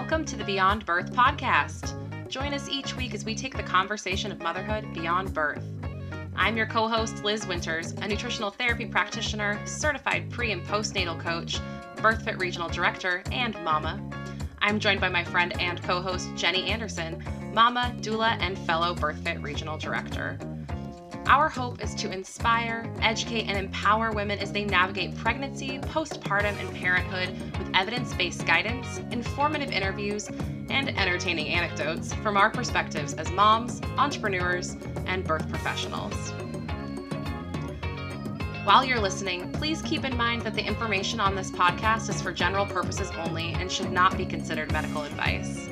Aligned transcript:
Welcome 0.00 0.24
to 0.26 0.36
the 0.36 0.44
Beyond 0.44 0.86
Birth 0.86 1.12
podcast. 1.12 1.92
Join 2.28 2.54
us 2.54 2.68
each 2.68 2.94
week 2.94 3.14
as 3.14 3.24
we 3.24 3.34
take 3.34 3.56
the 3.56 3.64
conversation 3.64 4.30
of 4.30 4.38
motherhood 4.38 4.94
beyond 4.94 5.34
birth. 5.34 5.64
I'm 6.36 6.56
your 6.56 6.66
co 6.66 6.86
host, 6.86 7.24
Liz 7.24 7.48
Winters, 7.48 7.90
a 7.94 8.06
nutritional 8.06 8.52
therapy 8.52 8.86
practitioner, 8.86 9.60
certified 9.66 10.30
pre 10.30 10.52
and 10.52 10.64
postnatal 10.64 11.18
coach, 11.18 11.58
BirthFit 11.96 12.38
Regional 12.38 12.68
Director, 12.68 13.24
and 13.32 13.56
mama. 13.64 14.00
I'm 14.60 14.78
joined 14.78 15.00
by 15.00 15.08
my 15.08 15.24
friend 15.24 15.60
and 15.60 15.82
co 15.82 16.00
host, 16.00 16.30
Jenny 16.36 16.70
Anderson, 16.70 17.20
mama, 17.52 17.92
doula, 17.98 18.40
and 18.40 18.56
fellow 18.56 18.94
BirthFit 18.94 19.42
Regional 19.42 19.78
Director. 19.78 20.38
Our 21.28 21.50
hope 21.50 21.84
is 21.84 21.94
to 21.96 22.10
inspire, 22.10 22.90
educate, 23.02 23.48
and 23.48 23.58
empower 23.58 24.12
women 24.12 24.38
as 24.38 24.50
they 24.50 24.64
navigate 24.64 25.14
pregnancy, 25.14 25.78
postpartum, 25.78 26.58
and 26.58 26.74
parenthood 26.74 27.28
with 27.58 27.70
evidence 27.74 28.14
based 28.14 28.46
guidance, 28.46 29.00
informative 29.10 29.70
interviews, 29.70 30.28
and 30.70 30.88
entertaining 30.88 31.48
anecdotes 31.48 32.14
from 32.14 32.38
our 32.38 32.48
perspectives 32.48 33.12
as 33.12 33.30
moms, 33.30 33.82
entrepreneurs, 33.98 34.76
and 35.04 35.22
birth 35.22 35.46
professionals. 35.50 36.14
While 38.64 38.86
you're 38.86 38.98
listening, 38.98 39.52
please 39.52 39.82
keep 39.82 40.06
in 40.06 40.16
mind 40.16 40.42
that 40.42 40.54
the 40.54 40.64
information 40.64 41.20
on 41.20 41.34
this 41.34 41.50
podcast 41.50 42.08
is 42.08 42.22
for 42.22 42.32
general 42.32 42.64
purposes 42.64 43.10
only 43.18 43.52
and 43.52 43.70
should 43.70 43.92
not 43.92 44.16
be 44.16 44.24
considered 44.24 44.72
medical 44.72 45.02
advice. 45.02 45.66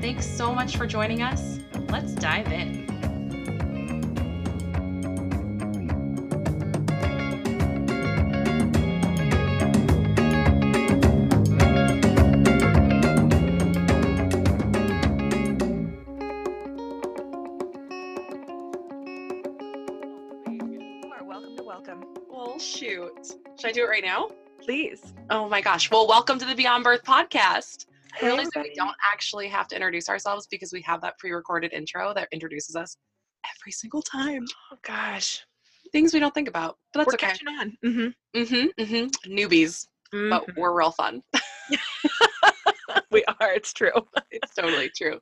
Thanks 0.00 0.26
so 0.26 0.54
much 0.54 0.78
for 0.78 0.86
joining 0.86 1.20
us. 1.20 1.58
Let's 1.90 2.14
dive 2.14 2.50
in. 2.50 2.97
Should 23.58 23.70
I 23.70 23.72
do 23.72 23.82
it 23.82 23.88
right 23.88 24.04
now? 24.04 24.28
Please. 24.60 25.14
Oh 25.30 25.48
my 25.48 25.60
gosh. 25.60 25.90
Well, 25.90 26.06
welcome 26.06 26.38
to 26.38 26.44
the 26.44 26.54
Beyond 26.54 26.84
Birth 26.84 27.02
podcast. 27.02 27.86
I 28.14 28.26
realize 28.26 28.50
that 28.54 28.62
we 28.62 28.72
don't 28.76 28.94
actually 29.02 29.48
have 29.48 29.66
to 29.68 29.74
introduce 29.74 30.08
ourselves 30.08 30.46
because 30.46 30.72
we 30.72 30.80
have 30.82 31.00
that 31.00 31.18
pre 31.18 31.32
recorded 31.32 31.72
intro 31.72 32.14
that 32.14 32.28
introduces 32.30 32.76
us 32.76 32.96
every 33.44 33.72
single 33.72 34.00
time. 34.00 34.44
Oh 34.72 34.76
gosh. 34.82 35.44
Things 35.90 36.14
we 36.14 36.20
don't 36.20 36.32
think 36.32 36.46
about. 36.46 36.78
But 36.92 37.00
that's 37.00 37.06
we're 37.08 37.14
okay. 37.14 37.26
catching 37.26 37.48
on. 37.48 37.76
Mm-hmm. 37.84 38.40
Mm-hmm. 38.40 38.80
Mm-hmm. 38.80 39.36
Newbies. 39.36 39.88
Mm-hmm. 40.14 40.30
But 40.30 40.56
we're 40.56 40.78
real 40.78 40.92
fun. 40.92 41.20
we 43.10 43.24
are, 43.40 43.52
it's 43.52 43.72
true. 43.72 43.90
it's 44.30 44.54
totally 44.54 44.88
true. 44.96 45.18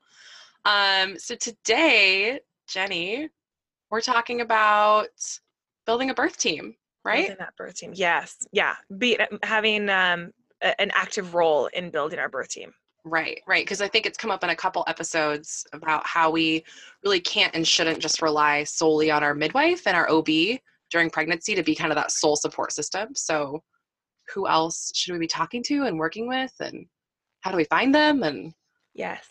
Um, 0.66 1.18
so 1.18 1.36
today, 1.36 2.40
Jenny, 2.68 3.30
we're 3.90 4.02
talking 4.02 4.42
about 4.42 5.08
building 5.86 6.10
a 6.10 6.14
birth 6.14 6.36
team 6.36 6.74
right? 7.06 7.28
Building 7.28 7.36
that 7.38 7.56
birth 7.56 7.76
team. 7.76 7.92
Yes. 7.94 8.36
Yeah. 8.52 8.74
Be 8.98 9.18
having 9.42 9.88
um, 9.88 10.32
a, 10.62 10.78
an 10.80 10.90
active 10.94 11.34
role 11.34 11.66
in 11.66 11.90
building 11.90 12.18
our 12.18 12.28
birth 12.28 12.48
team. 12.48 12.72
Right, 13.04 13.40
right. 13.46 13.64
Because 13.64 13.80
I 13.80 13.86
think 13.86 14.04
it's 14.04 14.18
come 14.18 14.32
up 14.32 14.42
in 14.42 14.50
a 14.50 14.56
couple 14.56 14.84
episodes 14.88 15.64
about 15.72 16.04
how 16.04 16.30
we 16.30 16.64
really 17.04 17.20
can't 17.20 17.54
and 17.54 17.66
shouldn't 17.66 18.00
just 18.00 18.20
rely 18.20 18.64
solely 18.64 19.12
on 19.12 19.22
our 19.22 19.34
midwife 19.34 19.86
and 19.86 19.96
our 19.96 20.10
OB 20.10 20.58
during 20.90 21.08
pregnancy 21.10 21.54
to 21.54 21.62
be 21.62 21.74
kind 21.74 21.92
of 21.92 21.96
that 21.96 22.10
sole 22.10 22.34
support 22.34 22.72
system. 22.72 23.14
So, 23.14 23.62
who 24.34 24.48
else 24.48 24.90
should 24.92 25.12
we 25.12 25.20
be 25.20 25.28
talking 25.28 25.62
to 25.68 25.84
and 25.84 26.00
working 26.00 26.26
with, 26.26 26.52
and 26.58 26.86
how 27.42 27.52
do 27.52 27.56
we 27.56 27.64
find 27.64 27.94
them? 27.94 28.24
And 28.24 28.52
yes, 28.92 29.24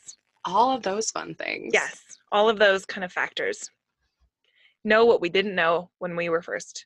all 0.45 0.73
of 0.73 0.83
those 0.83 1.11
fun 1.11 1.35
things. 1.35 1.71
Yes, 1.73 2.01
all 2.31 2.47
of 2.47 2.57
those 2.57 2.85
kind 2.85 3.03
of 3.03 3.11
factors. 3.11 3.69
Know 4.85 5.03
what 5.03 5.19
we 5.19 5.27
didn't 5.27 5.55
know 5.55 5.89
when 5.99 6.15
we 6.15 6.29
were 6.29 6.41
first 6.41 6.85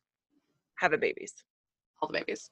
having 0.80 1.00
babies. 1.00 1.34
All 2.02 2.08
the 2.08 2.18
babies. 2.20 2.50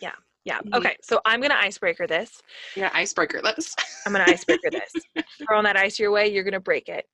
Yeah. 0.00 0.12
Yeah. 0.44 0.60
Okay. 0.74 0.96
So 1.02 1.20
I'm 1.24 1.40
gonna 1.40 1.58
icebreaker 1.58 2.06
this. 2.06 2.40
You're 2.74 2.88
gonna 2.88 2.98
icebreaker 2.98 3.42
this. 3.42 3.74
I'm 4.06 4.12
gonna 4.12 4.24
icebreaker 4.26 4.70
this. 4.70 4.90
Throwing 5.46 5.64
that 5.64 5.76
ice 5.76 5.98
your 5.98 6.10
way, 6.10 6.32
you're 6.32 6.44
gonna 6.44 6.60
break 6.60 6.88
it. 6.88 7.04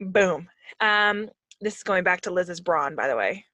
Boom. 0.00 0.48
Um, 0.80 1.28
this 1.60 1.76
is 1.76 1.82
going 1.82 2.04
back 2.04 2.20
to 2.22 2.30
Liz's 2.30 2.60
brawn, 2.60 2.94
by 2.94 3.08
the 3.08 3.16
way. 3.16 3.44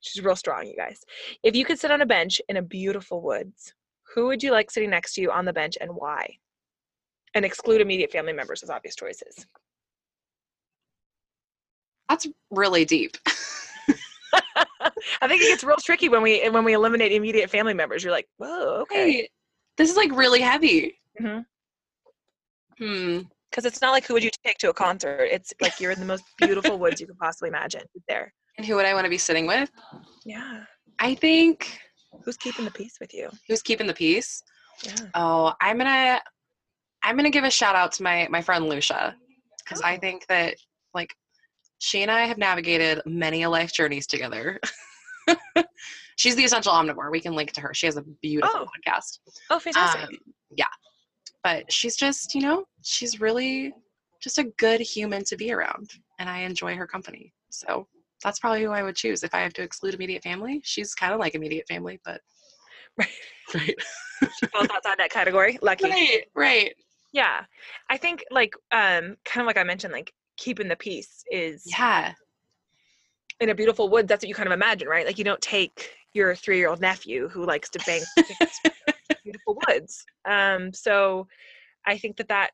She's 0.00 0.22
real 0.22 0.36
strong, 0.36 0.66
you 0.66 0.76
guys. 0.76 1.00
If 1.42 1.56
you 1.56 1.64
could 1.64 1.78
sit 1.78 1.90
on 1.90 2.02
a 2.02 2.06
bench 2.06 2.40
in 2.48 2.58
a 2.58 2.62
beautiful 2.62 3.22
woods, 3.22 3.72
who 4.14 4.26
would 4.26 4.42
you 4.42 4.50
like 4.50 4.70
sitting 4.70 4.90
next 4.90 5.14
to 5.14 5.22
you 5.22 5.30
on 5.30 5.44
the 5.44 5.52
bench 5.52 5.76
and 5.80 5.90
why? 5.92 6.36
And 7.34 7.44
exclude 7.44 7.80
immediate 7.80 8.12
family 8.12 8.32
members 8.32 8.62
as 8.62 8.70
obvious 8.70 8.94
choices. 8.94 9.46
That's 12.08 12.26
really 12.50 12.84
deep. 12.84 13.16
I 15.20 15.28
think 15.28 15.42
it 15.42 15.48
gets 15.48 15.64
real 15.64 15.76
tricky 15.76 16.08
when 16.08 16.22
we 16.22 16.48
when 16.48 16.64
we 16.64 16.72
eliminate 16.72 17.12
immediate 17.12 17.50
family 17.50 17.74
members. 17.74 18.02
You're 18.02 18.12
like, 18.12 18.28
whoa, 18.38 18.80
okay. 18.82 19.12
Hey, 19.12 19.28
this 19.76 19.90
is 19.90 19.96
like 19.96 20.10
really 20.12 20.40
heavy. 20.40 20.98
Mm-hmm. 21.20 21.40
Hmm. 22.84 23.20
Because 23.50 23.64
it's 23.64 23.80
not 23.80 23.92
like 23.92 24.06
who 24.06 24.14
would 24.14 24.24
you 24.24 24.30
take 24.44 24.58
to 24.58 24.70
a 24.70 24.74
concert. 24.74 25.28
It's 25.30 25.52
like 25.60 25.80
you're 25.80 25.92
in 25.92 26.00
the 26.00 26.06
most 26.06 26.24
beautiful 26.38 26.78
woods 26.78 27.00
you 27.00 27.06
could 27.06 27.18
possibly 27.18 27.48
imagine. 27.48 27.82
There. 28.08 28.32
And 28.58 28.66
who 28.66 28.74
would 28.76 28.86
I 28.86 28.94
want 28.94 29.04
to 29.04 29.10
be 29.10 29.18
sitting 29.18 29.46
with? 29.46 29.70
Yeah. 30.24 30.64
I 30.98 31.14
think. 31.14 31.78
Who's 32.24 32.36
keeping 32.36 32.64
the 32.64 32.70
peace 32.70 32.96
with 33.00 33.12
you? 33.12 33.30
Who's 33.48 33.62
keeping 33.62 33.86
the 33.86 33.94
peace? 33.94 34.42
Yeah. 34.82 34.94
Oh, 35.14 35.52
I'm 35.60 35.78
gonna, 35.78 36.20
I'm 37.02 37.16
gonna 37.16 37.30
give 37.30 37.44
a 37.44 37.50
shout 37.50 37.76
out 37.76 37.92
to 37.92 38.02
my 38.02 38.26
my 38.30 38.40
friend 38.40 38.68
Lucia, 38.68 39.14
because 39.58 39.82
oh. 39.82 39.86
I 39.86 39.98
think 39.98 40.26
that 40.28 40.56
like 40.94 41.14
she 41.78 42.02
and 42.02 42.10
I 42.10 42.26
have 42.26 42.38
navigated 42.38 43.02
many 43.06 43.42
a 43.42 43.50
life 43.50 43.72
journeys 43.72 44.06
together. 44.06 44.60
she's 46.16 46.36
the 46.36 46.44
essential 46.44 46.72
omnivore. 46.72 47.10
We 47.10 47.20
can 47.20 47.34
link 47.34 47.52
to 47.52 47.60
her. 47.60 47.74
She 47.74 47.86
has 47.86 47.96
a 47.96 48.02
beautiful 48.22 48.60
oh. 48.60 48.66
podcast. 48.66 49.18
Oh, 49.50 49.58
fantastic. 49.58 50.08
Um, 50.08 50.16
yeah. 50.56 50.64
But 51.44 51.70
she's 51.70 51.96
just, 51.96 52.34
you 52.34 52.42
know, 52.42 52.64
she's 52.82 53.20
really 53.20 53.72
just 54.20 54.38
a 54.38 54.44
good 54.58 54.80
human 54.80 55.24
to 55.24 55.36
be 55.36 55.52
around. 55.52 55.90
And 56.18 56.28
I 56.28 56.40
enjoy 56.40 56.74
her 56.76 56.86
company. 56.86 57.32
So 57.50 57.86
that's 58.24 58.40
probably 58.40 58.62
who 58.62 58.70
I 58.70 58.82
would 58.82 58.96
choose 58.96 59.22
if 59.22 59.34
I 59.34 59.40
have 59.40 59.52
to 59.54 59.62
exclude 59.62 59.94
immediate 59.94 60.22
family. 60.22 60.60
She's 60.64 60.94
kind 60.94 61.12
of 61.12 61.20
like 61.20 61.34
immediate 61.34 61.68
family, 61.68 62.00
but 62.04 62.20
right. 62.98 63.08
Right. 63.54 63.76
she 64.40 64.46
falls 64.46 64.66
outside 64.74 64.98
that 64.98 65.10
category. 65.10 65.56
Lucky. 65.62 65.84
Right, 65.84 66.24
right. 66.34 66.74
Yeah. 67.12 67.44
I 67.88 67.96
think 67.96 68.24
like 68.32 68.54
um 68.72 69.16
kind 69.24 69.42
of 69.42 69.46
like 69.46 69.56
I 69.56 69.62
mentioned, 69.62 69.92
like 69.92 70.12
keeping 70.36 70.68
the 70.68 70.76
peace 70.76 71.24
is 71.30 71.62
yeah. 71.66 72.12
in 73.40 73.50
a 73.50 73.54
beautiful 73.54 73.88
wood 73.88 74.06
that's 74.08 74.22
what 74.22 74.28
you 74.28 74.34
kind 74.34 74.48
of 74.48 74.52
imagine 74.52 74.88
right? 74.88 75.06
Like 75.06 75.18
you 75.18 75.24
don't 75.24 75.40
take 75.40 75.90
your 76.14 76.34
three-year-old 76.34 76.80
nephew 76.80 77.28
who 77.28 77.44
likes 77.44 77.68
to 77.70 77.78
bang 77.86 78.02
beautiful 79.24 79.58
woods. 79.68 80.04
Um 80.24 80.72
so 80.72 81.26
i 81.86 81.96
think 81.96 82.16
that 82.16 82.28
that 82.28 82.50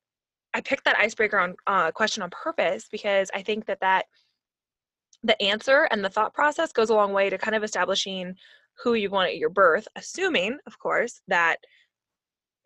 i 0.54 0.60
picked 0.60 0.84
that 0.84 0.98
icebreaker 0.98 1.38
on 1.38 1.54
uh, 1.66 1.90
question 1.90 2.22
on 2.22 2.30
purpose 2.30 2.86
because 2.90 3.30
i 3.34 3.42
think 3.42 3.66
that 3.66 3.80
that 3.80 4.04
the 5.24 5.40
answer 5.42 5.88
and 5.90 6.04
the 6.04 6.10
thought 6.10 6.34
process 6.34 6.72
goes 6.72 6.90
a 6.90 6.94
long 6.94 7.12
way 7.12 7.30
to 7.30 7.38
kind 7.38 7.54
of 7.56 7.64
establishing 7.64 8.34
who 8.82 8.94
you 8.94 9.10
want 9.10 9.28
at 9.28 9.38
your 9.38 9.50
birth 9.50 9.88
assuming 9.96 10.58
of 10.66 10.78
course 10.78 11.20
that 11.28 11.56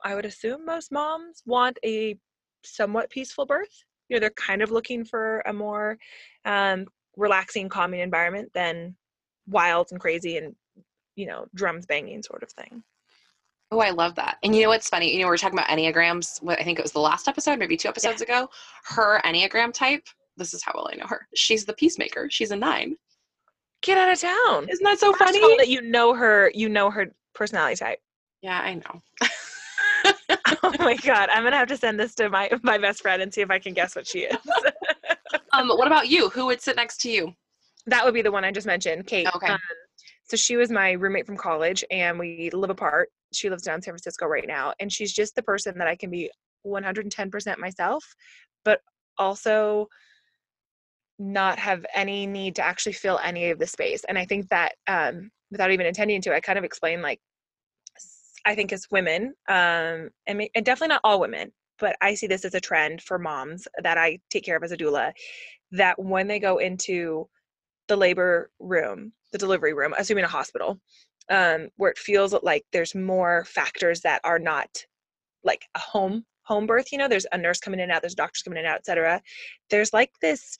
i 0.05 0.15
would 0.15 0.27
assume 0.27 0.65
most 0.65 0.93
moms 0.93 1.43
want 1.47 1.79
a 1.85 2.17
somewhat 2.65 3.11
peaceful 3.11 3.47
birth 3.47 3.85
you 4.09 4.17
know 4.17 4.21
they're 4.21 4.31
kind 4.31 4.63
of 4.63 4.71
looking 4.71 5.05
for 5.05 5.43
a 5.47 5.53
more 5.53 5.99
um, 6.45 6.87
relaxing 7.17 7.69
calming 7.69 8.01
environment 8.01 8.51
than 8.55 8.95
wild 9.47 9.89
and 9.91 10.01
crazy 10.01 10.37
and 10.37 10.55
you 11.15 11.27
know 11.27 11.47
drums 11.55 11.87
banging 11.87 12.23
sort 12.23 12.43
of 12.43 12.51
thing 12.51 12.83
Oh, 13.73 13.81
I 13.81 13.91
love 13.91 14.15
that. 14.15 14.39
And 14.45 14.55
you 14.55 14.63
know 14.63 14.69
what's 14.69 14.89
funny? 14.89 15.13
You 15.13 15.21
know, 15.23 15.27
we 15.29 15.35
are 15.35 15.37
talking 15.37 15.59
about 15.59 15.69
Enneagrams. 15.69 16.41
What 16.41 16.61
I 16.61 16.63
think 16.63 16.79
it 16.79 16.83
was 16.83 16.93
the 16.93 17.01
last 17.01 17.27
episode, 17.27 17.59
maybe 17.59 17.77
two 17.77 17.89
episodes 17.89 18.23
yeah. 18.27 18.43
ago. 18.43 18.51
Her 18.85 19.21
Enneagram 19.25 19.73
type, 19.73 20.07
this 20.37 20.55
is 20.55 20.63
how 20.63 20.73
well 20.75 20.89
I 20.93 20.97
know 20.97 21.07
her. 21.09 21.27
She's 21.35 21.65
the 21.65 21.73
peacemaker. 21.73 22.29
She's 22.31 22.53
a 22.53 22.57
nine. 22.57 22.97
Get 23.83 23.99
out 23.99 24.13
of 24.13 24.21
town. 24.21 24.69
Isn't 24.71 24.85
that 24.85 25.01
so 25.01 25.13
First 25.13 25.35
funny? 25.35 25.57
that 25.57 25.69
you 25.69 25.83
know 25.83 26.15
her, 26.15 26.51
you 26.55 26.69
know 26.69 26.91
her 26.91 27.13
personality 27.35 27.77
type. 27.77 27.99
Yeah, 28.41 28.61
I 28.61 28.75
know. 28.75 29.03
oh 30.63 30.75
my 30.79 30.97
god, 30.97 31.29
I'm 31.31 31.45
gonna 31.45 31.57
have 31.57 31.69
to 31.69 31.77
send 31.77 31.99
this 31.99 32.15
to 32.17 32.29
my 32.29 32.51
my 32.63 32.79
best 32.79 33.03
friend 33.03 33.23
and 33.23 33.33
see 33.33 33.41
if 33.41 33.51
I 33.51 33.59
can 33.59 33.75
guess 33.75 33.97
what 33.97 34.07
she 34.07 34.21
is. 34.21 34.37
um, 35.53 35.69
what 35.69 35.87
about 35.87 36.09
you? 36.09 36.29
Who 36.31 36.47
would 36.47 36.61
sit 36.61 36.77
next 36.77 37.01
to 37.03 37.11
you? 37.11 37.33
That 37.87 38.05
would 38.05 38.15
be 38.15 38.23
the 38.23 38.33
one 38.33 38.45
I 38.45 38.51
just 38.51 38.67
mentioned, 38.67 39.07
Kate. 39.07 39.29
Okay. 39.35 39.49
Um, 39.49 39.61
so 40.25 40.37
she 40.37 40.57
was 40.57 40.71
my 40.71 40.93
roommate 40.93 41.27
from 41.27 41.37
college, 41.37 41.85
and 41.91 42.19
we 42.19 42.51
live 42.53 42.71
apart. 42.71 43.11
She 43.33 43.49
lives 43.49 43.63
down 43.63 43.77
in 43.77 43.83
San 43.83 43.93
Francisco 43.93 44.27
right 44.27 44.47
now, 44.47 44.73
and 44.81 44.93
she's 44.93 45.13
just 45.13 45.37
the 45.37 45.43
person 45.43 45.79
that 45.79 45.87
I 45.87 45.95
can 45.95 46.11
be 46.11 46.31
110% 46.67 47.59
myself, 47.59 48.05
but 48.65 48.81
also 49.19 49.87
not 51.19 51.59
have 51.59 51.87
any 51.95 52.27
need 52.27 52.57
to 52.57 52.63
actually 52.65 52.93
fill 52.93 53.19
any 53.23 53.51
of 53.51 53.59
the 53.59 53.67
space. 53.67 54.05
And 54.09 54.19
I 54.19 54.27
think 54.27 54.49
that 54.49 54.75
um, 54.87 55.31
without 55.51 55.71
even 55.71 55.87
intending 55.87 56.21
to, 56.23 56.35
I 56.35 56.41
kind 56.41 56.59
of 56.59 56.65
explain 56.65 57.01
like 57.03 57.21
I 58.47 58.55
think 58.55 58.73
as 58.73 58.87
women, 58.91 59.35
um, 59.49 60.11
and, 60.27 60.49
and 60.55 60.65
definitely 60.65 60.95
not 60.95 61.01
all 61.05 61.21
women, 61.21 61.53
but 61.79 61.97
I 62.01 62.15
see 62.15 62.27
this 62.27 62.45
as 62.45 62.55
a 62.55 62.61
trend 62.61 63.03
for 63.03 63.19
moms 63.19 63.67
that 63.83 63.99
I 63.99 64.21
take 64.31 64.45
care 64.45 64.57
of 64.57 64.63
as 64.63 64.73
a 64.73 64.77
doula, 64.77 65.13
that 65.73 65.99
when 65.99 66.29
they 66.29 66.39
go 66.39 66.59
into 66.59 67.29
the 67.89 67.97
labor 67.97 68.51
room, 68.61 69.13
the 69.33 69.39
delivery 69.39 69.75
room, 69.75 69.95
assuming 69.99 70.25
a 70.25 70.29
hospital, 70.29 70.81
um, 71.29 71.69
where 71.77 71.91
it 71.91 71.99
feels 71.99 72.35
like 72.43 72.65
there's 72.73 72.95
more 72.95 73.45
factors 73.45 74.01
that 74.03 74.21
are 74.25 74.39
not 74.39 74.69
like 75.45 75.67
a 75.75 75.81
home 75.81 76.25
home 76.45 76.67
birth. 76.67 76.93
You 76.93 76.99
know, 76.99 77.09
there's 77.09 77.27
a 77.33 77.39
nurse 77.39 77.59
coming 77.59 77.81
in 77.81 77.85
and 77.85 77.93
out, 77.93 78.03
there's 78.03 78.15
doctors 78.15 78.43
coming 78.43 78.59
in 78.59 78.65
and 78.65 78.73
out, 78.73 78.79
etc. 78.79 79.21
There's 79.71 79.93
like 79.93 80.13
this 80.23 80.57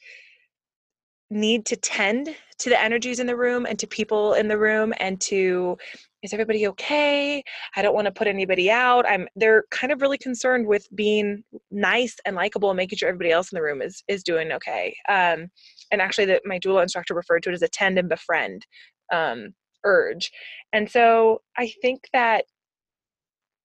need 1.31 1.67
to 1.67 1.77
tend 1.77 2.35
to 2.59 2.69
the 2.69 2.81
energies 2.81 3.21
in 3.21 3.27
the 3.27 3.37
room 3.37 3.67
and 3.67 3.79
to 3.79 3.87
people 3.87 4.35
in 4.35 4.49
the 4.49 4.59
room 4.59 4.93
and 4.99 5.21
to 5.21 5.77
is 6.23 6.33
everybody 6.33 6.67
okay? 6.69 7.43
I 7.77 7.83
don't 7.83 7.95
want 7.95 8.07
to 8.07 8.13
put 8.13 8.27
anybody 8.27 8.71
out. 8.71 9.07
I'm 9.09 9.29
they're 9.37 9.65
kind 9.71 9.93
of 9.93 10.01
really 10.01 10.19
concerned 10.19 10.67
with 10.67 10.87
being 10.95 11.45
nice 11.71 12.17
and 12.25 12.37
likable 12.37 12.71
and 12.71 12.77
making 12.77 12.99
sure 12.99 13.09
everybody 13.09 13.33
else 13.33 13.53
in 13.53 13.57
the 13.57 13.63
room 13.63 13.83
is 13.83 14.03
is 14.09 14.23
doing 14.23 14.53
okay. 14.53 14.97
Um, 15.09 15.49
and 15.91 16.01
actually 16.01 16.27
that 16.27 16.43
my 16.45 16.59
doula 16.59 16.83
instructor 16.83 17.15
referred 17.15 17.43
to 17.45 17.51
it 17.51 17.55
as 17.55 17.63
attend 17.63 17.99
and 17.99 18.09
befriend 18.09 18.67
um, 19.13 19.55
urge. 19.85 20.31
And 20.73 20.91
so 20.91 21.43
i 21.57 21.73
think 21.83 22.09
that 22.13 22.45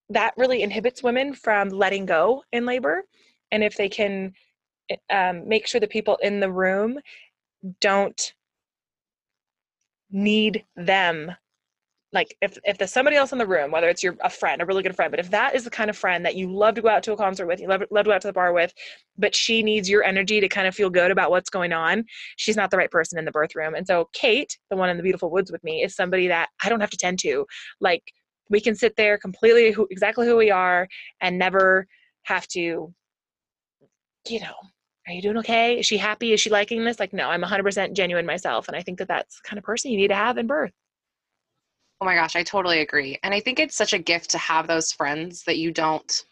that 0.10 0.34
really 0.38 0.62
inhibits 0.62 1.02
women 1.02 1.34
from 1.34 1.70
letting 1.70 2.06
go 2.06 2.44
in 2.52 2.66
labor. 2.66 3.04
And 3.52 3.64
if 3.64 3.78
they 3.78 3.90
can 3.90 4.34
eh, 4.90 4.98
um, 5.10 5.48
make 5.48 5.68
sure 5.68 5.80
the 5.80 5.88
people 5.88 6.18
in 6.22 6.40
the 6.40 6.52
room 6.52 7.00
don't 7.80 8.34
need 10.12 10.66
them 10.76 11.32
like 12.14 12.36
if 12.42 12.58
if 12.64 12.78
there's 12.78 12.92
somebody 12.92 13.16
else 13.16 13.32
in 13.32 13.38
the 13.38 13.46
room 13.46 13.72
whether 13.72 13.88
it's 13.88 14.04
your 14.04 14.16
a 14.22 14.30
friend 14.30 14.62
a 14.62 14.66
really 14.66 14.84
good 14.84 14.96
friend 14.96 15.12
but 15.12 15.20
if 15.20 15.30
that 15.32 15.56
is 15.56 15.64
the 15.64 15.70
kind 15.70 15.90
of 15.90 15.98
friend 15.98 16.26
that 16.26 16.36
you 16.36 16.52
love 16.52 16.76
to 16.76 16.82
go 16.82 16.90
out 16.90 17.04
to 17.04 17.14
a 17.14 17.18
concert 17.18 17.48
with 17.48 17.60
you 17.60 17.68
love, 17.68 17.84
love 17.92 18.06
to 18.06 18.10
go 18.10 18.16
out 18.16 18.22
to 18.22 18.28
the 18.28 18.34
bar 18.34 18.54
with 18.54 18.74
but 19.18 19.36
she 19.36 19.64
needs 19.64 19.90
your 19.90 20.04
energy 20.04 20.40
to 20.40 20.48
kind 20.48 20.68
of 20.68 20.76
feel 20.76 20.90
good 20.90 21.12
about 21.12 21.32
what's 21.32 21.50
going 21.50 21.74
on 21.74 22.04
she's 22.38 22.56
not 22.56 22.72
the 22.72 22.78
right 22.78 22.92
person 22.92 23.18
in 23.18 23.26
the 23.26 23.32
birth 23.32 23.56
room 23.56 23.74
and 23.76 23.88
so 23.88 24.10
kate 24.14 24.58
the 24.70 24.76
one 24.76 24.90
in 24.90 24.98
the 24.98 25.04
beautiful 25.04 25.32
woods 25.32 25.52
with 25.52 25.64
me 25.64 25.84
is 25.84 25.96
somebody 25.96 26.28
that 26.28 26.50
i 26.64 26.70
don't 26.70 26.82
have 26.82 26.90
to 26.90 26.98
tend 26.98 27.20
to 27.20 27.46
like 27.80 28.04
we 28.50 28.60
can 28.60 28.76
sit 28.76 28.96
there 28.98 29.18
completely 29.18 29.72
who, 29.72 29.88
exactly 29.90 30.28
who 30.28 30.36
we 30.36 30.52
are 30.52 30.88
and 31.22 31.38
never 31.38 31.88
have 32.24 32.48
to 32.48 32.94
you 34.28 34.40
know 34.40 34.54
are 35.08 35.14
you 35.14 35.22
doing 35.24 35.38
okay? 35.38 35.80
Is 35.80 35.88
she 35.88 35.98
happy? 35.98 36.32
Is 36.32 36.40
she 36.40 36.52
liking 36.52 36.86
this? 36.86 37.00
Like, 37.00 37.12
no, 37.12 37.28
I'm 37.28 37.42
100% 37.42 37.94
genuine 37.94 38.26
myself. 38.26 38.68
And 38.68 38.78
I 38.78 38.82
think 38.82 39.00
that 39.00 39.08
that's 39.08 39.42
the 39.42 39.50
kind 39.50 39.58
of 39.58 39.64
person 39.64 39.90
you 39.90 39.98
need 39.98 40.10
to 40.10 40.16
have 40.16 40.38
in 40.38 40.46
birth. 40.46 40.72
Oh 42.02 42.06
my 42.06 42.16
gosh, 42.16 42.36
I 42.36 42.42
totally 42.42 42.80
agree. 42.80 43.20
And 43.22 43.32
I 43.32 43.40
think 43.40 43.60
it's 43.60 43.76
such 43.76 43.94
a 43.94 44.00
gift 44.00 44.32
to 44.32 44.40
have 44.40 44.66
those 44.66 44.92
friends 44.92 45.44
that 45.44 45.58
you 45.58 45.72
don't 45.72 46.26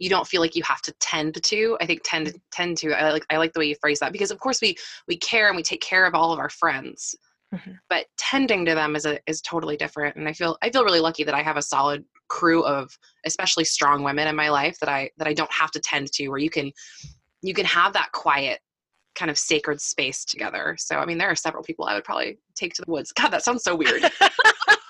you 0.00 0.10
don't 0.10 0.26
feel 0.26 0.40
like 0.40 0.56
you 0.56 0.62
have 0.64 0.82
to 0.82 0.92
tend 1.00 1.42
to. 1.42 1.78
I 1.80 1.86
think 1.86 2.02
tend 2.04 2.26
mm-hmm. 2.26 2.36
tend 2.52 2.76
to. 2.78 2.92
I 2.92 3.10
like 3.10 3.24
I 3.30 3.38
like 3.38 3.54
the 3.54 3.60
way 3.60 3.66
you 3.66 3.76
phrase 3.80 4.00
that 4.00 4.12
because 4.12 4.30
of 4.30 4.38
course 4.38 4.60
we 4.60 4.76
we 5.08 5.16
care 5.16 5.48
and 5.48 5.56
we 5.56 5.62
take 5.62 5.80
care 5.80 6.04
of 6.04 6.14
all 6.14 6.32
of 6.32 6.38
our 6.38 6.50
friends. 6.50 7.16
Mm-hmm. 7.54 7.72
But 7.88 8.06
tending 8.18 8.66
to 8.66 8.74
them 8.74 8.96
is 8.96 9.06
a 9.06 9.18
is 9.26 9.40
totally 9.40 9.78
different. 9.78 10.16
And 10.16 10.28
I 10.28 10.34
feel 10.34 10.58
I 10.60 10.68
feel 10.68 10.84
really 10.84 11.00
lucky 11.00 11.24
that 11.24 11.34
I 11.34 11.42
have 11.42 11.56
a 11.56 11.62
solid 11.62 12.04
crew 12.28 12.62
of 12.64 12.98
especially 13.24 13.64
strong 13.64 14.02
women 14.02 14.28
in 14.28 14.36
my 14.36 14.50
life 14.50 14.78
that 14.80 14.90
I 14.90 15.10
that 15.16 15.26
I 15.28 15.32
don't 15.32 15.52
have 15.52 15.70
to 15.70 15.80
tend 15.80 16.12
to 16.12 16.28
where 16.28 16.38
you 16.38 16.50
can 16.50 16.70
you 17.40 17.54
can 17.54 17.64
have 17.64 17.94
that 17.94 18.12
quiet 18.12 18.60
kind 19.14 19.30
of 19.30 19.38
sacred 19.38 19.80
space 19.80 20.24
together. 20.24 20.76
So, 20.78 20.96
I 20.96 21.06
mean, 21.06 21.18
there 21.18 21.30
are 21.30 21.36
several 21.36 21.62
people 21.62 21.86
I 21.86 21.94
would 21.94 22.04
probably 22.04 22.38
take 22.56 22.74
to 22.74 22.82
the 22.84 22.90
woods. 22.90 23.12
God, 23.12 23.28
that 23.28 23.44
sounds 23.44 23.62
so 23.62 23.76
weird. 23.76 24.02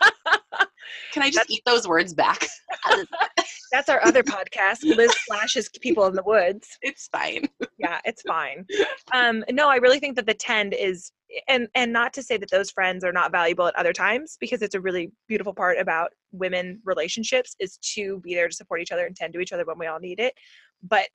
Can 1.12 1.22
I 1.22 1.26
just 1.26 1.36
that's, 1.36 1.50
eat 1.50 1.62
those 1.66 1.86
words 1.86 2.14
back? 2.14 2.46
that's 3.72 3.88
our 3.88 4.04
other 4.04 4.22
podcast. 4.22 4.84
Liz 4.84 5.14
flashes 5.28 5.68
people 5.80 6.06
in 6.06 6.14
the 6.14 6.22
woods. 6.24 6.68
It's 6.82 7.08
fine. 7.08 7.48
yeah, 7.78 8.00
it's 8.04 8.22
fine. 8.22 8.66
Um, 9.12 9.44
no, 9.50 9.68
I 9.68 9.76
really 9.76 9.98
think 9.98 10.16
that 10.16 10.26
the 10.26 10.34
tend 10.34 10.74
is, 10.74 11.12
and 11.48 11.68
and 11.74 11.92
not 11.92 12.12
to 12.14 12.22
say 12.22 12.36
that 12.36 12.50
those 12.50 12.70
friends 12.70 13.04
are 13.04 13.12
not 13.12 13.32
valuable 13.32 13.66
at 13.66 13.76
other 13.76 13.92
times, 13.92 14.36
because 14.40 14.62
it's 14.62 14.74
a 14.74 14.80
really 14.80 15.12
beautiful 15.28 15.54
part 15.54 15.78
about 15.78 16.10
women 16.32 16.80
relationships 16.84 17.56
is 17.58 17.78
to 17.94 18.20
be 18.20 18.34
there 18.34 18.48
to 18.48 18.54
support 18.54 18.80
each 18.80 18.92
other 18.92 19.06
and 19.06 19.16
tend 19.16 19.32
to 19.34 19.40
each 19.40 19.52
other 19.52 19.64
when 19.64 19.78
we 19.78 19.86
all 19.86 20.00
need 20.00 20.20
it. 20.20 20.34
But 20.82 21.08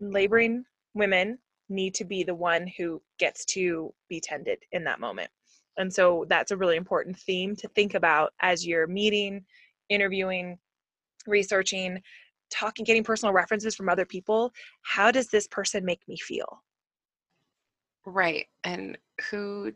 laboring 0.00 0.64
women 0.94 1.38
need 1.68 1.94
to 1.94 2.04
be 2.04 2.22
the 2.22 2.34
one 2.34 2.66
who 2.76 3.00
gets 3.18 3.44
to 3.46 3.92
be 4.08 4.20
tended 4.20 4.58
in 4.72 4.84
that 4.84 5.00
moment. 5.00 5.30
And 5.76 5.92
so 5.92 6.26
that's 6.28 6.50
a 6.50 6.56
really 6.56 6.76
important 6.76 7.18
theme 7.18 7.56
to 7.56 7.68
think 7.68 7.94
about 7.94 8.32
as 8.40 8.66
you're 8.66 8.86
meeting, 8.86 9.44
interviewing, 9.88 10.58
researching, 11.26 12.02
talking, 12.50 12.84
getting 12.84 13.04
personal 13.04 13.32
references 13.32 13.74
from 13.74 13.88
other 13.88 14.04
people. 14.04 14.52
How 14.82 15.10
does 15.10 15.28
this 15.28 15.46
person 15.46 15.84
make 15.84 16.00
me 16.08 16.16
feel? 16.16 16.62
Right. 18.04 18.46
And 18.64 18.98
who 19.30 19.72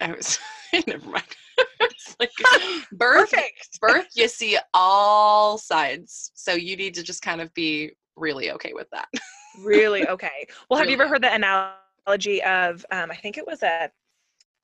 I 0.00 0.12
was 0.12 0.38
never 0.86 1.08
mind. 1.08 1.24
like 2.20 2.30
birth 2.92 3.30
Perfect. 3.30 3.80
birth 3.80 4.08
you 4.14 4.28
see 4.28 4.58
all 4.74 5.58
sides. 5.58 6.32
So 6.34 6.52
you 6.52 6.76
need 6.76 6.94
to 6.94 7.02
just 7.02 7.22
kind 7.22 7.40
of 7.40 7.52
be 7.54 7.92
really 8.16 8.50
okay 8.52 8.72
with 8.74 8.88
that. 8.90 9.08
really 9.62 10.06
okay. 10.06 10.46
Well, 10.68 10.78
have 10.78 10.86
really? 10.86 10.96
you 10.96 11.02
ever 11.02 11.08
heard 11.08 11.22
the 11.22 11.34
analogy 11.34 12.42
of? 12.42 12.84
Um, 12.90 13.10
I 13.10 13.16
think 13.16 13.38
it 13.38 13.46
was 13.46 13.62
a. 13.62 13.90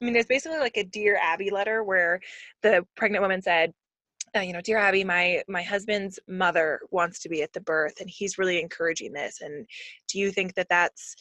I 0.02 0.04
mean, 0.04 0.16
it's 0.16 0.28
basically 0.28 0.58
like 0.58 0.76
a 0.76 0.84
dear 0.84 1.16
Abby 1.22 1.50
letter 1.50 1.84
where 1.84 2.20
the 2.62 2.84
pregnant 2.96 3.22
woman 3.22 3.40
said, 3.40 3.72
uh, 4.36 4.40
you 4.40 4.52
know, 4.52 4.60
dear 4.60 4.78
Abby, 4.78 5.04
my 5.04 5.42
my 5.48 5.62
husband's 5.62 6.18
mother 6.26 6.80
wants 6.90 7.20
to 7.20 7.28
be 7.28 7.42
at 7.42 7.52
the 7.52 7.60
birth, 7.60 8.00
and 8.00 8.10
he's 8.10 8.38
really 8.38 8.60
encouraging 8.60 9.12
this. 9.12 9.40
And 9.40 9.66
do 10.08 10.18
you 10.18 10.32
think 10.32 10.54
that 10.54 10.68
that's 10.68 11.14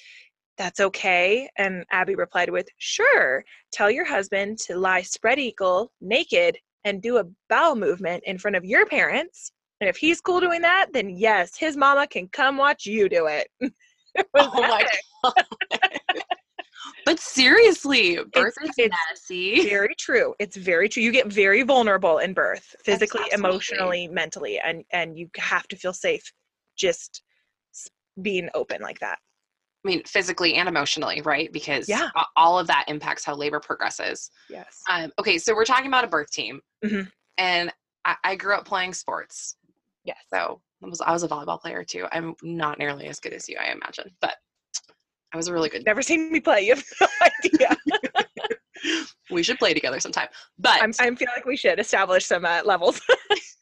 that's 0.57 0.79
okay? 0.79 1.49
And 1.57 1.85
Abby 1.91 2.15
replied 2.15 2.49
with, 2.49 2.67
sure. 2.77 3.43
Tell 3.71 3.91
your 3.91 4.05
husband 4.05 4.59
to 4.59 4.77
lie 4.77 5.01
spread 5.01 5.39
eagle, 5.39 5.91
naked, 6.01 6.57
and 6.83 7.01
do 7.01 7.17
a 7.17 7.25
bowel 7.49 7.75
movement 7.75 8.23
in 8.25 8.37
front 8.37 8.55
of 8.55 8.65
your 8.65 8.85
parents 8.85 9.51
and 9.81 9.89
if 9.89 9.97
he's 9.97 10.21
cool 10.21 10.39
doing 10.39 10.61
that, 10.61 10.87
then 10.93 11.09
yes, 11.09 11.57
his 11.57 11.75
mama 11.75 12.05
can 12.05 12.27
come 12.27 12.55
watch 12.55 12.85
you 12.85 13.09
do 13.09 13.25
it. 13.25 13.47
it 14.15 14.27
oh 14.35 14.61
my 14.61 14.87
god. 15.23 15.33
but 17.05 17.19
seriously, 17.19 18.17
birth 18.33 18.53
it's, 18.61 18.77
is 18.77 18.89
messy. 19.09 19.67
Very 19.67 19.95
true. 19.95 20.33
It's 20.39 20.55
very 20.55 20.89
true. 20.89 21.03
You 21.03 21.11
get 21.11 21.27
very 21.27 21.63
vulnerable 21.63 22.19
in 22.19 22.33
birth, 22.33 22.75
physically, 22.83 23.25
emotionally, 23.31 24.07
mentally, 24.07 24.59
and 24.59 24.83
and 24.91 25.17
you 25.17 25.29
have 25.37 25.67
to 25.69 25.75
feel 25.75 25.93
safe 25.93 26.31
just 26.77 27.21
being 28.21 28.49
open 28.53 28.81
like 28.81 28.99
that. 28.99 29.19
I 29.83 29.87
mean, 29.87 30.03
physically 30.05 30.55
and 30.55 30.69
emotionally, 30.69 31.21
right? 31.21 31.51
Because 31.51 31.89
yeah. 31.89 32.09
all 32.37 32.59
of 32.59 32.67
that 32.67 32.85
impacts 32.87 33.25
how 33.25 33.35
labor 33.35 33.59
progresses. 33.59 34.29
Yes. 34.47 34.79
Um, 34.87 35.11
okay, 35.17 35.39
so 35.39 35.55
we're 35.55 35.65
talking 35.65 35.87
about 35.87 36.03
a 36.03 36.07
birth 36.07 36.29
team, 36.31 36.61
mm-hmm. 36.85 37.09
and 37.39 37.73
I, 38.05 38.15
I 38.23 38.35
grew 38.35 38.53
up 38.53 38.65
playing 38.65 38.93
sports. 38.93 39.55
Yes. 40.03 40.17
So 40.31 40.61
I 40.83 40.87
was 40.87 41.01
I 41.01 41.11
was 41.11 41.23
a 41.23 41.27
volleyball 41.27 41.59
player 41.59 41.83
too. 41.83 42.05
I'm 42.11 42.35
not 42.43 42.79
nearly 42.79 43.07
as 43.07 43.19
good 43.19 43.33
as 43.33 43.49
you, 43.49 43.57
I 43.59 43.71
imagine, 43.71 44.11
but 44.21 44.35
I 45.33 45.37
was 45.37 45.47
a 45.47 45.53
really 45.53 45.69
good. 45.69 45.85
Never 45.85 46.01
seen 46.01 46.31
me 46.31 46.39
play. 46.39 46.61
You 46.61 46.75
have 46.75 46.83
no 46.99 47.07
idea. 47.45 47.77
we 49.31 49.43
should 49.43 49.59
play 49.59 49.73
together 49.73 49.99
sometime. 49.99 50.27
But 50.59 50.81
I'm, 50.81 50.93
I'm 50.99 51.15
feel 51.15 51.29
like 51.35 51.45
we 51.45 51.57
should 51.57 51.79
establish 51.79 52.25
some 52.25 52.45
uh, 52.45 52.61
levels. 52.65 53.01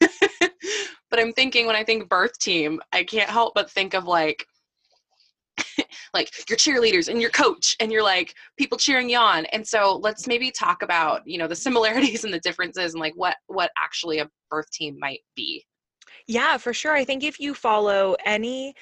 but 0.40 1.18
I'm 1.18 1.32
thinking 1.32 1.66
when 1.66 1.76
I 1.76 1.84
think 1.84 2.08
birth 2.08 2.38
team, 2.38 2.80
I 2.92 3.04
can't 3.04 3.30
help 3.30 3.54
but 3.54 3.70
think 3.70 3.94
of 3.94 4.04
like 4.04 4.46
like 6.14 6.30
your 6.48 6.56
cheerleaders 6.56 7.08
and 7.08 7.20
your 7.20 7.30
coach 7.30 7.76
and 7.80 7.92
you're 7.92 8.02
like 8.02 8.34
people 8.58 8.78
cheering 8.78 9.10
you 9.10 9.18
on 9.18 9.44
and 9.46 9.66
so 9.66 10.00
let's 10.02 10.26
maybe 10.26 10.50
talk 10.50 10.82
about 10.82 11.20
you 11.26 11.38
know 11.38 11.46
the 11.46 11.54
similarities 11.54 12.24
and 12.24 12.32
the 12.32 12.40
differences 12.40 12.94
and 12.94 13.00
like 13.00 13.12
what 13.14 13.36
what 13.46 13.70
actually 13.80 14.18
a 14.18 14.28
birth 14.50 14.70
team 14.70 14.96
might 14.98 15.20
be 15.36 15.64
yeah, 16.26 16.58
for 16.58 16.72
sure. 16.72 16.94
I 16.94 17.04
think 17.04 17.24
if 17.24 17.40
you 17.40 17.54
follow 17.54 18.16
any 18.24 18.74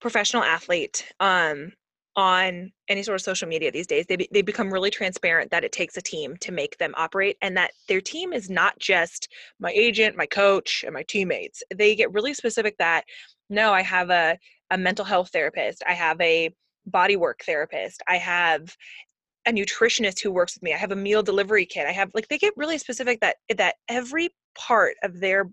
professional 0.00 0.42
athlete 0.42 1.06
um, 1.20 1.72
on 2.16 2.72
any 2.88 3.02
sort 3.02 3.14
of 3.14 3.22
social 3.22 3.48
media 3.48 3.70
these 3.70 3.86
days, 3.86 4.06
they, 4.08 4.16
be, 4.16 4.28
they 4.32 4.42
become 4.42 4.72
really 4.72 4.90
transparent 4.90 5.50
that 5.50 5.64
it 5.64 5.72
takes 5.72 5.96
a 5.96 6.02
team 6.02 6.36
to 6.40 6.52
make 6.52 6.76
them 6.78 6.94
operate 6.96 7.36
and 7.40 7.56
that 7.56 7.70
their 7.88 8.00
team 8.00 8.32
is 8.32 8.50
not 8.50 8.78
just 8.78 9.28
my 9.60 9.70
agent, 9.70 10.16
my 10.16 10.26
coach, 10.26 10.84
and 10.84 10.94
my 10.94 11.04
teammates. 11.04 11.62
They 11.74 11.94
get 11.94 12.12
really 12.12 12.34
specific 12.34 12.76
that, 12.78 13.04
no, 13.48 13.72
I 13.72 13.82
have 13.82 14.10
a, 14.10 14.38
a 14.70 14.78
mental 14.78 15.04
health 15.04 15.30
therapist, 15.32 15.82
I 15.86 15.92
have 15.94 16.20
a 16.20 16.50
body 16.86 17.16
work 17.16 17.42
therapist, 17.44 18.02
I 18.08 18.16
have 18.16 18.76
a 19.46 19.52
nutritionist 19.52 20.20
who 20.20 20.30
works 20.30 20.54
with 20.54 20.62
me 20.62 20.74
i 20.74 20.76
have 20.76 20.92
a 20.92 20.96
meal 20.96 21.22
delivery 21.22 21.64
kit 21.64 21.86
i 21.86 21.92
have 21.92 22.10
like 22.12 22.28
they 22.28 22.36
get 22.36 22.52
really 22.58 22.76
specific 22.76 23.18
that 23.20 23.36
that 23.56 23.76
every 23.88 24.28
part 24.54 24.96
of 25.02 25.18
their 25.18 25.46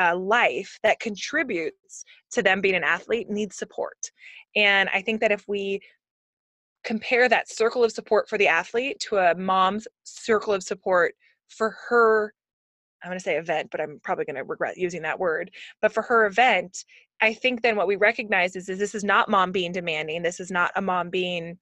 uh, 0.00 0.16
life 0.16 0.78
that 0.82 1.00
contributes 1.00 2.04
to 2.32 2.42
them 2.42 2.60
being 2.60 2.74
an 2.74 2.84
athlete 2.84 3.28
needs 3.28 3.56
support. 3.56 4.10
And 4.56 4.88
I 4.92 5.02
think 5.02 5.20
that 5.20 5.32
if 5.32 5.44
we 5.48 5.80
compare 6.84 7.28
that 7.28 7.48
circle 7.48 7.84
of 7.84 7.92
support 7.92 8.28
for 8.28 8.38
the 8.38 8.48
athlete 8.48 8.98
to 9.08 9.18
a 9.18 9.34
mom's 9.34 9.86
circle 10.04 10.54
of 10.54 10.62
support 10.62 11.14
for 11.48 11.76
her 11.88 12.32
I'm 13.02 13.08
going 13.08 13.18
to 13.18 13.24
say 13.24 13.36
event, 13.36 13.70
but 13.70 13.80
I'm 13.80 14.00
probably 14.02 14.24
going 14.24 14.36
to 14.36 14.44
regret 14.44 14.76
using 14.76 15.02
that 15.02 15.18
word. 15.18 15.50
But 15.80 15.92
for 15.92 16.02
her 16.02 16.26
event, 16.26 16.84
I 17.20 17.32
think 17.34 17.62
then 17.62 17.76
what 17.76 17.86
we 17.86 17.96
recognize 17.96 18.56
is, 18.56 18.68
is 18.68 18.78
this 18.78 18.94
is 18.94 19.04
not 19.04 19.28
mom 19.28 19.52
being 19.52 19.72
demanding. 19.72 20.22
This 20.22 20.40
is 20.40 20.50
not 20.50 20.70
a 20.76 20.82
mom 20.82 21.10
being 21.10 21.58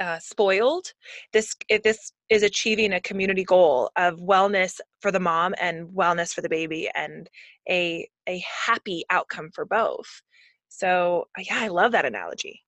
uh, 0.00 0.18
spoiled. 0.18 0.92
This 1.32 1.54
this 1.84 2.12
is 2.30 2.42
achieving 2.42 2.92
a 2.92 3.00
community 3.00 3.44
goal 3.44 3.90
of 3.96 4.18
wellness 4.18 4.80
for 5.00 5.12
the 5.12 5.20
mom 5.20 5.54
and 5.60 5.88
wellness 5.88 6.34
for 6.34 6.40
the 6.40 6.48
baby, 6.48 6.90
and 6.94 7.28
a 7.70 8.08
a 8.28 8.42
happy 8.66 9.04
outcome 9.10 9.50
for 9.54 9.64
both. 9.64 10.22
So 10.68 11.28
uh, 11.38 11.42
yeah, 11.46 11.58
I 11.60 11.68
love 11.68 11.92
that 11.92 12.04
analogy. 12.04 12.62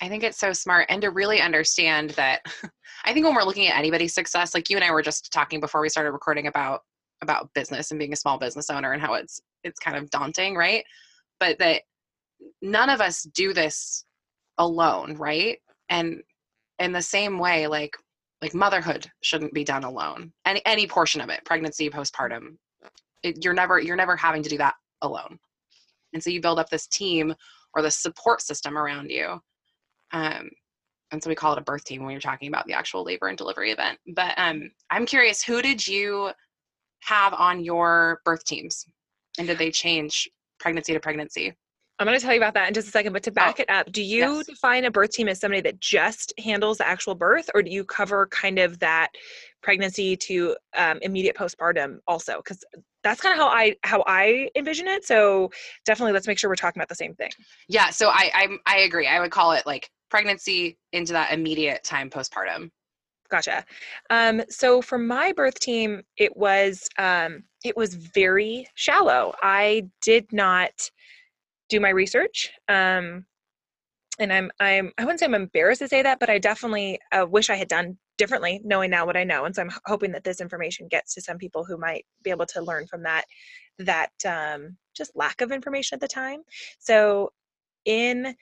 I 0.00 0.08
think 0.08 0.22
it's 0.22 0.38
so 0.38 0.52
smart 0.52 0.86
and 0.90 1.00
to 1.02 1.10
really 1.10 1.40
understand 1.40 2.10
that 2.10 2.42
I 3.04 3.12
think 3.12 3.24
when 3.24 3.34
we're 3.34 3.44
looking 3.44 3.68
at 3.68 3.78
anybody's 3.78 4.14
success, 4.14 4.54
like 4.54 4.68
you 4.68 4.76
and 4.76 4.84
I 4.84 4.90
were 4.90 5.02
just 5.02 5.32
talking 5.32 5.60
before 5.60 5.80
we 5.80 5.88
started 5.88 6.12
recording 6.12 6.46
about 6.46 6.82
about 7.22 7.52
business 7.54 7.90
and 7.90 7.98
being 7.98 8.12
a 8.12 8.16
small 8.16 8.38
business 8.38 8.68
owner 8.68 8.92
and 8.92 9.00
how 9.00 9.14
it's 9.14 9.40
it's 9.64 9.78
kind 9.78 9.96
of 9.96 10.10
daunting, 10.10 10.54
right? 10.54 10.84
But 11.40 11.58
that 11.58 11.82
none 12.62 12.90
of 12.90 13.00
us 13.00 13.22
do 13.22 13.52
this 13.52 14.04
alone, 14.58 15.16
right? 15.16 15.58
And 15.88 16.22
in 16.78 16.92
the 16.92 17.02
same 17.02 17.38
way, 17.38 17.66
like 17.66 17.96
like 18.42 18.54
motherhood 18.54 19.10
shouldn't 19.22 19.54
be 19.54 19.64
done 19.64 19.84
alone. 19.84 20.32
Any 20.44 20.60
any 20.66 20.86
portion 20.86 21.20
of 21.20 21.30
it, 21.30 21.44
pregnancy, 21.44 21.88
postpartum, 21.88 22.56
it, 23.22 23.44
you're 23.44 23.54
never 23.54 23.80
you're 23.80 23.96
never 23.96 24.16
having 24.16 24.42
to 24.42 24.48
do 24.48 24.58
that 24.58 24.74
alone. 25.02 25.38
And 26.12 26.22
so 26.22 26.30
you 26.30 26.40
build 26.40 26.58
up 26.58 26.70
this 26.70 26.86
team 26.86 27.34
or 27.74 27.82
the 27.82 27.90
support 27.90 28.40
system 28.42 28.78
around 28.78 29.10
you 29.10 29.40
um, 30.12 30.50
and 31.12 31.22
so 31.22 31.28
we 31.28 31.36
call 31.36 31.52
it 31.52 31.58
a 31.58 31.62
birth 31.62 31.84
team 31.84 32.02
when 32.02 32.12
you're 32.12 32.20
talking 32.20 32.48
about 32.48 32.66
the 32.66 32.72
actual 32.72 33.04
labor 33.04 33.28
and 33.28 33.38
delivery 33.38 33.70
event. 33.70 33.98
But 34.14 34.34
um, 34.36 34.70
I'm 34.90 35.06
curious, 35.06 35.42
who 35.42 35.62
did 35.62 35.86
you 35.86 36.30
have 37.02 37.32
on 37.34 37.64
your 37.64 38.20
birth 38.24 38.44
teams, 38.44 38.86
and 39.38 39.46
did 39.46 39.58
they 39.58 39.70
change 39.70 40.28
pregnancy 40.58 40.92
to 40.92 41.00
pregnancy? 41.00 41.54
I'm 41.98 42.06
going 42.06 42.18
to 42.18 42.22
tell 42.22 42.34
you 42.34 42.40
about 42.40 42.54
that 42.54 42.68
in 42.68 42.74
just 42.74 42.88
a 42.88 42.90
second, 42.90 43.14
but 43.14 43.22
to 43.22 43.30
back 43.30 43.56
oh, 43.58 43.62
it 43.62 43.70
up, 43.70 43.90
do 43.90 44.02
you 44.02 44.36
yes. 44.36 44.46
define 44.46 44.84
a 44.84 44.90
birth 44.90 45.12
team 45.12 45.28
as 45.28 45.40
somebody 45.40 45.62
that 45.62 45.80
just 45.80 46.34
handles 46.38 46.78
the 46.78 46.86
actual 46.86 47.14
birth, 47.14 47.48
or 47.54 47.62
do 47.62 47.70
you 47.70 47.84
cover 47.84 48.26
kind 48.26 48.58
of 48.58 48.78
that 48.80 49.08
pregnancy 49.62 50.16
to 50.16 50.56
um, 50.76 50.98
immediate 51.00 51.36
postpartum 51.36 51.98
also? 52.06 52.36
Because 52.38 52.62
that's 53.06 53.20
kind 53.20 53.32
of 53.32 53.38
how 53.38 53.48
I 53.48 53.76
how 53.84 54.02
I 54.06 54.50
envision 54.56 54.88
it. 54.88 55.04
So 55.04 55.50
definitely, 55.84 56.12
let's 56.12 56.26
make 56.26 56.38
sure 56.38 56.50
we're 56.50 56.56
talking 56.56 56.80
about 56.80 56.88
the 56.88 56.96
same 56.96 57.14
thing. 57.14 57.30
Yeah. 57.68 57.90
So 57.90 58.08
I 58.08 58.30
I, 58.34 58.48
I 58.66 58.78
agree. 58.78 59.06
I 59.06 59.20
would 59.20 59.30
call 59.30 59.52
it 59.52 59.64
like 59.64 59.88
pregnancy 60.10 60.76
into 60.92 61.12
that 61.12 61.32
immediate 61.32 61.84
time 61.84 62.10
postpartum. 62.10 62.70
Gotcha. 63.28 63.64
Um, 64.10 64.42
so 64.48 64.82
for 64.82 64.98
my 64.98 65.32
birth 65.32 65.58
team, 65.60 66.02
it 66.16 66.36
was 66.36 66.88
um, 66.98 67.44
it 67.64 67.76
was 67.76 67.94
very 67.94 68.66
shallow. 68.74 69.34
I 69.40 69.88
did 70.02 70.32
not 70.32 70.90
do 71.68 71.78
my 71.80 71.90
research. 71.90 72.50
Um, 72.68 73.24
and 74.18 74.32
I'm 74.32 74.50
I'm 74.58 74.92
I 74.98 75.04
wouldn't 75.04 75.20
say 75.20 75.26
I'm 75.26 75.34
embarrassed 75.34 75.80
to 75.80 75.88
say 75.88 76.02
that, 76.02 76.18
but 76.18 76.30
I 76.30 76.38
definitely 76.38 76.98
uh, 77.12 77.26
wish 77.28 77.50
I 77.50 77.56
had 77.56 77.68
done 77.68 77.98
differently, 78.16 78.60
knowing 78.64 78.90
now 78.90 79.06
what 79.06 79.16
I 79.16 79.24
know. 79.24 79.44
And 79.44 79.54
so 79.54 79.62
I'm 79.62 79.70
hoping 79.84 80.12
that 80.12 80.24
this 80.24 80.40
information 80.40 80.88
gets 80.88 81.14
to 81.14 81.20
some 81.20 81.38
people 81.38 81.64
who 81.64 81.76
might 81.76 82.04
be 82.22 82.30
able 82.30 82.46
to 82.46 82.62
learn 82.62 82.86
from 82.86 83.02
that 83.02 83.24
that 83.78 84.10
um, 84.26 84.76
just 84.96 85.14
lack 85.14 85.40
of 85.40 85.52
information 85.52 85.96
at 85.96 86.00
the 86.00 86.08
time. 86.08 86.40
So 86.78 87.30
in 87.84 88.34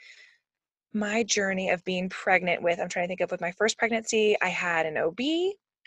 my 0.95 1.25
journey 1.25 1.71
of 1.71 1.85
being 1.85 2.09
pregnant 2.09 2.62
with 2.62 2.81
i'm 2.81 2.88
trying 2.88 3.04
to 3.04 3.09
think 3.09 3.21
of 3.21 3.31
with 3.31 3.40
my 3.40 3.52
first 3.52 3.76
pregnancy 3.76 4.37
i 4.40 4.49
had 4.49 4.87
an 4.87 4.97
ob 4.97 5.21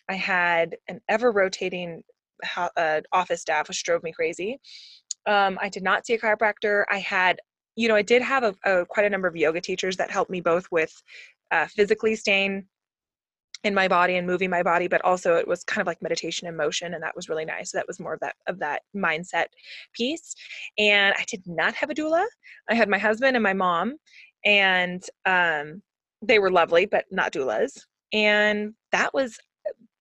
i 0.09 0.13
had 0.13 0.75
an 0.89 0.99
ever 1.07 1.31
rotating 1.31 2.03
uh, 2.57 3.01
office 3.13 3.41
staff 3.41 3.67
which 3.67 3.83
drove 3.83 4.03
me 4.03 4.11
crazy 4.11 4.59
um, 5.25 5.57
i 5.61 5.69
did 5.69 5.81
not 5.81 6.05
see 6.05 6.13
a 6.13 6.19
chiropractor 6.19 6.83
i 6.91 6.99
had 6.99 7.39
you 7.75 7.87
know 7.87 7.95
i 7.95 8.01
did 8.01 8.21
have 8.21 8.43
a, 8.43 8.53
a 8.65 8.85
quite 8.85 9.05
a 9.05 9.09
number 9.09 9.27
of 9.27 9.35
yoga 9.35 9.61
teachers 9.61 9.95
that 9.95 10.11
helped 10.11 10.29
me 10.29 10.41
both 10.41 10.67
with 10.71 10.93
uh, 11.51 11.65
physically 11.67 12.15
staying 12.15 12.65
in 13.63 13.73
my 13.73 13.87
body 13.87 14.15
and 14.15 14.27
moving 14.27 14.49
my 14.49 14.63
body 14.63 14.87
but 14.87 15.03
also 15.03 15.35
it 15.35 15.47
was 15.47 15.63
kind 15.63 15.81
of 15.81 15.87
like 15.87 16.01
meditation 16.01 16.47
and 16.47 16.55
motion 16.55 16.93
and 16.93 17.03
that 17.03 17.15
was 17.15 17.27
really 17.27 17.45
nice 17.45 17.71
so 17.71 17.77
that 17.77 17.87
was 17.87 17.99
more 17.99 18.13
of 18.13 18.19
that 18.19 18.35
of 18.47 18.59
that 18.59 18.81
mindset 18.95 19.47
piece 19.93 20.35
and 20.77 21.13
i 21.17 21.25
did 21.27 21.41
not 21.45 21.73
have 21.73 21.89
a 21.89 21.93
doula 21.93 22.25
i 22.69 22.75
had 22.75 22.87
my 22.87 22.97
husband 22.97 23.35
and 23.35 23.43
my 23.43 23.53
mom 23.53 23.95
and 24.45 25.03
um, 25.25 25.81
they 26.21 26.39
were 26.39 26.51
lovely, 26.51 26.85
but 26.85 27.05
not 27.11 27.33
doulas. 27.33 27.79
And 28.13 28.73
that 28.91 29.13
was 29.13 29.37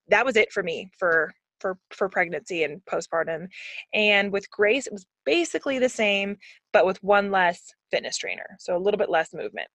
that 0.09 0.25
was 0.25 0.37
it 0.37 0.51
for 0.53 0.63
me 0.63 0.89
for 0.97 1.33
for 1.59 1.77
for 1.91 2.07
pregnancy 2.07 2.63
and 2.63 2.81
postpartum. 2.85 3.47
And 3.93 4.31
with 4.31 4.49
Grace, 4.49 4.87
it 4.87 4.93
was 4.93 5.05
basically 5.25 5.79
the 5.79 5.89
same, 5.89 6.37
but 6.71 6.85
with 6.85 7.03
one 7.03 7.31
less 7.31 7.73
fitness 7.91 8.17
trainer, 8.17 8.55
so 8.59 8.75
a 8.75 8.79
little 8.79 8.97
bit 8.97 9.09
less 9.09 9.33
movement. 9.33 9.67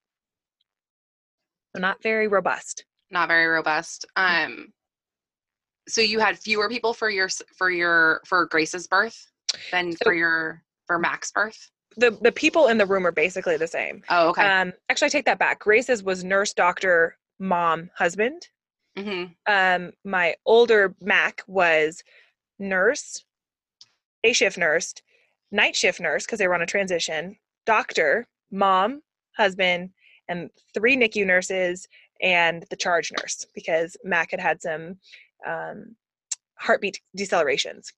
So 1.74 1.80
not 1.80 2.02
very 2.02 2.28
robust. 2.28 2.84
Not 3.12 3.28
very 3.28 3.46
robust. 3.46 4.04
Um, 4.16 4.72
so 5.88 6.00
you 6.00 6.18
had 6.18 6.38
fewer 6.38 6.68
people 6.68 6.94
for 6.94 7.10
your 7.10 7.28
for 7.56 7.70
your 7.70 8.20
for 8.26 8.46
Grace's 8.46 8.88
birth 8.88 9.30
than 9.70 9.92
so, 9.92 9.98
for 10.02 10.14
your 10.14 10.62
for 10.86 10.98
Mac's 10.98 11.30
birth 11.30 11.70
the 11.96 12.10
the 12.22 12.32
people 12.32 12.68
in 12.68 12.78
the 12.78 12.86
room 12.86 13.06
are 13.06 13.12
basically 13.12 13.56
the 13.56 13.66
same. 13.66 14.02
Oh, 14.08 14.30
okay. 14.30 14.46
Um, 14.46 14.72
actually, 14.88 15.06
I 15.06 15.10
take 15.10 15.26
that 15.26 15.38
back. 15.38 15.60
Grace's 15.60 16.02
was 16.02 16.24
nurse, 16.24 16.52
doctor, 16.52 17.16
mom, 17.38 17.90
husband. 17.96 18.48
Mm-hmm. 18.96 19.32
Um, 19.52 19.92
my 20.04 20.34
older 20.44 20.94
Mac 21.00 21.42
was 21.46 22.02
nurse, 22.58 23.24
day 24.22 24.32
shift 24.32 24.58
nurse, 24.58 24.94
night 25.50 25.74
shift 25.76 26.00
nurse 26.00 26.26
because 26.26 26.38
they 26.38 26.48
were 26.48 26.54
on 26.54 26.62
a 26.62 26.66
transition, 26.66 27.36
doctor, 27.66 28.26
mom, 28.50 29.02
husband, 29.36 29.90
and 30.28 30.50
three 30.74 30.96
NICU 30.96 31.26
nurses 31.26 31.88
and 32.22 32.64
the 32.70 32.76
charge 32.76 33.12
nurse 33.12 33.46
because 33.54 33.96
Mac 34.04 34.30
had 34.30 34.40
had 34.40 34.62
some 34.62 34.96
um, 35.46 35.96
heartbeat 36.54 37.00
decelerations. 37.18 37.92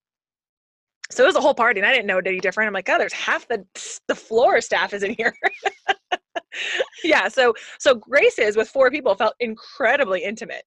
So 1.10 1.22
it 1.22 1.26
was 1.26 1.36
a 1.36 1.40
whole 1.40 1.54
party 1.54 1.80
and 1.80 1.86
i 1.86 1.92
didn't 1.92 2.06
know 2.06 2.18
it 2.18 2.26
any 2.26 2.40
different. 2.40 2.66
I'm 2.66 2.72
like 2.72 2.88
oh 2.88 2.98
there's 2.98 3.12
half 3.12 3.46
the 3.48 3.64
the 4.08 4.14
floor 4.14 4.60
staff 4.60 4.92
is 4.92 5.02
in 5.02 5.14
here. 5.14 5.34
Yeah 7.02 7.26
so 7.26 7.52
so 7.80 7.96
grace's 7.96 8.56
with 8.56 8.68
four 8.68 8.88
people 8.88 9.14
felt 9.16 9.34
incredibly 9.40 10.22
intimate. 10.22 10.62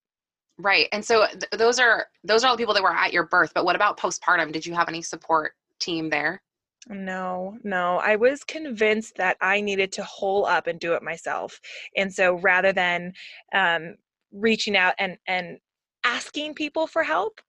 Right 0.58 0.86
and 0.92 1.02
so 1.02 1.26
th- 1.26 1.44
those 1.52 1.78
are 1.78 2.06
those 2.24 2.44
are 2.44 2.48
all 2.48 2.56
the 2.56 2.60
people 2.60 2.74
that 2.74 2.82
were 2.82 2.94
at 2.94 3.12
your 3.12 3.24
birth 3.24 3.52
but 3.54 3.64
what 3.64 3.74
about 3.74 3.98
postpartum? 3.98 4.52
Did 4.52 4.66
you 4.66 4.74
have 4.74 4.88
any 4.88 5.00
support 5.00 5.52
team 5.80 6.10
there 6.10 6.42
no, 6.88 7.58
no. 7.62 7.98
I 7.98 8.16
was 8.16 8.44
convinced 8.44 9.16
that 9.16 9.36
I 9.40 9.60
needed 9.60 9.92
to 9.92 10.04
hole 10.04 10.46
up 10.46 10.66
and 10.66 10.80
do 10.80 10.94
it 10.94 11.02
myself. 11.02 11.60
And 11.96 12.12
so 12.12 12.34
rather 12.38 12.72
than 12.72 13.12
um, 13.54 13.96
reaching 14.32 14.76
out 14.76 14.94
and 14.98 15.16
and 15.26 15.58
asking 16.04 16.54
people 16.54 16.86
for 16.86 17.02
help, 17.02 17.40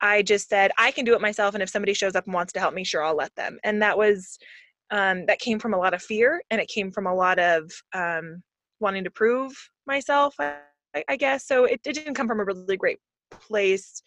I 0.00 0.22
just 0.22 0.48
said, 0.48 0.70
I 0.78 0.90
can 0.90 1.04
do 1.04 1.14
it 1.14 1.20
myself. 1.20 1.54
And 1.54 1.62
if 1.62 1.68
somebody 1.68 1.94
shows 1.94 2.14
up 2.14 2.24
and 2.24 2.34
wants 2.34 2.52
to 2.54 2.60
help 2.60 2.74
me, 2.74 2.84
sure, 2.84 3.04
I'll 3.04 3.16
let 3.16 3.34
them. 3.36 3.58
And 3.64 3.82
that 3.82 3.96
was, 3.96 4.38
um, 4.90 5.26
that 5.26 5.38
came 5.38 5.58
from 5.58 5.74
a 5.74 5.78
lot 5.78 5.94
of 5.94 6.02
fear 6.02 6.42
and 6.50 6.60
it 6.60 6.68
came 6.68 6.90
from 6.90 7.06
a 7.06 7.14
lot 7.14 7.38
of 7.38 7.70
um, 7.92 8.42
wanting 8.80 9.04
to 9.04 9.10
prove 9.10 9.52
myself, 9.86 10.34
I, 10.40 10.56
I 11.08 11.16
guess. 11.16 11.46
So 11.46 11.64
it, 11.64 11.80
it 11.84 11.94
didn't 11.94 12.14
come 12.14 12.28
from 12.28 12.40
a 12.40 12.44
really 12.44 12.76
great 12.76 12.98
place 13.30 14.02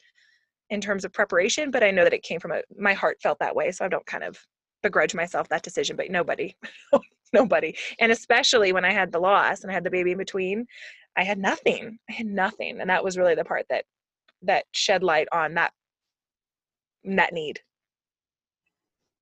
in 0.70 0.82
terms 0.82 1.06
of 1.06 1.14
preparation, 1.14 1.70
but 1.70 1.84
I 1.84 1.92
know 1.92 2.04
that 2.04 2.14
it 2.14 2.24
came 2.24 2.40
from 2.40 2.52
a, 2.52 2.62
my 2.78 2.94
heart 2.94 3.18
felt 3.22 3.40
that 3.40 3.56
way. 3.56 3.72
So 3.72 3.86
I 3.86 3.90
don't 3.90 4.06
kind 4.06 4.24
of 4.24 4.40
begrudge 4.82 5.14
myself 5.14 5.50
that 5.50 5.64
decision, 5.64 5.96
but 5.96 6.10
nobody, 6.10 6.56
nobody. 7.34 7.76
And 8.00 8.12
especially 8.12 8.74
when 8.74 8.86
I 8.86 8.92
had 8.92 9.12
the 9.12 9.20
loss 9.20 9.62
and 9.62 9.72
I 9.72 9.74
had 9.74 9.84
the 9.84 9.92
baby 9.92 10.12
in 10.12 10.18
between, 10.18 10.66
I 11.18 11.24
had 11.24 11.38
nothing. 11.38 11.98
I 12.10 12.14
had 12.14 12.28
nothing. 12.28 12.80
And 12.80 12.90
that 12.90 13.04
was 13.04 13.18
really 13.18 13.36
the 13.36 13.46
part 13.46 13.66
that 13.70 13.86
that 14.44 14.66
shed 14.72 15.04
light 15.04 15.28
on 15.32 15.54
that 15.56 15.72
that 17.04 17.34
need 17.34 17.60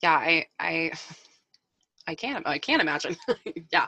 yeah 0.02 0.16
i 0.16 0.46
i 0.60 0.92
i 2.08 2.16
can't 2.16 2.46
i 2.48 2.58
can't 2.58 2.82
imagine 2.82 3.16
yeah 3.72 3.88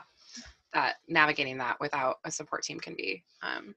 that 0.72 0.96
navigating 1.08 1.58
that 1.58 1.76
without 1.80 2.16
a 2.24 2.30
support 2.30 2.62
team 2.62 2.80
can 2.80 2.94
be 2.94 3.22
um 3.42 3.74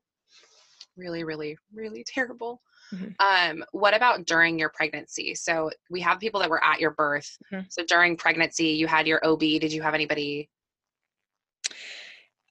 really 0.97 1.23
really 1.23 1.57
really 1.73 2.03
terrible 2.07 2.61
mm-hmm. 2.93 3.07
um 3.19 3.63
what 3.71 3.95
about 3.95 4.25
during 4.25 4.57
your 4.59 4.69
pregnancy 4.69 5.35
so 5.35 5.69
we 5.89 6.01
have 6.01 6.19
people 6.19 6.39
that 6.39 6.49
were 6.49 6.63
at 6.63 6.79
your 6.79 6.91
birth 6.91 7.37
mm-hmm. 7.51 7.65
so 7.69 7.83
during 7.85 8.15
pregnancy 8.17 8.67
you 8.67 8.87
had 8.87 9.07
your 9.07 9.25
ob 9.25 9.39
did 9.39 9.71
you 9.71 9.81
have 9.81 9.93
anybody 9.93 10.49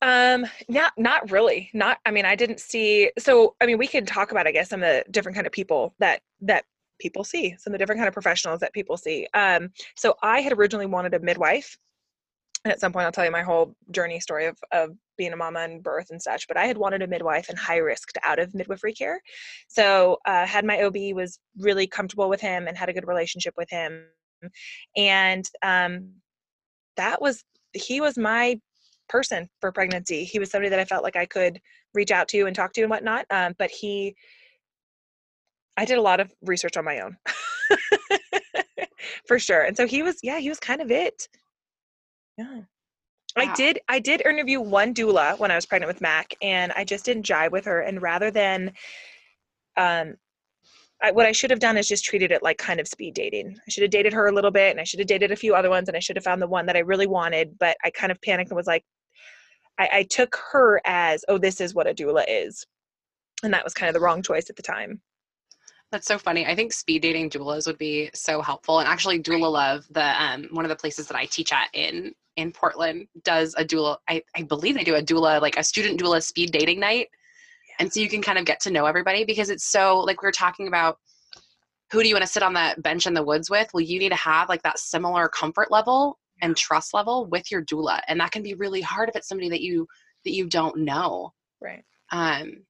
um, 0.03 0.45
not 0.69 0.93
not 0.99 1.31
really. 1.31 1.71
Not 1.73 1.99
I 2.05 2.11
mean, 2.11 2.27
I 2.27 2.37
didn't 2.37 2.61
see 2.61 3.11
so 3.19 3.57
I 3.63 3.67
mean 3.67 3.79
we 3.79 3.87
could 3.87 4.07
talk 4.07 4.33
about 4.33 4.47
I 4.47 4.53
guess 4.53 4.69
some 4.69 4.83
of 4.83 4.89
the 4.89 5.11
different 5.11 5.35
kind 5.35 5.47
of 5.47 5.53
people 5.53 5.95
that 5.99 6.21
that 6.43 6.65
people 7.01 7.25
see, 7.25 7.57
some 7.59 7.73
of 7.73 7.75
the 7.75 7.79
different 7.79 7.99
kind 7.99 8.09
of 8.09 8.15
professionals 8.15 8.61
that 8.61 8.73
people 8.73 8.97
see. 8.97 9.27
Um, 9.35 9.71
so 9.97 10.15
I 10.23 10.41
had 10.41 10.53
originally 10.53 10.87
wanted 10.87 11.15
a 11.15 11.21
midwife 11.21 11.79
And 12.65 12.73
at 12.73 12.81
some 12.81 12.93
point, 12.93 13.05
I'll 13.05 13.13
tell 13.13 13.25
you 13.27 13.31
my 13.31 13.43
whole 13.43 13.75
journey 13.91 14.21
story 14.21 14.47
of, 14.47 14.59
of 14.73 14.97
being 15.19 15.33
a 15.33 15.37
mama 15.37 15.61
and 15.61 15.83
birth 15.83 16.09
and 16.11 16.21
such. 16.21 16.49
But 16.49 16.57
I 16.57 16.67
had 16.67 16.79
wanted 16.79 17.03
a 17.03 17.07
midwife 17.07 17.49
and 17.51 17.59
high 17.59 17.77
risked 17.77 18.17
out 18.23 18.39
of 18.39 18.55
midwifery 18.55 18.95
care. 18.95 19.21
So, 19.69 20.19
uh, 20.25 20.47
had 20.47 20.65
my 20.65 20.83
OB, 20.83 21.15
was 21.15 21.39
really 21.59 21.87
comfortable 21.87 22.29
with 22.29 22.41
him 22.41 22.67
and 22.67 22.77
had 22.77 22.89
a 22.89 22.93
good 22.93 23.07
relationship 23.07 23.55
with 23.57 23.69
him. 23.71 24.07
And 24.97 25.45
um, 25.63 26.13
that 26.97 27.21
was, 27.21 27.45
he 27.75 28.01
was 28.01 28.17
my 28.17 28.59
person 29.09 29.49
for 29.61 29.71
pregnancy. 29.71 30.25
He 30.25 30.39
was 30.39 30.51
somebody 30.51 30.71
that 30.71 30.81
I 30.81 30.85
felt 30.87 31.05
like 31.05 31.17
I 31.17 31.27
could 31.27 31.61
reach 31.93 32.11
out 32.11 32.29
to 32.29 32.47
and 32.47 32.57
talk 32.57 32.73
to 32.75 32.81
and 32.81 32.91
whatnot. 32.91 33.27
Um, 33.31 33.55
but 33.59 33.71
he, 33.71 34.17
I 35.77 35.85
did 35.85 35.99
a 35.99 36.03
lot 36.03 36.21
of 36.21 36.33
research 36.43 36.77
on 36.77 36.85
my 36.85 37.01
own. 37.01 37.17
for 39.27 39.39
sure. 39.39 39.63
And 39.63 39.77
so 39.77 39.87
he 39.87 40.03
was, 40.03 40.17
yeah, 40.23 40.39
he 40.39 40.49
was 40.49 40.61
kind 40.61 40.81
of 40.81 40.91
it. 40.91 41.29
Yeah. 42.37 42.63
I 43.37 43.53
did 43.55 43.81
I 43.89 43.99
did 43.99 44.25
interview 44.25 44.61
one 44.61 44.95
doula 44.95 45.39
when 45.39 45.51
I 45.51 45.57
was 45.57 45.67
pregnant 45.67 45.93
with 45.93 46.01
Mac 46.01 46.35
and 46.41 46.73
I 46.73 46.85
just 46.85 47.05
didn't 47.05 47.27
jive 47.27 47.51
with 47.51 47.65
her 47.65 47.81
and 47.81 48.01
rather 48.01 48.31
than 48.31 48.73
um 49.77 50.15
I, 51.03 51.11
what 51.11 51.27
I 51.27 51.33
should 51.33 51.51
have 51.51 51.59
done 51.59 51.77
is 51.77 51.89
just 51.89 52.05
treated 52.05 52.31
it 52.31 52.43
like 52.43 52.57
kind 52.59 52.79
of 52.79 52.87
speed 52.87 53.15
dating. 53.15 53.59
I 53.59 53.71
should 53.71 53.83
have 53.83 53.91
dated 53.91 54.13
her 54.13 54.29
a 54.29 54.33
little 54.33 54.53
bit 54.53 54.71
and 54.71 54.81
I 54.81 54.85
should 54.85 55.01
have 55.01 55.09
dated 55.09 55.33
a 55.33 55.37
few 55.37 55.55
other 55.55 55.69
ones 55.69 55.89
and 55.89 55.97
I 55.97 56.01
should 56.01 56.17
have 56.17 56.25
found 56.25 56.41
the 56.41 56.47
one 56.47 56.67
that 56.67 56.77
I 56.77 56.81
really 56.81 57.09
wanted, 57.09 57.59
but 57.59 57.77
I 57.85 57.91
kind 57.91 58.13
of 58.13 58.21
panicked 58.23 58.51
and 58.51 58.57
was 58.57 58.69
like 58.69 58.85
I, 59.79 59.89
I 59.93 60.03
took 60.05 60.39
her 60.53 60.81
as, 60.85 61.25
oh, 61.29 61.39
this 61.39 61.61
is 61.61 61.75
what 61.75 61.89
a 61.89 61.95
doula 61.95 62.25
is. 62.29 62.65
And 63.43 63.53
that 63.53 63.65
was 63.65 63.75
kind 63.75 63.89
of 63.89 63.95
the 63.95 64.01
wrong 64.01 64.23
choice 64.23 64.49
at 64.49 64.57
the 64.57 64.63
time. 64.63 65.01
That's 65.95 66.09
so 66.09 66.19
funny. 66.19 66.45
I 66.45 66.57
think 66.57 66.73
speed 66.73 67.03
dating 67.03 67.31
doulas 67.31 67.69
would 67.69 67.79
be 67.79 68.11
so 68.15 68.43
helpful. 68.43 68.81
And 68.81 68.89
actually, 68.89 69.23
Doula 69.23 69.49
Love, 69.49 69.87
the 69.93 70.21
um, 70.21 70.49
one 70.51 70.65
of 70.65 70.69
the 70.69 70.75
places 70.75 71.07
that 71.07 71.17
I 71.17 71.25
teach 71.27 71.53
at 71.53 71.69
in 71.73 72.13
in 72.35 72.51
Portland, 72.51 73.07
does 73.23 73.55
a 73.57 73.65
doula. 73.65 73.99
I, 74.09 74.21
I 74.35 74.43
believe 74.43 74.75
they 74.75 74.83
do 74.83 74.97
a 74.97 75.03
doula, 75.03 75.41
like 75.41 75.57
a 75.57 75.63
student 75.63 76.01
doula 76.01 76.21
speed 76.21 76.51
dating 76.51 76.81
night. 76.81 77.11
And 77.79 77.93
so 77.93 78.01
you 78.01 78.09
can 78.09 78.23
kind 78.23 78.39
of 78.39 78.45
get 78.45 78.59
to 78.63 78.73
know 78.73 78.87
everybody 78.87 79.25
because 79.25 79.51
it's 79.51 79.71
so 79.71 80.01
like 80.01 80.21
we 80.21 80.27
were 80.27 80.33
talking 80.33 80.67
about. 80.67 80.99
Who 81.93 82.03
do 82.03 82.09
you 82.09 82.15
want 82.17 82.27
to 82.27 82.33
sit 82.33 82.43
on 82.43 82.55
that 82.55 82.83
bench 82.83 83.07
in 83.07 83.15
the 83.15 83.23
woods 83.23 83.49
with? 83.49 83.69
Well, 83.73 83.81
you 83.81 84.01
need 84.01 84.09
to 84.09 84.17
have 84.17 84.49
like 84.49 84.65
that 84.65 84.81
similar 84.81 85.29
comfort 85.29 85.71
level 85.71 86.19
and 86.43 86.57
trust 86.57 86.93
level 86.93 87.27
with 87.27 87.53
your 87.53 87.65
doula, 87.65 88.01
and 88.09 88.19
that 88.19 88.33
can 88.33 88.43
be 88.43 88.55
really 88.55 88.81
hard 88.81 89.09
if 89.09 89.15
it's 89.15 89.29
somebody 89.29 89.49
that 89.51 89.61
you 89.61 89.87
that 90.25 90.33
you 90.33 90.49
don't 90.49 90.77
know. 90.79 91.33
Right. 91.61 91.85
Um, 92.11 92.65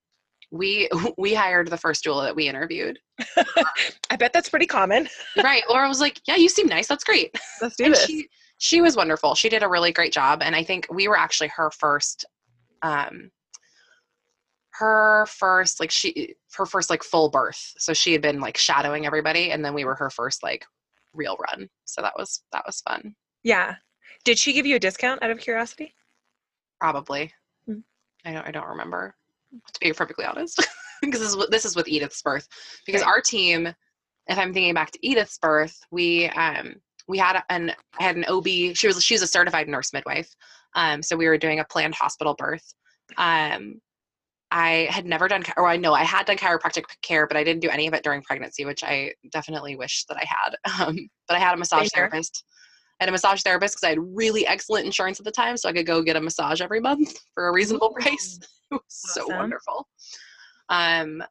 we 0.54 0.88
we 1.18 1.34
hired 1.34 1.68
the 1.68 1.76
first 1.76 2.04
doula 2.04 2.25
that 2.25 2.37
we 2.37 2.49
interviewed. 2.49 2.99
I 4.11 4.16
bet 4.16 4.32
that's 4.32 4.49
pretty 4.49 4.66
common. 4.66 5.08
right. 5.42 5.62
Laura 5.68 5.88
was 5.88 6.00
like, 6.00 6.20
"Yeah, 6.26 6.37
you 6.37 6.49
seem 6.49 6.68
nice. 6.68 6.87
That's 6.87 7.04
great. 7.04 7.34
Let's 7.61 7.76
do 7.76 7.84
and 7.84 7.94
this." 7.94 8.06
She, 8.06 8.28
she 8.58 8.80
was 8.80 8.96
wonderful. 8.96 9.34
She 9.34 9.49
did 9.49 9.62
a 9.62 9.68
really 9.68 9.92
great 9.92 10.12
job, 10.12 10.40
and 10.42 10.56
I 10.56 10.62
think 10.62 10.87
we 10.90 11.08
were 11.08 11.18
actually 11.18 11.49
her 11.49 11.70
first, 11.73 12.25
um, 12.82 13.30
her 14.70 15.26
first 15.28 15.80
like 15.80 15.90
she 15.90 16.34
her 16.54 16.66
first 16.66 16.88
like 16.88 17.02
full 17.02 17.28
birth. 17.28 17.75
So 17.78 17.92
she 17.92 18.12
had 18.12 18.23
been 18.23 18.40
like 18.40 18.56
shadowing 18.56 19.06
everybody, 19.06 19.50
and 19.50 19.64
then 19.64 19.75
we 19.75 19.84
were 19.84 19.96
her 19.96 20.11
first 20.11 20.42
like 20.42 20.64
real 21.12 21.37
run. 21.50 21.68
So 21.84 22.00
that 22.00 22.14
was 22.16 22.42
that 22.52 22.62
was 22.64 22.80
fun. 22.88 23.14
Yeah. 23.42 23.75
Did 24.25 24.38
she 24.38 24.54
give 24.54 24.64
you 24.64 24.76
a 24.76 24.80
discount 24.80 25.23
out 25.23 25.30
of 25.30 25.38
curiosity? 25.38 25.94
Probably. 26.80 27.32
Mm-hmm. 27.68 27.80
I 28.25 28.32
don't 28.32 28.46
I 28.46 28.50
don't 28.52 28.68
remember 28.68 29.14
to 29.73 29.80
be 29.80 29.92
perfectly 29.92 30.25
honest, 30.25 30.66
because 31.02 31.20
this 31.20 31.34
is 31.34 31.46
this 31.50 31.64
is 31.64 31.76
with 31.76 31.88
Edith's 31.88 32.23
birth. 32.23 32.46
Because 32.87 33.02
right. 33.02 33.08
our 33.08 33.20
team, 33.20 33.66
if 34.26 34.38
I'm 34.38 34.52
thinking 34.52 34.75
back 34.75 34.90
to 34.92 35.06
Edith's 35.06 35.38
birth, 35.38 35.78
we 35.90 36.28
um 36.30 36.75
we 37.08 37.18
had 37.18 37.42
an 37.50 37.73
I 37.99 38.02
had 38.02 38.16
an 38.16 38.25
OB. 38.28 38.46
She 38.46 38.87
was 38.87 39.02
she 39.04 39.14
was 39.14 39.23
a 39.23 39.26
certified 39.26 39.68
nurse 39.68 39.92
midwife. 39.92 40.34
Um, 40.75 41.02
so 41.02 41.16
we 41.16 41.28
were 41.28 41.38
doing 41.38 41.61
a 41.61 41.64
planned 41.64 41.94
hospital 41.94 42.34
birth. 42.34 42.75
Um, 43.16 43.80
I 44.50 44.88
had 44.90 45.04
never 45.04 45.26
done, 45.26 45.42
or 45.56 45.66
I 45.66 45.76
know 45.76 45.94
I 45.94 46.04
had 46.04 46.26
done 46.26 46.37
chiropractic 46.37 46.84
care, 47.02 47.26
but 47.26 47.37
I 47.37 47.42
didn't 47.44 47.62
do 47.62 47.71
any 47.71 47.86
of 47.86 47.95
it 47.95 48.04
during 48.04 48.23
pregnancy, 48.23 48.64
which 48.64 48.84
I 48.84 49.12
definitely 49.32 49.75
wish 49.75 50.04
that 50.06 50.17
I 50.17 50.25
had. 50.25 50.54
Um, 50.86 51.08
but 51.28 51.36
I 51.36 51.40
had 51.40 51.54
a 51.54 51.56
massage 51.56 51.88
therapist. 51.95 52.45
I 52.47 52.74
had 53.00 53.09
a 53.09 53.13
massage 53.13 53.43
therapist 53.43 53.75
because 53.75 53.85
I 53.85 53.91
had 53.91 54.17
really 54.17 54.47
excellent 54.47 54.87
insurance 54.87 55.19
at 55.19 55.25
the 55.25 55.30
time, 55.30 55.57
so 55.57 55.69
I 55.69 55.73
could 55.73 55.87
go 55.87 56.02
get 56.02 56.17
a 56.17 56.21
massage 56.21 56.61
every 56.61 56.80
month 56.80 57.17
for 57.35 57.49
a 57.49 57.52
reasonable 57.52 57.91
price. 57.91 58.39
it 58.71 58.75
was 58.75 59.02
awesome. 59.09 59.25
so 59.28 59.37
wonderful. 59.37 59.89
Um, 60.69 61.23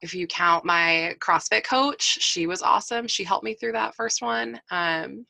if 0.00 0.14
you 0.14 0.26
count 0.26 0.64
my 0.64 1.14
CrossFit 1.20 1.64
coach, 1.64 2.02
she 2.02 2.46
was 2.46 2.62
awesome. 2.62 3.08
She 3.08 3.24
helped 3.24 3.44
me 3.44 3.54
through 3.54 3.72
that 3.72 3.94
first 3.94 4.20
one. 4.20 4.60
Um, 4.70 5.26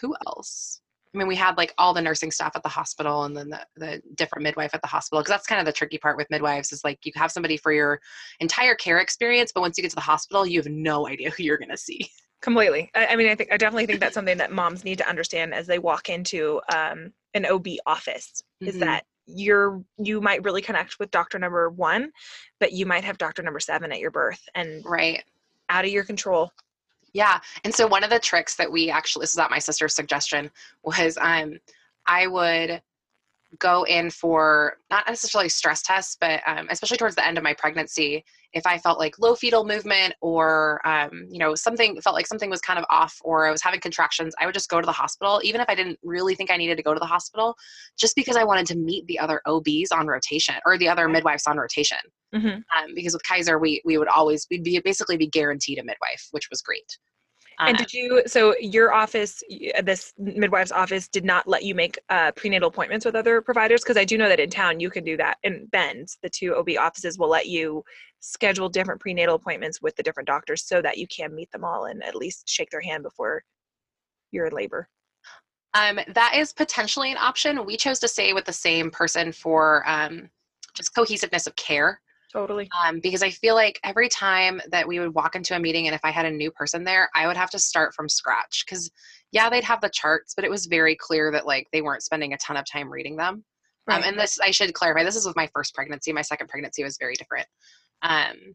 who 0.00 0.14
else? 0.26 0.80
I 1.14 1.18
mean, 1.18 1.28
we 1.28 1.36
had 1.36 1.56
like 1.56 1.74
all 1.78 1.94
the 1.94 2.02
nursing 2.02 2.30
staff 2.30 2.54
at 2.54 2.62
the 2.62 2.68
hospital 2.68 3.24
and 3.24 3.36
then 3.36 3.48
the, 3.48 3.60
the 3.76 4.02
different 4.14 4.42
midwife 4.42 4.74
at 4.74 4.82
the 4.82 4.88
hospital. 4.88 5.22
Cause 5.22 5.30
that's 5.30 5.46
kind 5.46 5.60
of 5.60 5.66
the 5.66 5.72
tricky 5.72 5.96
part 5.96 6.16
with 6.16 6.30
midwives 6.30 6.72
is 6.72 6.84
like 6.84 6.98
you 7.04 7.12
have 7.16 7.32
somebody 7.32 7.56
for 7.56 7.72
your 7.72 8.00
entire 8.40 8.74
care 8.74 8.98
experience, 8.98 9.50
but 9.54 9.62
once 9.62 9.78
you 9.78 9.82
get 9.82 9.90
to 9.90 9.96
the 9.96 10.00
hospital, 10.00 10.46
you 10.46 10.58
have 10.58 10.70
no 10.70 11.08
idea 11.08 11.30
who 11.30 11.44
you're 11.44 11.56
going 11.56 11.70
to 11.70 11.76
see. 11.76 12.10
Completely. 12.40 12.90
I, 12.94 13.06
I, 13.06 13.16
mean, 13.16 13.28
I 13.28 13.34
think 13.34 13.52
I 13.52 13.56
definitely 13.56 13.86
think 13.86 14.00
that's 14.00 14.14
something 14.14 14.38
that 14.38 14.52
moms 14.52 14.84
need 14.84 14.98
to 14.98 15.08
understand 15.08 15.52
as 15.52 15.66
they 15.66 15.78
walk 15.78 16.08
into 16.08 16.60
um, 16.72 17.12
an 17.34 17.46
OB 17.46 17.66
office 17.86 18.42
mm-hmm. 18.62 18.68
is 18.68 18.78
that 18.78 19.04
you're 19.28 19.82
you 19.98 20.20
might 20.20 20.42
really 20.42 20.62
connect 20.62 20.98
with 20.98 21.10
doctor 21.10 21.38
number 21.38 21.68
one 21.68 22.10
but 22.60 22.72
you 22.72 22.86
might 22.86 23.04
have 23.04 23.18
doctor 23.18 23.42
number 23.42 23.60
seven 23.60 23.92
at 23.92 23.98
your 23.98 24.10
birth 24.10 24.48
and 24.54 24.82
right 24.86 25.22
out 25.68 25.84
of 25.84 25.90
your 25.90 26.02
control 26.02 26.50
yeah 27.12 27.38
and 27.62 27.74
so 27.74 27.86
one 27.86 28.02
of 28.02 28.08
the 28.08 28.18
tricks 28.18 28.56
that 28.56 28.72
we 28.72 28.90
actually 28.90 29.22
this 29.22 29.32
is 29.32 29.38
at 29.38 29.50
my 29.50 29.58
sister's 29.58 29.94
suggestion 29.94 30.50
was 30.82 31.18
um 31.20 31.58
i 32.06 32.26
would 32.26 32.80
go 33.58 33.84
in 33.84 34.10
for 34.10 34.76
not 34.90 35.06
necessarily 35.08 35.48
stress 35.48 35.82
tests, 35.82 36.16
but 36.20 36.40
um, 36.46 36.66
especially 36.70 36.98
towards 36.98 37.14
the 37.14 37.26
end 37.26 37.38
of 37.38 37.44
my 37.44 37.54
pregnancy, 37.54 38.24
if 38.52 38.66
I 38.66 38.78
felt 38.78 38.98
like 38.98 39.18
low 39.18 39.34
fetal 39.34 39.64
movement 39.64 40.14
or 40.20 40.80
um, 40.86 41.26
you 41.30 41.38
know 41.38 41.54
something 41.54 42.00
felt 42.00 42.14
like 42.14 42.26
something 42.26 42.50
was 42.50 42.60
kind 42.60 42.78
of 42.78 42.84
off 42.90 43.18
or 43.22 43.46
I 43.46 43.50
was 43.50 43.62
having 43.62 43.80
contractions, 43.80 44.34
I 44.40 44.46
would 44.46 44.54
just 44.54 44.68
go 44.68 44.80
to 44.80 44.86
the 44.86 44.92
hospital, 44.92 45.40
even 45.44 45.60
if 45.60 45.68
I 45.68 45.74
didn't 45.74 45.98
really 46.02 46.34
think 46.34 46.50
I 46.50 46.56
needed 46.56 46.76
to 46.76 46.82
go 46.82 46.94
to 46.94 47.00
the 47.00 47.06
hospital, 47.06 47.56
just 47.98 48.16
because 48.16 48.36
I 48.36 48.44
wanted 48.44 48.66
to 48.66 48.76
meet 48.76 49.06
the 49.06 49.18
other 49.18 49.40
OBs 49.46 49.92
on 49.92 50.06
rotation 50.06 50.54
or 50.66 50.76
the 50.76 50.88
other 50.88 51.08
midwives 51.08 51.46
on 51.46 51.56
rotation. 51.56 51.98
Mm-hmm. 52.34 52.48
Um, 52.48 52.94
because 52.94 53.14
with 53.14 53.22
Kaiser, 53.22 53.58
we 53.58 53.80
we 53.84 53.98
would 53.98 54.08
always 54.08 54.46
we'd 54.50 54.64
be 54.64 54.80
basically 54.80 55.16
be 55.16 55.28
guaranteed 55.28 55.78
a 55.78 55.84
midwife, 55.84 56.28
which 56.32 56.48
was 56.50 56.60
great 56.60 56.98
and 57.60 57.76
uh, 57.76 57.78
did 57.78 57.92
you 57.92 58.22
so 58.26 58.54
your 58.60 58.92
office 58.92 59.42
this 59.82 60.12
midwife's 60.18 60.72
office 60.72 61.08
did 61.08 61.24
not 61.24 61.46
let 61.48 61.64
you 61.64 61.74
make 61.74 61.98
uh, 62.08 62.30
prenatal 62.32 62.68
appointments 62.68 63.04
with 63.04 63.14
other 63.14 63.40
providers? 63.40 63.82
Because 63.82 63.96
i 63.96 64.04
do 64.04 64.16
know 64.16 64.28
that 64.28 64.40
in 64.40 64.50
town 64.50 64.80
you 64.80 64.90
can 64.90 65.04
do 65.04 65.16
that 65.16 65.38
in 65.42 65.66
Bend, 65.66 66.08
the 66.22 66.30
two 66.30 66.54
ob 66.54 66.68
offices 66.78 67.18
will 67.18 67.28
let 67.28 67.46
you 67.46 67.82
schedule 68.20 68.68
different 68.68 69.00
prenatal 69.00 69.34
appointments 69.34 69.80
with 69.80 69.94
the 69.96 70.02
different 70.02 70.26
doctors 70.26 70.64
so 70.64 70.82
that 70.82 70.98
you 70.98 71.06
can 71.08 71.34
meet 71.34 71.50
them 71.50 71.64
all 71.64 71.86
and 71.86 72.02
at 72.02 72.14
least 72.14 72.48
shake 72.48 72.70
their 72.70 72.80
hand 72.80 73.02
before 73.02 73.42
you're 74.30 74.46
in 74.46 74.52
labor. 74.52 74.88
Um, 75.74 76.00
that 76.14 76.34
is 76.34 76.52
potentially 76.52 77.12
an 77.12 77.18
option. 77.18 77.64
We 77.64 77.76
chose 77.76 77.98
to 78.00 78.08
stay 78.08 78.32
with 78.32 78.44
the 78.44 78.52
same 78.52 78.90
person 78.90 79.32
for 79.32 79.88
um, 79.88 80.30
just 80.74 80.94
cohesiveness 80.94 81.46
of 81.46 81.54
care 81.56 82.00
Totally. 82.32 82.68
Um, 82.84 83.00
because 83.00 83.22
I 83.22 83.30
feel 83.30 83.54
like 83.54 83.80
every 83.84 84.08
time 84.08 84.60
that 84.70 84.86
we 84.86 85.00
would 85.00 85.14
walk 85.14 85.34
into 85.34 85.56
a 85.56 85.58
meeting 85.58 85.86
and 85.86 85.94
if 85.94 86.04
I 86.04 86.10
had 86.10 86.26
a 86.26 86.30
new 86.30 86.50
person 86.50 86.84
there, 86.84 87.08
I 87.14 87.26
would 87.26 87.36
have 87.36 87.50
to 87.50 87.58
start 87.58 87.94
from 87.94 88.08
scratch. 88.08 88.64
Because, 88.66 88.90
yeah, 89.32 89.48
they'd 89.48 89.64
have 89.64 89.80
the 89.80 89.88
charts, 89.88 90.34
but 90.34 90.44
it 90.44 90.50
was 90.50 90.66
very 90.66 90.94
clear 90.94 91.30
that 91.32 91.46
like 91.46 91.68
they 91.72 91.80
weren't 91.80 92.02
spending 92.02 92.34
a 92.34 92.38
ton 92.38 92.56
of 92.56 92.66
time 92.70 92.90
reading 92.90 93.16
them. 93.16 93.34
Um, 93.34 93.44
right. 93.86 93.96
Um, 93.96 94.04
and 94.04 94.18
this, 94.18 94.38
I 94.40 94.50
should 94.50 94.74
clarify, 94.74 95.04
this 95.04 95.16
is 95.16 95.26
with 95.26 95.36
my 95.36 95.48
first 95.54 95.74
pregnancy. 95.74 96.12
My 96.12 96.22
second 96.22 96.48
pregnancy 96.48 96.84
was 96.84 96.98
very 96.98 97.14
different. 97.14 97.46
Um, 98.02 98.54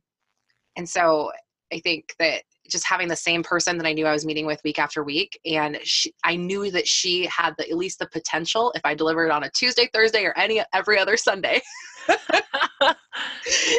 and 0.76 0.88
so 0.88 1.32
I 1.72 1.80
think 1.80 2.14
that 2.20 2.44
just 2.70 2.88
having 2.88 3.08
the 3.08 3.16
same 3.16 3.44
person 3.44 3.78
that 3.78 3.88
I 3.88 3.94
knew 3.94 4.06
I 4.06 4.12
was 4.12 4.26
meeting 4.26 4.46
with 4.46 4.62
week 4.64 4.80
after 4.80 5.04
week, 5.04 5.38
and 5.46 5.80
she, 5.84 6.14
I 6.24 6.36
knew 6.36 6.72
that 6.72 6.88
she 6.88 7.26
had 7.26 7.56
the, 7.58 7.70
at 7.70 7.78
least 7.78 8.00
the 8.00 8.08
potential 8.08 8.72
if 8.76 8.82
I 8.86 8.94
delivered 8.94 9.32
on 9.32 9.44
a 9.44 9.50
Tuesday, 9.50 9.90
Thursday, 9.94 10.24
or 10.24 10.38
any 10.38 10.64
every 10.74 10.98
other 10.98 11.18
Sunday. 11.18 11.62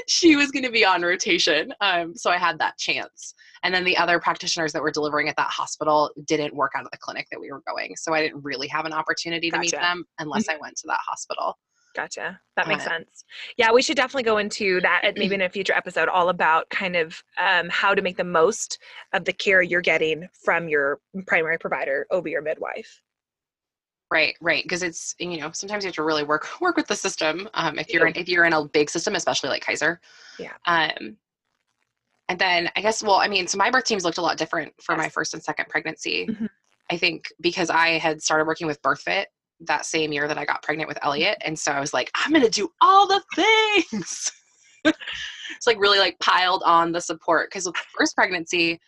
she 0.09 0.37
was 0.37 0.51
going 0.51 0.65
to 0.65 0.71
be 0.71 0.85
on 0.85 1.03
rotation. 1.03 1.73
Um, 1.81 2.15
so 2.15 2.31
I 2.31 2.39
had 2.39 2.59
that 2.59 2.79
chance. 2.79 3.35
And 3.63 3.75
then 3.75 3.85
the 3.85 3.97
other 3.97 4.21
practitioners 4.21 4.73
that 4.73 4.83
were 4.83 4.91
delivering 4.91 5.29
at 5.29 5.37
that 5.37 5.49
hospital 5.49 6.11
didn't 6.27 6.55
work 6.55 6.73
out 6.77 6.85
of 6.85 6.91
the 6.91 6.99
clinic 6.99 7.27
that 7.31 7.41
we 7.41 7.51
were 7.51 7.63
going. 7.67 7.97
So 7.97 8.13
I 8.13 8.21
didn't 8.21 8.43
really 8.43 8.69
have 8.69 8.85
an 8.85 8.93
opportunity 8.93 9.51
to 9.51 9.57
gotcha. 9.57 9.77
meet 9.77 9.81
them 9.81 10.05
unless 10.19 10.45
mm-hmm. 10.45 10.59
I 10.59 10.61
went 10.61 10.77
to 10.77 10.87
that 10.89 11.01
hospital. 11.07 11.57
Gotcha. 11.95 12.41
That 12.57 12.67
makes 12.67 12.85
uh, 12.87 12.91
sense. 12.91 13.25
Yeah, 13.57 13.71
we 13.73 13.81
should 13.81 13.97
definitely 13.97 14.25
go 14.25 14.39
into 14.39 14.81
that 14.81 15.13
maybe 15.17 15.35
in 15.37 15.43
a 15.43 15.49
future 15.49 15.73
episode, 15.73 16.09
all 16.09 16.29
about 16.29 16.69
kind 16.69 16.97
of 16.97 17.23
um, 17.39 17.69
how 17.71 17.95
to 17.95 18.03
make 18.03 18.17
the 18.17 18.25
most 18.25 18.79
of 19.13 19.25
the 19.25 19.33
care 19.33 19.63
you're 19.63 19.81
getting 19.81 20.29
from 20.45 20.69
your 20.69 20.99
primary 21.27 21.59
provider, 21.59 22.07
OB 22.11 22.27
or 22.35 22.43
midwife. 22.43 23.01
Right, 24.11 24.37
right. 24.41 24.63
Because 24.63 24.83
it's 24.83 25.15
you 25.19 25.41
know 25.41 25.51
sometimes 25.53 25.85
you 25.85 25.89
have 25.89 25.95
to 25.97 26.03
really 26.03 26.25
work 26.25 26.47
work 26.61 26.77
with 26.77 26.87
the 26.87 26.97
system. 26.97 27.49
Um, 27.55 27.79
if 27.79 27.93
you're 27.93 28.07
in, 28.07 28.17
if 28.17 28.29
you're 28.29 28.45
in 28.45 28.53
a 28.53 28.65
big 28.65 28.91
system, 28.91 29.15
especially 29.15 29.49
like 29.49 29.65
Kaiser. 29.65 30.01
Yeah. 30.39 30.53
Um, 30.67 31.17
and 32.29 32.39
then 32.39 32.71
I 32.77 32.81
guess 32.81 33.03
well, 33.03 33.17
I 33.17 33.29
mean, 33.29 33.47
so 33.47 33.59
my 33.59 33.71
birth 33.71 33.85
teams 33.85 34.05
looked 34.05 34.19
a 34.19 34.23
lot 34.23 34.39
different 34.39 34.73
for 34.81 34.95
yes. 34.95 34.99
my 34.99 35.09
first 35.09 35.35
and 35.35 35.43
second 35.43 35.69
pregnancy. 35.69 36.27
Mm-hmm. 36.27 36.47
I 36.91 36.97
think 36.97 37.29
because 37.41 37.71
I 37.71 37.99
had 37.99 38.23
started 38.23 38.47
working 38.47 38.67
with 38.67 38.81
BirthFit 38.83 39.25
that 39.61 39.87
same 39.87 40.13
year 40.13 40.29
that 40.29 40.39
I 40.39 40.45
got 40.45 40.63
pregnant 40.63 40.89
with 40.89 40.99
Elliot. 41.03 41.39
And 41.43 41.59
so 41.59 41.73
I 41.73 41.81
was 41.81 41.95
like, 41.95 42.11
I'm 42.15 42.31
going 42.31 42.45
to 42.45 42.51
do 42.51 42.69
all 42.81 43.07
the 43.07 43.23
things. 43.35 44.33
it's 44.85 45.67
like 45.67 45.79
really 45.79 45.99
like 45.99 46.19
piled 46.21 46.63
on 46.65 46.93
the 46.93 47.01
support 47.01 47.51
because 47.51 47.67
with 47.67 47.75
the 47.75 47.81
first 47.97 48.15
pregnancy, 48.15 48.81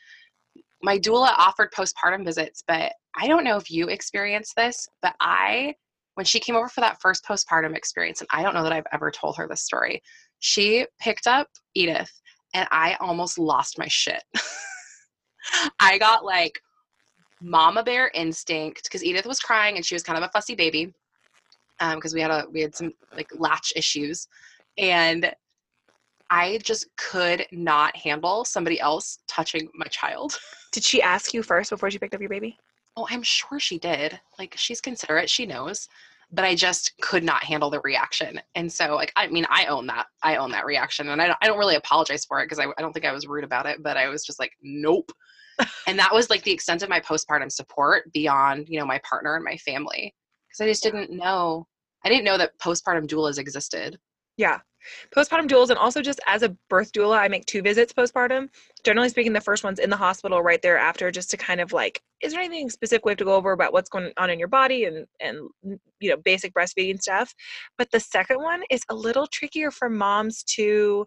my 0.83 0.99
doula 0.99 1.33
offered 1.37 1.73
postpartum 1.73 2.25
visits, 2.25 2.63
but 2.67 2.93
I 3.17 3.27
don't 3.27 3.45
know 3.45 3.57
if 3.57 3.71
you 3.71 3.89
experienced 3.89 4.55
this, 4.57 4.89
but 5.03 5.15
I, 5.21 5.75
when 6.15 6.27
she 6.27 6.41
came 6.41 6.57
over 6.57 6.69
for 6.69 6.81
that 6.81 7.01
first 7.01 7.25
postpartum 7.25 7.77
experience, 7.77 8.21
and 8.21 8.29
I 8.31 8.43
don't 8.43 8.55
know 8.55 8.63
that 8.63 8.73
I've 8.73 8.87
ever 8.93 9.11
told 9.11 9.37
her 9.37 9.49
this 9.49 9.63
story, 9.63 10.03
she 10.41 10.87
picked 11.01 11.27
up 11.27 11.49
Edith 11.75 12.11
and 12.55 12.69
I 12.71 12.97
almost 13.01 13.39
lost 13.39 13.79
my 13.79 13.89
shit. 13.89 14.23
I 15.81 15.99
got 15.99 16.25
like 16.25 16.61
mama 17.41 17.83
bear 17.83 18.11
instinct 18.15 18.85
because 18.85 19.05
Edith 19.05 19.27
was 19.27 19.41
crying 19.41 19.77
and 19.77 19.85
she 19.85 19.95
was 19.95 20.03
kind 20.03 20.19
of 20.19 20.25
a 20.25 20.31
fussy 20.31 20.55
baby 20.55 20.93
because 21.79 22.13
um, 22.13 22.17
we 22.17 22.21
had 22.21 22.31
a 22.31 22.45
we 22.53 22.61
had 22.63 22.75
some 22.75 22.93
like 23.15 23.29
latch 23.39 23.73
issues 23.77 24.27
and 24.79 25.33
I 26.31 26.59
just 26.63 26.89
could 26.97 27.47
not 27.53 27.95
handle 27.97 28.45
somebody 28.45 28.81
else 28.81 29.19
touching 29.29 29.69
my 29.75 29.87
child. 29.87 30.39
Did 30.73 30.83
she 30.83 31.01
ask 31.01 31.33
you 31.33 31.43
first 31.43 31.71
before 31.71 31.91
she 31.91 31.99
picked 31.99 32.15
up 32.15 32.21
your 32.21 32.31
baby? 32.31 32.59
Oh, 32.97 33.07
I'm 33.11 33.23
sure 33.23 33.61
she 33.61 33.79
did. 33.79 34.19
Like 34.39 34.55
she's 34.57 34.81
considerate, 34.81 35.29
she 35.31 35.47
knows. 35.47 35.89
But 36.33 36.45
I 36.45 36.57
just 36.57 36.93
could 37.01 37.23
not 37.23 37.45
handle 37.45 37.71
the 37.71 37.81
reaction. 37.81 38.41
And 38.57 38.73
so 38.73 38.95
like 38.97 39.13
I 39.17 39.29
mean, 39.29 39.47
I 39.49 39.67
own 39.67 39.87
that. 39.87 40.07
I 40.23 40.37
own 40.37 40.51
that 40.53 40.67
reaction. 40.67 41.09
And 41.11 41.23
I 41.23 41.29
don't, 41.29 41.39
I 41.41 41.47
don't 41.47 41.59
really 41.59 41.77
apologize 41.77 42.25
for 42.25 42.41
it 42.41 42.47
because 42.47 42.59
I, 42.59 42.67
I 42.77 42.83
don't 42.83 42.93
think 42.93 43.05
I 43.05 43.13
was 43.13 43.27
rude 43.27 43.45
about 43.45 43.67
it, 43.67 43.83
but 43.83 43.97
I 43.97 44.09
was 44.09 44.25
just 44.25 44.41
like, 44.41 44.53
nope 44.63 45.11
and 45.87 45.99
that 45.99 46.13
was 46.13 46.31
like 46.31 46.43
the 46.43 46.53
extent 46.53 46.83
of 46.83 46.89
my 46.89 47.01
postpartum 47.01 47.51
support 47.51 48.13
beyond 48.13 48.69
you 48.69 48.79
know 48.79 48.87
my 48.87 49.01
partner 49.09 49.35
and 49.37 49.45
my 49.45 49.57
family 49.59 50.15
because 50.49 50.65
i 50.65 50.69
just 50.69 50.83
didn't 50.83 51.11
know 51.11 51.67
i 52.05 52.09
didn't 52.09 52.25
know 52.25 52.39
that 52.39 52.59
postpartum 52.59 53.07
doulas 53.07 53.39
existed 53.39 53.99
yeah 54.37 54.59
postpartum 55.15 55.49
doulas 55.49 55.71
and 55.71 55.79
also 55.79 56.03
just 56.03 56.21
as 56.27 56.43
a 56.43 56.49
birth 56.69 56.93
doula 56.93 57.19
i 57.19 57.29
make 57.29 57.47
two 57.47 57.63
visits 57.63 57.93
postpartum 57.93 58.49
generally 58.85 59.09
speaking 59.09 59.33
the 59.33 59.41
first 59.41 59.65
one's 59.65 59.79
in 59.79 59.91
the 59.91 59.97
hospital 59.97 60.43
right 60.43 60.63
there 60.63 60.79
after 60.79 61.11
just 61.11 61.31
to 61.31 61.37
kind 61.37 61.61
of 61.61 61.73
like 61.73 62.01
is 62.23 62.33
there 62.33 62.41
anything 62.41 62.71
specific 62.71 63.05
we 63.05 63.11
have 63.11 63.19
to 63.19 63.25
go 63.25 63.35
over 63.35 63.53
about 63.53 63.73
what's 63.73 63.89
going 63.89 64.13
on 64.17 64.31
in 64.31 64.39
your 64.39 64.49
body 64.49 64.85
and 64.85 65.07
and 65.21 65.49
you 66.01 66.11
know 66.11 66.17
basic 66.17 66.53
breastfeeding 66.55 67.01
stuff 67.01 67.35
but 67.79 67.91
the 67.91 68.01
second 68.01 68.43
one 68.43 68.63
is 68.71 68.83
a 68.89 68.95
little 68.95 69.27
trickier 69.27 69.71
for 69.71 69.89
moms 69.89 70.43
to 70.43 71.07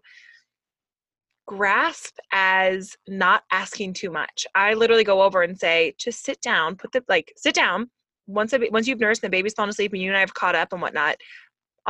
grasp 1.50 2.16
as 2.30 2.96
not 3.08 3.42
asking 3.50 3.92
too 3.92 4.08
much. 4.08 4.46
I 4.54 4.74
literally 4.74 5.02
go 5.02 5.20
over 5.20 5.42
and 5.42 5.58
say, 5.58 5.94
just 5.98 6.24
sit 6.24 6.40
down, 6.40 6.76
put 6.76 6.92
the 6.92 7.02
like 7.08 7.32
sit 7.36 7.56
down. 7.56 7.90
Once 8.28 8.52
a, 8.52 8.60
once 8.70 8.86
you've 8.86 9.00
nursed 9.00 9.24
and 9.24 9.32
the 9.32 9.36
baby's 9.36 9.54
fallen 9.54 9.68
asleep 9.68 9.92
and 9.92 10.00
you 10.00 10.10
and 10.10 10.16
I 10.16 10.20
have 10.20 10.32
caught 10.32 10.54
up 10.54 10.72
and 10.72 10.80
whatnot, 10.80 11.16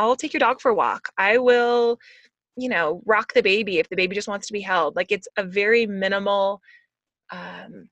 I'll 0.01 0.17
take 0.17 0.33
your 0.33 0.41
dog 0.41 0.61
for 0.61 0.71
a 0.71 0.75
walk. 0.75 1.11
I 1.19 1.37
will, 1.37 1.99
you 2.57 2.71
know, 2.71 3.03
rock 3.05 3.35
the 3.35 3.43
baby 3.43 3.79
if 3.79 3.89
the 3.91 3.97
baby 3.97 4.15
just 4.15 4.29
wants 4.29 4.47
to 4.47 4.53
be 4.55 4.63
held. 4.63 4.97
Like 4.97 5.13
it's 5.13 5.29
a 5.37 5.45
very 5.45 5.87
minimal 5.87 6.63
um 7.33 7.89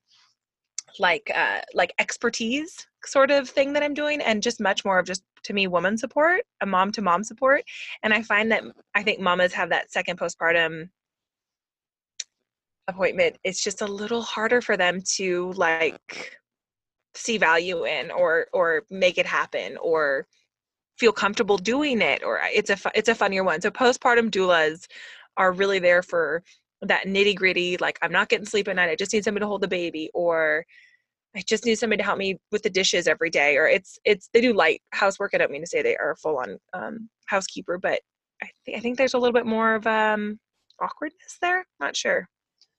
like 0.98 1.30
uh 1.34 1.60
like 1.74 1.92
expertise 1.98 2.86
sort 3.04 3.30
of 3.30 3.48
thing 3.48 3.74
that 3.74 3.82
I'm 3.82 3.94
doing 3.94 4.20
and 4.22 4.42
just 4.42 4.58
much 4.60 4.84
more 4.86 4.98
of 4.98 5.06
just 5.06 5.22
to 5.44 5.52
me 5.52 5.66
woman 5.66 5.98
support, 5.98 6.40
a 6.62 6.66
mom 6.66 6.92
to 6.92 7.02
mom 7.02 7.22
support. 7.22 7.62
And 8.02 8.14
I 8.14 8.22
find 8.22 8.50
that 8.52 8.64
I 8.94 9.02
think 9.02 9.20
mamas 9.20 9.52
have 9.52 9.68
that 9.68 9.92
second 9.92 10.18
postpartum 10.18 10.88
appointment 12.88 13.36
it's 13.44 13.62
just 13.62 13.82
a 13.82 13.86
little 13.86 14.22
harder 14.22 14.62
for 14.62 14.78
them 14.78 15.02
to 15.02 15.52
like 15.56 16.38
see 17.14 17.36
value 17.36 17.84
in 17.84 18.10
or 18.10 18.46
or 18.54 18.84
make 18.90 19.18
it 19.18 19.26
happen 19.26 19.76
or 19.82 20.26
feel 20.98 21.12
comfortable 21.12 21.58
doing 21.58 22.00
it 22.00 22.22
or 22.24 22.40
it's 22.54 22.70
a 22.70 22.76
it's 22.94 23.08
a 23.08 23.14
funnier 23.14 23.44
one 23.44 23.60
so 23.60 23.70
postpartum 23.70 24.30
doulas 24.30 24.86
are 25.36 25.52
really 25.52 25.78
there 25.78 26.02
for 26.02 26.42
that 26.82 27.06
nitty 27.06 27.34
gritty 27.34 27.76
like 27.78 27.98
i'm 28.02 28.12
not 28.12 28.28
getting 28.28 28.46
sleep 28.46 28.68
at 28.68 28.76
night 28.76 28.90
i 28.90 28.96
just 28.96 29.12
need 29.12 29.24
somebody 29.24 29.42
to 29.42 29.46
hold 29.46 29.60
the 29.60 29.68
baby 29.68 30.10
or 30.14 30.64
i 31.36 31.42
just 31.46 31.64
need 31.64 31.78
somebody 31.78 31.98
to 31.98 32.04
help 32.04 32.18
me 32.18 32.38
with 32.52 32.62
the 32.62 32.70
dishes 32.70 33.06
every 33.06 33.30
day 33.30 33.56
or 33.56 33.66
it's 33.66 33.98
it's 34.04 34.28
they 34.32 34.40
do 34.40 34.52
light 34.52 34.80
housework 34.92 35.32
i 35.34 35.38
don't 35.38 35.50
mean 35.50 35.60
to 35.60 35.66
say 35.66 35.82
they 35.82 35.96
are 35.96 36.16
full 36.16 36.38
on 36.38 36.58
um, 36.72 37.08
housekeeper 37.26 37.78
but 37.78 38.00
I, 38.42 38.48
th- 38.64 38.76
I 38.76 38.80
think 38.80 38.96
there's 38.96 39.14
a 39.14 39.18
little 39.18 39.32
bit 39.32 39.46
more 39.46 39.74
of 39.74 39.86
um 39.86 40.38
awkwardness 40.80 41.38
there 41.40 41.66
not 41.80 41.96
sure 41.96 42.28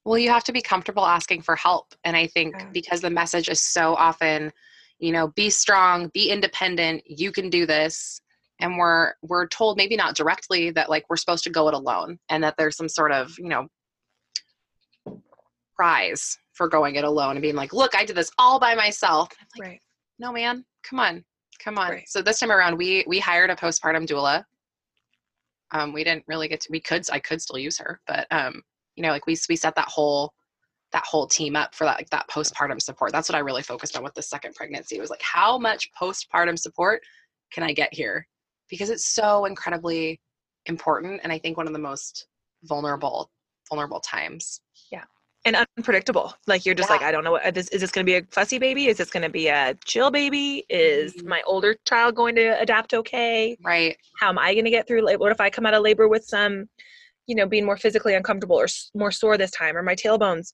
well, 0.05 0.17
you 0.17 0.29
have 0.29 0.43
to 0.45 0.51
be 0.51 0.61
comfortable 0.61 1.05
asking 1.05 1.41
for 1.41 1.55
help. 1.55 1.93
And 2.03 2.15
I 2.15 2.27
think 2.27 2.55
yeah. 2.57 2.65
because 2.71 3.01
the 3.01 3.09
message 3.09 3.49
is 3.49 3.61
so 3.61 3.95
often, 3.95 4.51
you 4.99 5.11
know, 5.11 5.29
be 5.29 5.49
strong, 5.49 6.09
be 6.13 6.29
independent, 6.29 7.03
you 7.05 7.31
can 7.31 7.49
do 7.49 7.65
this. 7.65 8.21
And 8.61 8.77
we're 8.77 9.13
we're 9.21 9.47
told 9.47 9.77
maybe 9.77 9.95
not 9.95 10.15
directly 10.15 10.69
that 10.71 10.89
like 10.89 11.05
we're 11.09 11.17
supposed 11.17 11.45
to 11.45 11.49
go 11.49 11.69
it 11.69 11.73
alone 11.73 12.19
and 12.29 12.43
that 12.43 12.55
there's 12.57 12.75
some 12.75 12.89
sort 12.89 13.13
of, 13.13 13.33
you 13.37 13.47
know, 13.47 13.67
prize 15.75 16.37
for 16.51 16.67
going 16.67 16.95
it 16.95 17.05
alone 17.05 17.31
and 17.31 17.41
being 17.41 17.55
like, 17.55 17.71
look, 17.71 17.95
I 17.95 18.03
did 18.03 18.17
this 18.17 18.31
all 18.37 18.59
by 18.59 18.75
myself. 18.75 19.29
Like, 19.57 19.69
right. 19.69 19.79
No, 20.19 20.33
man, 20.33 20.65
come 20.83 20.99
on. 20.99 21.23
Come 21.63 21.77
on. 21.77 21.91
Right. 21.91 22.09
So 22.09 22.21
this 22.21 22.39
time 22.39 22.51
around 22.51 22.77
we 22.77 23.05
we 23.07 23.19
hired 23.19 23.49
a 23.49 23.55
postpartum 23.55 24.05
doula. 24.05 24.43
Um, 25.71 25.93
we 25.93 26.03
didn't 26.03 26.25
really 26.27 26.49
get 26.49 26.59
to 26.61 26.69
we 26.69 26.81
could 26.81 27.09
I 27.09 27.19
could 27.19 27.41
still 27.41 27.57
use 27.57 27.77
her, 27.77 28.01
but 28.07 28.27
um 28.31 28.61
you 28.95 29.03
know 29.03 29.09
like 29.09 29.25
we 29.25 29.37
we 29.47 29.55
set 29.55 29.75
that 29.75 29.87
whole 29.87 30.33
that 30.91 31.05
whole 31.05 31.27
team 31.27 31.55
up 31.55 31.75
for 31.75 31.85
that 31.85 31.97
like 31.97 32.09
that 32.09 32.27
postpartum 32.29 32.81
support. 32.81 33.11
That's 33.11 33.29
what 33.29 33.35
i 33.35 33.39
really 33.39 33.63
focused 33.63 33.97
on 33.97 34.03
with 34.03 34.13
the 34.13 34.21
second 34.21 34.55
pregnancy 34.55 34.97
it 34.97 35.01
was 35.01 35.09
like 35.09 35.21
how 35.21 35.57
much 35.57 35.89
postpartum 35.99 36.57
support 36.57 37.01
can 37.51 37.63
i 37.63 37.73
get 37.73 37.93
here? 37.93 38.27
Because 38.69 38.89
it's 38.89 39.05
so 39.05 39.45
incredibly 39.45 40.19
important 40.65 41.21
and 41.23 41.31
i 41.31 41.37
think 41.39 41.57
one 41.57 41.67
of 41.67 41.73
the 41.73 41.79
most 41.79 42.27
vulnerable 42.63 43.31
vulnerable 43.69 43.99
times. 43.99 44.61
Yeah. 44.91 45.03
And 45.45 45.55
unpredictable. 45.77 46.33
Like 46.47 46.65
you're 46.65 46.75
just 46.75 46.89
yeah. 46.89 46.95
like 46.95 47.03
i 47.03 47.11
don't 47.11 47.23
know 47.23 47.31
what 47.31 47.53
this 47.53 47.69
is 47.69 47.81
this 47.81 47.91
going 47.91 48.05
to 48.05 48.11
be 48.11 48.17
a 48.17 48.23
fussy 48.31 48.57
baby? 48.57 48.87
Is 48.87 48.97
this 48.97 49.09
going 49.09 49.23
to 49.23 49.29
be 49.29 49.47
a 49.47 49.75
chill 49.85 50.11
baby? 50.11 50.65
Is 50.69 51.13
mm-hmm. 51.13 51.29
my 51.29 51.41
older 51.45 51.75
child 51.85 52.15
going 52.15 52.35
to 52.35 52.59
adapt 52.59 52.93
okay? 52.93 53.57
Right. 53.63 53.95
How 54.19 54.29
am 54.29 54.39
i 54.39 54.53
going 54.53 54.65
to 54.65 54.71
get 54.71 54.87
through 54.87 55.05
like 55.05 55.19
what 55.19 55.31
if 55.31 55.39
i 55.39 55.49
come 55.49 55.65
out 55.65 55.73
of 55.73 55.83
labor 55.83 56.07
with 56.07 56.25
some 56.25 56.67
you 57.29 57.35
know 57.35 57.45
being 57.45 57.63
more 57.63 57.77
physically 57.77 58.15
uncomfortable 58.15 58.59
or 58.59 58.67
more 58.95 59.11
sore 59.11 59.37
this 59.37 59.51
time 59.51 59.77
or 59.77 59.83
my 59.83 59.95
tailbone's 59.95 60.53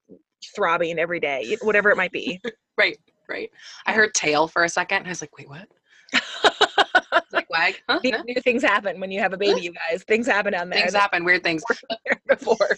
throbbing 0.55 0.99
every 0.99 1.19
day 1.19 1.57
whatever 1.63 1.89
it 1.89 1.97
might 1.97 2.11
be. 2.11 2.39
Right 2.77 2.97
right. 3.29 3.49
I 3.85 3.93
heard 3.93 4.13
tail 4.13 4.49
for 4.49 4.65
a 4.65 4.69
second 4.69 4.97
and 4.97 5.07
i 5.07 5.09
was 5.09 5.21
like 5.21 5.35
wait 5.37 5.47
what? 5.49 5.67
Like 7.31 7.49
wag? 7.49 7.75
Huh? 7.89 7.99
new 8.03 8.41
things 8.41 8.61
happen 8.61 8.99
when 8.99 9.11
you 9.11 9.21
have 9.21 9.31
a 9.31 9.37
baby 9.37 9.61
you 9.61 9.73
guys. 9.73 10.03
Things 10.03 10.27
happen 10.27 10.51
down 10.51 10.69
there 10.69 10.79
things 10.79 10.93
happen 10.93 11.23
weird 11.23 11.43
things. 11.43 11.63
before. 12.27 12.77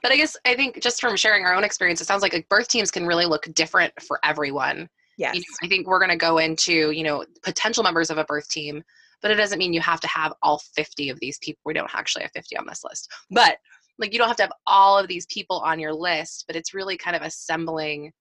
But 0.00 0.12
i 0.12 0.16
guess 0.16 0.36
i 0.44 0.54
think 0.54 0.80
just 0.80 1.00
from 1.00 1.16
sharing 1.16 1.44
our 1.44 1.54
own 1.54 1.64
experience 1.64 2.00
it 2.00 2.06
sounds 2.06 2.22
like, 2.22 2.32
like 2.32 2.48
birth 2.48 2.68
teams 2.68 2.92
can 2.92 3.04
really 3.04 3.26
look 3.26 3.52
different 3.52 3.92
for 4.00 4.20
everyone. 4.22 4.88
Yes 5.18 5.34
you 5.34 5.40
know, 5.40 5.56
i 5.64 5.68
think 5.68 5.88
we're 5.88 5.98
going 5.98 6.10
to 6.10 6.16
go 6.16 6.38
into 6.38 6.92
you 6.92 7.02
know 7.02 7.24
potential 7.42 7.82
members 7.82 8.10
of 8.10 8.18
a 8.18 8.24
birth 8.24 8.48
team 8.48 8.84
but 9.22 9.30
it 9.30 9.36
doesn't 9.36 9.58
mean 9.58 9.72
you 9.72 9.80
have 9.80 10.00
to 10.00 10.08
have 10.08 10.32
all 10.42 10.60
50 10.74 11.10
of 11.10 11.18
these 11.20 11.38
people. 11.38 11.60
We 11.64 11.74
don't 11.74 11.94
actually 11.94 12.22
have 12.22 12.32
50 12.32 12.56
on 12.56 12.66
this 12.66 12.82
list, 12.84 13.08
but 13.30 13.58
like 13.98 14.12
you 14.12 14.18
don't 14.18 14.28
have 14.28 14.36
to 14.36 14.42
have 14.44 14.52
all 14.66 14.98
of 14.98 15.08
these 15.08 15.26
people 15.26 15.60
on 15.60 15.78
your 15.78 15.94
list, 15.94 16.44
but 16.46 16.56
it's 16.56 16.74
really 16.74 16.96
kind 16.96 17.16
of 17.16 17.22
assembling 17.22 18.12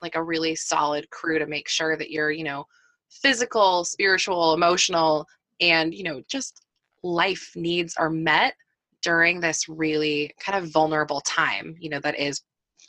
like 0.00 0.14
a 0.14 0.22
really 0.22 0.54
solid 0.54 1.10
crew 1.10 1.38
to 1.38 1.46
make 1.46 1.68
sure 1.68 1.96
that 1.96 2.10
you're, 2.10 2.30
you 2.30 2.44
know, 2.44 2.64
physical, 3.10 3.84
spiritual, 3.84 4.54
emotional, 4.54 5.26
and, 5.60 5.92
you 5.92 6.04
know, 6.04 6.22
just 6.28 6.62
life 7.02 7.50
needs 7.56 7.96
are 7.96 8.10
met 8.10 8.54
during 9.02 9.40
this 9.40 9.68
really 9.68 10.32
kind 10.40 10.62
of 10.62 10.70
vulnerable 10.70 11.20
time, 11.22 11.74
you 11.80 11.88
know, 11.88 12.00
that 12.00 12.18
is 12.18 12.42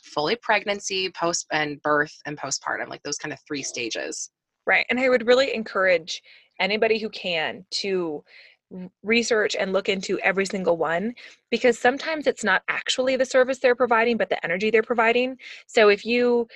fully 0.04 0.36
pregnancy, 0.36 1.10
post 1.10 1.46
and 1.52 1.80
birth 1.82 2.14
and 2.26 2.38
postpartum, 2.38 2.88
like 2.88 3.02
those 3.02 3.16
kind 3.16 3.32
of 3.32 3.38
three 3.46 3.62
stages. 3.62 4.30
Right. 4.66 4.86
And 4.90 5.00
I 5.00 5.08
would 5.08 5.26
really 5.26 5.54
encourage 5.54 6.20
anybody 6.60 6.98
who 6.98 7.08
can 7.08 7.64
to 7.70 8.22
research 9.02 9.56
and 9.58 9.72
look 9.72 9.88
into 9.88 10.18
every 10.20 10.46
single 10.46 10.76
one 10.76 11.12
because 11.50 11.78
sometimes 11.78 12.26
it's 12.26 12.44
not 12.44 12.62
actually 12.68 13.16
the 13.16 13.24
service 13.24 13.58
they're 13.58 13.74
providing 13.74 14.16
but 14.16 14.28
the 14.28 14.44
energy 14.44 14.70
they're 14.70 14.82
providing. 14.82 15.36
So 15.66 15.88
if 15.88 16.04
you 16.04 16.46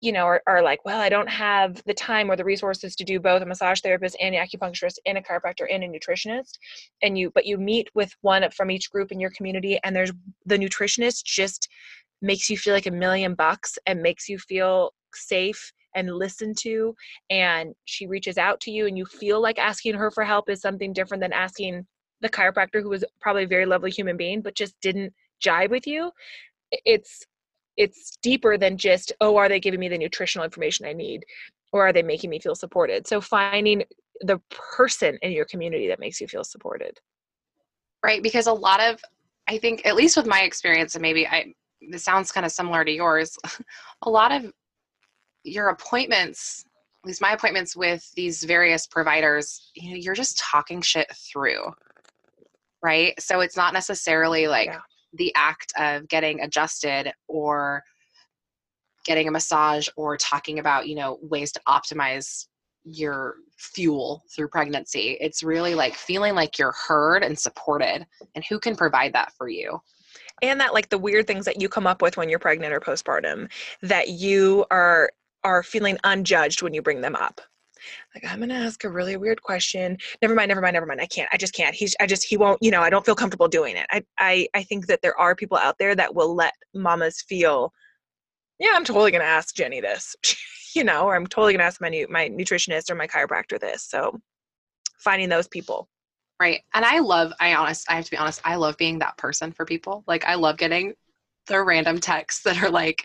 you 0.00 0.12
know 0.12 0.24
are, 0.26 0.42
are 0.46 0.62
like 0.62 0.84
well 0.84 1.00
i 1.00 1.08
don't 1.08 1.30
have 1.30 1.82
the 1.86 1.94
time 1.94 2.30
or 2.30 2.36
the 2.36 2.44
resources 2.44 2.94
to 2.94 3.04
do 3.04 3.18
both 3.18 3.40
a 3.40 3.46
massage 3.46 3.80
therapist 3.80 4.16
and 4.20 4.34
an 4.34 4.46
acupuncturist 4.46 4.98
and 5.06 5.16
a 5.16 5.22
chiropractor 5.22 5.66
and 5.70 5.82
a 5.82 5.88
nutritionist 5.88 6.58
and 7.02 7.16
you 7.16 7.30
but 7.34 7.46
you 7.46 7.56
meet 7.56 7.88
with 7.94 8.14
one 8.20 8.48
from 8.50 8.70
each 8.70 8.90
group 8.90 9.10
in 9.12 9.18
your 9.18 9.30
community 9.30 9.78
and 9.82 9.96
there's 9.96 10.12
the 10.44 10.58
nutritionist 10.58 11.24
just 11.24 11.68
makes 12.20 12.50
you 12.50 12.58
feel 12.58 12.74
like 12.74 12.86
a 12.86 12.90
million 12.90 13.34
bucks 13.34 13.78
and 13.86 14.02
makes 14.02 14.28
you 14.28 14.38
feel 14.38 14.92
safe 15.14 15.72
and 15.94 16.14
listened 16.14 16.56
to 16.58 16.94
and 17.30 17.74
she 17.84 18.06
reaches 18.06 18.38
out 18.38 18.60
to 18.60 18.70
you 18.70 18.86
and 18.86 18.98
you 18.98 19.04
feel 19.04 19.40
like 19.40 19.58
asking 19.58 19.94
her 19.94 20.10
for 20.10 20.24
help 20.24 20.50
is 20.50 20.60
something 20.60 20.92
different 20.92 21.20
than 21.22 21.32
asking 21.32 21.86
the 22.20 22.28
chiropractor 22.28 22.82
who 22.82 22.88
was 22.88 23.04
probably 23.20 23.44
a 23.44 23.48
very 23.48 23.66
lovely 23.66 23.90
human 23.90 24.16
being 24.16 24.40
but 24.40 24.54
just 24.54 24.74
didn't 24.80 25.12
jive 25.44 25.70
with 25.70 25.86
you 25.86 26.10
it's 26.84 27.24
it's 27.76 28.16
deeper 28.22 28.56
than 28.56 28.76
just 28.76 29.12
oh 29.20 29.36
are 29.36 29.48
they 29.48 29.60
giving 29.60 29.80
me 29.80 29.88
the 29.88 29.98
nutritional 29.98 30.44
information 30.44 30.86
i 30.86 30.92
need? 30.92 31.24
Or 31.72 31.88
are 31.88 31.92
they 31.92 32.02
making 32.02 32.30
me 32.30 32.38
feel 32.38 32.54
supported? 32.54 33.06
So 33.06 33.20
finding 33.20 33.82
the 34.20 34.40
person 34.50 35.18
in 35.22 35.32
your 35.32 35.44
community 35.44 35.88
that 35.88 35.98
makes 35.98 36.20
you 36.20 36.28
feel 36.28 36.44
supported. 36.44 37.00
Right 38.04 38.22
because 38.22 38.46
a 38.46 38.52
lot 38.52 38.80
of 38.80 39.00
i 39.48 39.58
think 39.58 39.84
at 39.84 39.96
least 39.96 40.16
with 40.16 40.26
my 40.26 40.42
experience 40.42 40.94
and 40.94 41.02
maybe 41.02 41.26
i 41.26 41.52
this 41.90 42.04
sounds 42.04 42.32
kind 42.32 42.46
of 42.46 42.52
similar 42.52 42.84
to 42.84 42.90
yours 42.90 43.36
a 44.02 44.10
lot 44.10 44.32
of 44.32 44.52
your 45.44 45.68
appointments 45.68 46.64
at 47.02 47.08
least 47.08 47.20
my 47.20 47.32
appointments 47.32 47.76
with 47.76 48.10
these 48.14 48.42
various 48.44 48.86
providers 48.86 49.70
you 49.74 49.90
know 49.90 49.96
you're 49.96 50.14
just 50.14 50.38
talking 50.38 50.80
shit 50.80 51.06
through 51.14 51.72
right? 52.84 53.18
So 53.18 53.40
it's 53.40 53.56
not 53.56 53.72
necessarily 53.72 54.46
like 54.46 54.66
yeah. 54.66 54.80
the 55.14 55.32
act 55.34 55.72
of 55.78 56.06
getting 56.06 56.40
adjusted 56.42 57.10
or 57.26 57.82
getting 59.04 59.26
a 59.26 59.30
massage 59.30 59.88
or 59.96 60.16
talking 60.16 60.58
about 60.58 60.86
you 60.86 60.94
know 60.94 61.18
ways 61.22 61.50
to 61.52 61.60
optimize 61.66 62.46
your 62.84 63.36
fuel 63.56 64.22
through 64.30 64.48
pregnancy. 64.48 65.16
It's 65.18 65.42
really 65.42 65.74
like 65.74 65.94
feeling 65.94 66.34
like 66.34 66.58
you're 66.58 66.72
heard 66.72 67.24
and 67.24 67.36
supported 67.36 68.06
and 68.34 68.44
who 68.44 68.60
can 68.60 68.76
provide 68.76 69.14
that 69.14 69.32
for 69.32 69.48
you? 69.48 69.80
And 70.42 70.60
that 70.60 70.74
like 70.74 70.90
the 70.90 70.98
weird 70.98 71.26
things 71.26 71.46
that 71.46 71.62
you 71.62 71.70
come 71.70 71.86
up 71.86 72.02
with 72.02 72.18
when 72.18 72.28
you're 72.28 72.38
pregnant 72.38 72.74
or 72.74 72.80
postpartum 72.80 73.50
that 73.80 74.08
you 74.08 74.66
are 74.70 75.10
are 75.44 75.62
feeling 75.62 75.98
unjudged 76.04 76.62
when 76.62 76.74
you 76.74 76.82
bring 76.82 77.00
them 77.00 77.14
up. 77.14 77.40
Like 78.14 78.24
i'm 78.32 78.40
gonna 78.40 78.54
ask 78.54 78.84
a 78.84 78.88
really 78.88 79.16
weird 79.16 79.42
question. 79.42 79.98
Never 80.22 80.34
mind 80.34 80.48
never 80.48 80.60
mind 80.60 80.74
never 80.74 80.86
mind 80.86 81.00
i 81.00 81.06
can't 81.06 81.28
i 81.32 81.36
just 81.36 81.52
can't 81.54 81.74
he's 81.74 81.94
i 82.00 82.06
just 82.06 82.24
he 82.24 82.36
won't 82.36 82.62
you 82.62 82.70
know 82.70 82.80
i 82.80 82.88
don't 82.88 83.04
feel 83.04 83.14
comfortable 83.14 83.48
doing 83.48 83.76
it. 83.76 83.86
I 83.90 84.02
i, 84.18 84.48
I 84.54 84.62
think 84.62 84.86
that 84.86 85.02
there 85.02 85.18
are 85.18 85.34
people 85.34 85.58
out 85.58 85.76
there 85.78 85.94
that 85.94 86.14
will 86.14 86.34
let 86.34 86.54
mamas 86.74 87.22
feel 87.22 87.72
yeah 88.58 88.72
i'm 88.74 88.84
totally 88.84 89.10
gonna 89.10 89.24
ask 89.24 89.54
jenny 89.54 89.80
this 89.80 90.16
you 90.74 90.82
know 90.82 91.04
or 91.04 91.14
i'm 91.14 91.26
totally 91.26 91.52
gonna 91.52 91.64
ask 91.64 91.80
my 91.80 91.90
new 91.90 92.06
my 92.08 92.28
nutritionist 92.28 92.90
or 92.90 92.94
my 92.94 93.06
chiropractor 93.06 93.60
this 93.60 93.82
so 93.84 94.18
finding 94.98 95.28
those 95.28 95.48
people. 95.48 95.88
Right 96.40 96.62
and 96.74 96.84
i 96.84 96.98
love 96.98 97.32
i 97.38 97.54
honest 97.54 97.88
i 97.88 97.94
have 97.94 98.04
to 98.06 98.10
be 98.10 98.16
honest 98.16 98.40
i 98.44 98.56
love 98.56 98.76
being 98.76 98.98
that 98.98 99.16
person 99.18 99.52
for 99.52 99.64
people. 99.64 100.02
Like 100.08 100.24
i 100.24 100.34
love 100.34 100.56
getting 100.56 100.94
the 101.46 101.62
random 101.62 102.00
texts 102.00 102.42
that 102.42 102.62
are 102.62 102.70
like 102.70 103.04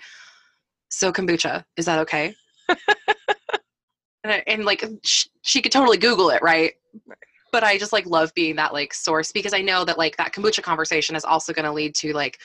so 0.89 1.11
kombucha 1.11 1.63
is 1.77 1.85
that 1.85 1.99
okay? 1.99 2.33
And, 4.25 4.43
and, 4.47 4.65
like 4.65 4.83
she, 5.01 5.29
she 5.43 5.61
could 5.61 5.71
totally 5.71 5.97
google 5.97 6.29
it 6.29 6.41
right? 6.41 6.73
right 7.07 7.17
but 7.53 7.63
i 7.63 7.77
just 7.77 7.93
like 7.93 8.05
love 8.05 8.33
being 8.33 8.57
that 8.57 8.73
like 8.73 8.93
source 8.93 9.31
because 9.31 9.53
i 9.53 9.61
know 9.61 9.85
that 9.85 9.97
like 9.97 10.17
that 10.17 10.33
kombucha 10.33 10.61
conversation 10.61 11.15
is 11.15 11.23
also 11.23 11.53
going 11.53 11.63
to 11.63 11.71
lead 11.71 11.95
to 11.95 12.11
like 12.11 12.37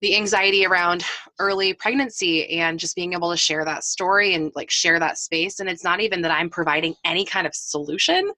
the 0.00 0.16
anxiety 0.16 0.64
around 0.64 1.04
early 1.38 1.74
pregnancy 1.74 2.48
and 2.58 2.78
just 2.78 2.96
being 2.96 3.12
able 3.12 3.30
to 3.30 3.36
share 3.36 3.64
that 3.64 3.84
story 3.84 4.34
and 4.34 4.50
like 4.54 4.70
share 4.70 4.98
that 4.98 5.18
space. 5.18 5.60
And 5.60 5.68
it's 5.68 5.84
not 5.84 6.00
even 6.00 6.22
that 6.22 6.30
i'm 6.30 6.48
providing 6.48 6.94
any 7.04 7.24
kind 7.24 7.46
of 7.46 7.54
solution. 7.54 8.30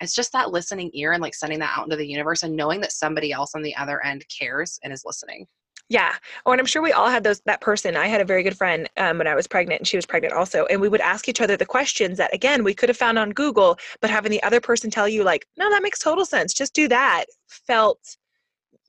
It's 0.00 0.14
just 0.14 0.32
that 0.32 0.50
listening 0.50 0.90
ear 0.92 1.12
and 1.12 1.22
like 1.22 1.34
sending 1.34 1.58
that 1.60 1.76
out 1.76 1.84
into 1.84 1.96
the 1.96 2.06
universe 2.06 2.42
and 2.42 2.54
knowing 2.54 2.82
that 2.82 2.92
somebody 2.92 3.32
else 3.32 3.54
on 3.54 3.62
the 3.62 3.74
other 3.76 4.04
end 4.04 4.24
cares 4.28 4.78
and 4.82 4.92
is 4.92 5.04
listening 5.06 5.46
yeah. 5.88 6.14
Oh, 6.44 6.52
and 6.52 6.60
I'm 6.60 6.66
sure 6.66 6.82
we 6.82 6.92
all 6.92 7.08
had 7.08 7.22
those 7.22 7.40
that 7.46 7.60
person. 7.60 7.96
I 7.96 8.08
had 8.08 8.20
a 8.20 8.24
very 8.24 8.42
good 8.42 8.56
friend 8.56 8.88
um, 8.96 9.18
when 9.18 9.26
I 9.26 9.34
was 9.34 9.46
pregnant, 9.46 9.80
and 9.80 9.86
she 9.88 9.96
was 9.96 10.06
pregnant 10.06 10.34
also. 10.34 10.66
And 10.66 10.80
we 10.80 10.88
would 10.88 11.00
ask 11.00 11.28
each 11.28 11.40
other 11.40 11.56
the 11.56 11.66
questions 11.66 12.18
that 12.18 12.34
again 12.34 12.64
we 12.64 12.74
could 12.74 12.88
have 12.88 12.96
found 12.96 13.18
on 13.18 13.30
Google, 13.30 13.78
but 14.00 14.10
having 14.10 14.32
the 14.32 14.42
other 14.42 14.60
person 14.60 14.90
tell 14.90 15.08
you 15.08 15.22
like, 15.22 15.46
no, 15.56 15.70
that 15.70 15.82
makes 15.82 16.00
total 16.00 16.24
sense. 16.24 16.52
Just 16.54 16.74
do 16.74 16.88
that. 16.88 17.26
Felt 17.48 18.00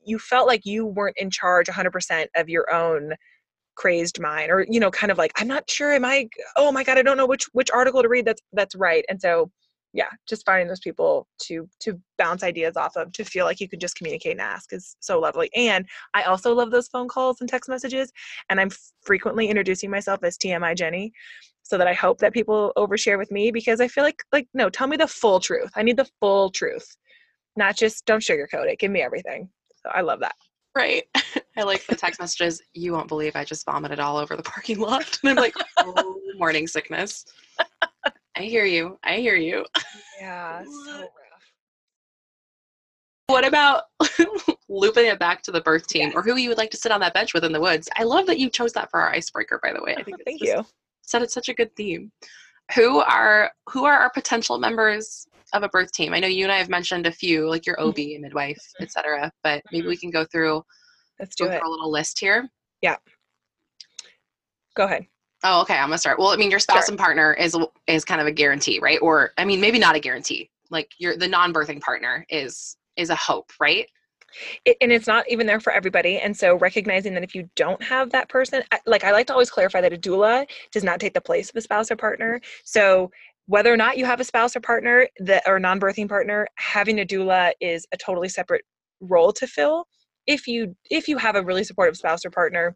you 0.05 0.17
felt 0.17 0.47
like 0.47 0.65
you 0.65 0.85
weren't 0.85 1.17
in 1.17 1.29
charge 1.29 1.67
100% 1.67 2.27
of 2.35 2.49
your 2.49 2.73
own 2.73 3.13
crazed 3.75 4.19
mind 4.19 4.51
or 4.51 4.65
you 4.67 4.79
know 4.79 4.89
kind 4.89 5.11
of 5.11 5.19
like 5.19 5.31
i'm 5.37 5.47
not 5.47 5.69
sure 5.69 5.91
am 5.91 6.03
i 6.03 6.27
oh 6.55 6.71
my 6.71 6.83
god 6.83 6.97
i 6.97 7.03
don't 7.03 7.15
know 7.15 7.27
which 7.27 7.45
which 7.53 7.69
article 7.69 8.01
to 8.01 8.09
read 8.09 8.25
that's 8.25 8.41
that's 8.53 8.75
right 8.75 9.05
and 9.07 9.21
so 9.21 9.51
yeah 9.97 10.09
just 10.29 10.45
finding 10.45 10.67
those 10.67 10.79
people 10.79 11.27
to 11.39 11.67
to 11.79 11.99
bounce 12.17 12.43
ideas 12.43 12.77
off 12.77 12.95
of 12.95 13.11
to 13.11 13.25
feel 13.25 13.45
like 13.45 13.59
you 13.59 13.67
can 13.67 13.79
just 13.79 13.95
communicate 13.95 14.31
and 14.31 14.41
ask 14.41 14.71
is 14.71 14.95
so 15.01 15.19
lovely 15.19 15.49
and 15.55 15.85
i 16.13 16.23
also 16.23 16.53
love 16.53 16.71
those 16.71 16.87
phone 16.87 17.07
calls 17.07 17.41
and 17.41 17.49
text 17.49 17.69
messages 17.69 18.11
and 18.49 18.59
i'm 18.59 18.69
frequently 19.01 19.47
introducing 19.47 19.91
myself 19.91 20.23
as 20.23 20.37
tmi 20.37 20.75
jenny 20.75 21.11
so 21.63 21.77
that 21.77 21.87
i 21.87 21.93
hope 21.93 22.19
that 22.19 22.33
people 22.33 22.71
overshare 22.77 23.17
with 23.17 23.31
me 23.31 23.51
because 23.51 23.81
i 23.81 23.87
feel 23.87 24.03
like 24.03 24.23
like 24.31 24.47
no 24.53 24.69
tell 24.69 24.87
me 24.87 24.95
the 24.95 25.07
full 25.07 25.39
truth 25.39 25.71
i 25.75 25.83
need 25.83 25.97
the 25.97 26.09
full 26.21 26.49
truth 26.49 26.95
not 27.57 27.75
just 27.75 28.05
don't 28.05 28.21
sugarcoat 28.21 28.71
it 28.71 28.79
give 28.79 28.91
me 28.91 29.01
everything 29.01 29.49
so 29.87 29.91
I 29.93 30.01
love 30.01 30.19
that. 30.19 30.35
Right. 30.75 31.03
I 31.57 31.63
like 31.63 31.85
the 31.87 31.95
text 31.95 32.19
messages. 32.19 32.61
You 32.73 32.93
won't 32.93 33.07
believe 33.07 33.35
I 33.35 33.43
just 33.43 33.65
vomited 33.65 33.99
all 33.99 34.17
over 34.17 34.35
the 34.35 34.43
parking 34.43 34.79
lot. 34.79 35.19
And 35.23 35.31
I'm 35.31 35.35
like, 35.37 35.55
oh, 35.79 36.19
morning 36.37 36.67
sickness. 36.67 37.25
I 38.37 38.43
hear 38.43 38.65
you. 38.65 38.99
I 39.03 39.17
hear 39.17 39.35
you. 39.35 39.65
Yeah, 40.19 40.63
so 40.85 40.99
rough. 40.99 41.09
What 43.25 43.47
about 43.47 43.85
looping 44.69 45.07
it 45.07 45.17
back 45.17 45.41
to 45.43 45.51
the 45.51 45.61
birth 45.61 45.87
team 45.87 46.11
or 46.13 46.21
who 46.21 46.35
you 46.37 46.49
would 46.49 46.57
like 46.57 46.69
to 46.71 46.77
sit 46.77 46.91
on 46.91 46.99
that 46.99 47.15
bench 47.15 47.33
with 47.33 47.43
in 47.43 47.51
the 47.51 47.59
woods? 47.59 47.89
I 47.97 48.03
love 48.03 48.27
that 48.27 48.37
you 48.37 48.51
chose 48.51 48.73
that 48.73 48.91
for 48.91 49.01
our 49.01 49.09
icebreaker, 49.09 49.59
by 49.63 49.73
the 49.73 49.81
way. 49.81 49.95
I 49.97 50.03
think 50.03 50.17
Thank 50.23 50.41
you. 50.41 50.63
Said 51.01 51.23
it's 51.23 51.33
such 51.33 51.49
a 51.49 51.53
good 51.53 51.75
theme. 51.75 52.11
Who 52.75 52.99
are 52.99 53.51
who 53.69 53.85
are 53.85 53.97
our 53.97 54.11
potential 54.11 54.59
members 54.59 55.25
of 55.53 55.63
a 55.63 55.69
birth 55.69 55.91
team? 55.91 56.13
I 56.13 56.19
know 56.19 56.27
you 56.27 56.43
and 56.43 56.51
I 56.51 56.57
have 56.57 56.69
mentioned 56.69 57.07
a 57.07 57.11
few, 57.11 57.49
like 57.49 57.65
your 57.65 57.81
OB, 57.81 57.95
mm-hmm. 57.95 58.21
midwife, 58.21 58.61
etc. 58.79 59.31
But 59.41 59.63
maybe 59.71 59.81
mm-hmm. 59.81 59.89
we 59.89 59.97
can 59.97 60.11
go 60.11 60.25
through. 60.25 60.63
Let's 61.19 61.35
do 61.35 61.45
it. 61.45 61.63
a 61.63 61.67
little 61.67 61.89
list 61.89 62.19
here. 62.19 62.47
Yeah. 62.81 62.97
Go 64.75 64.83
ahead. 64.83 65.07
Oh, 65.43 65.61
okay. 65.61 65.75
I'm 65.75 65.89
gonna 65.89 65.97
start. 65.97 66.19
Well, 66.19 66.29
I 66.29 66.35
mean, 66.35 66.49
your 66.49 66.59
spouse 66.59 66.85
sure. 66.85 66.93
and 66.93 66.99
partner 66.99 67.33
is 67.33 67.55
is 67.85 68.03
kind 68.03 68.21
of 68.21 68.27
a 68.27 68.31
guarantee, 68.31 68.79
right? 68.79 68.99
Or 69.01 69.31
I 69.37 69.45
mean, 69.45 69.61
maybe 69.61 69.79
not 69.79 69.95
a 69.95 69.99
guarantee. 69.99 70.49
Like 70.69 70.91
your 70.97 71.15
the 71.15 71.27
non-birthing 71.27 71.81
partner 71.81 72.25
is 72.29 72.75
is 72.95 73.09
a 73.09 73.15
hope, 73.15 73.51
right? 73.59 73.87
It, 74.65 74.77
and 74.81 74.91
it's 74.91 75.07
not 75.07 75.29
even 75.29 75.47
there 75.47 75.59
for 75.59 75.71
everybody. 75.71 76.17
And 76.17 76.35
so 76.35 76.57
recognizing 76.57 77.13
that 77.13 77.23
if 77.23 77.33
you 77.33 77.49
don't 77.55 77.81
have 77.81 78.11
that 78.11 78.29
person, 78.29 78.63
like 78.85 79.03
I 79.03 79.11
like 79.11 79.27
to 79.27 79.33
always 79.33 79.49
clarify 79.49 79.81
that 79.81 79.93
a 79.93 79.97
doula 79.97 80.45
does 80.71 80.83
not 80.83 80.99
take 80.99 81.13
the 81.13 81.21
place 81.21 81.49
of 81.49 81.55
a 81.55 81.61
spouse 81.61 81.89
or 81.89 81.95
partner. 81.95 82.41
So 82.63 83.11
whether 83.45 83.73
or 83.73 83.77
not 83.77 83.97
you 83.97 84.05
have 84.05 84.19
a 84.19 84.25
spouse 84.25 84.55
or 84.55 84.59
partner 84.59 85.07
that 85.19 85.43
or 85.45 85.59
non-birthing 85.59 86.09
partner 86.09 86.47
having 86.55 86.99
a 86.99 87.05
doula 87.05 87.53
is 87.61 87.87
a 87.93 87.97
totally 87.97 88.29
separate 88.29 88.65
role 88.99 89.31
to 89.31 89.47
fill 89.47 89.87
if 90.25 90.47
you 90.47 90.75
if 90.89 91.07
you 91.07 91.17
have 91.17 91.35
a 91.35 91.43
really 91.43 91.63
supportive 91.63 91.95
spouse 91.95 92.25
or 92.25 92.29
partner 92.29 92.75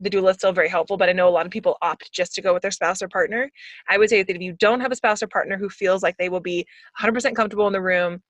the 0.00 0.10
doula 0.10 0.30
is 0.30 0.36
still 0.36 0.52
very 0.52 0.68
helpful 0.68 0.96
but 0.96 1.08
i 1.08 1.12
know 1.12 1.28
a 1.28 1.30
lot 1.30 1.46
of 1.46 1.52
people 1.52 1.76
opt 1.82 2.12
just 2.12 2.34
to 2.34 2.42
go 2.42 2.52
with 2.52 2.62
their 2.62 2.70
spouse 2.70 3.02
or 3.02 3.08
partner. 3.08 3.50
I 3.88 3.98
would 3.98 4.08
say 4.08 4.22
that 4.22 4.34
if 4.34 4.42
you 4.42 4.52
don't 4.54 4.80
have 4.80 4.92
a 4.92 4.96
spouse 4.96 5.22
or 5.22 5.26
partner 5.26 5.56
who 5.56 5.68
feels 5.68 6.02
like 6.02 6.16
they 6.16 6.28
will 6.28 6.40
be 6.40 6.66
100% 7.00 7.34
comfortable 7.34 7.66
in 7.66 7.72
the 7.72 7.82
room 7.82 8.22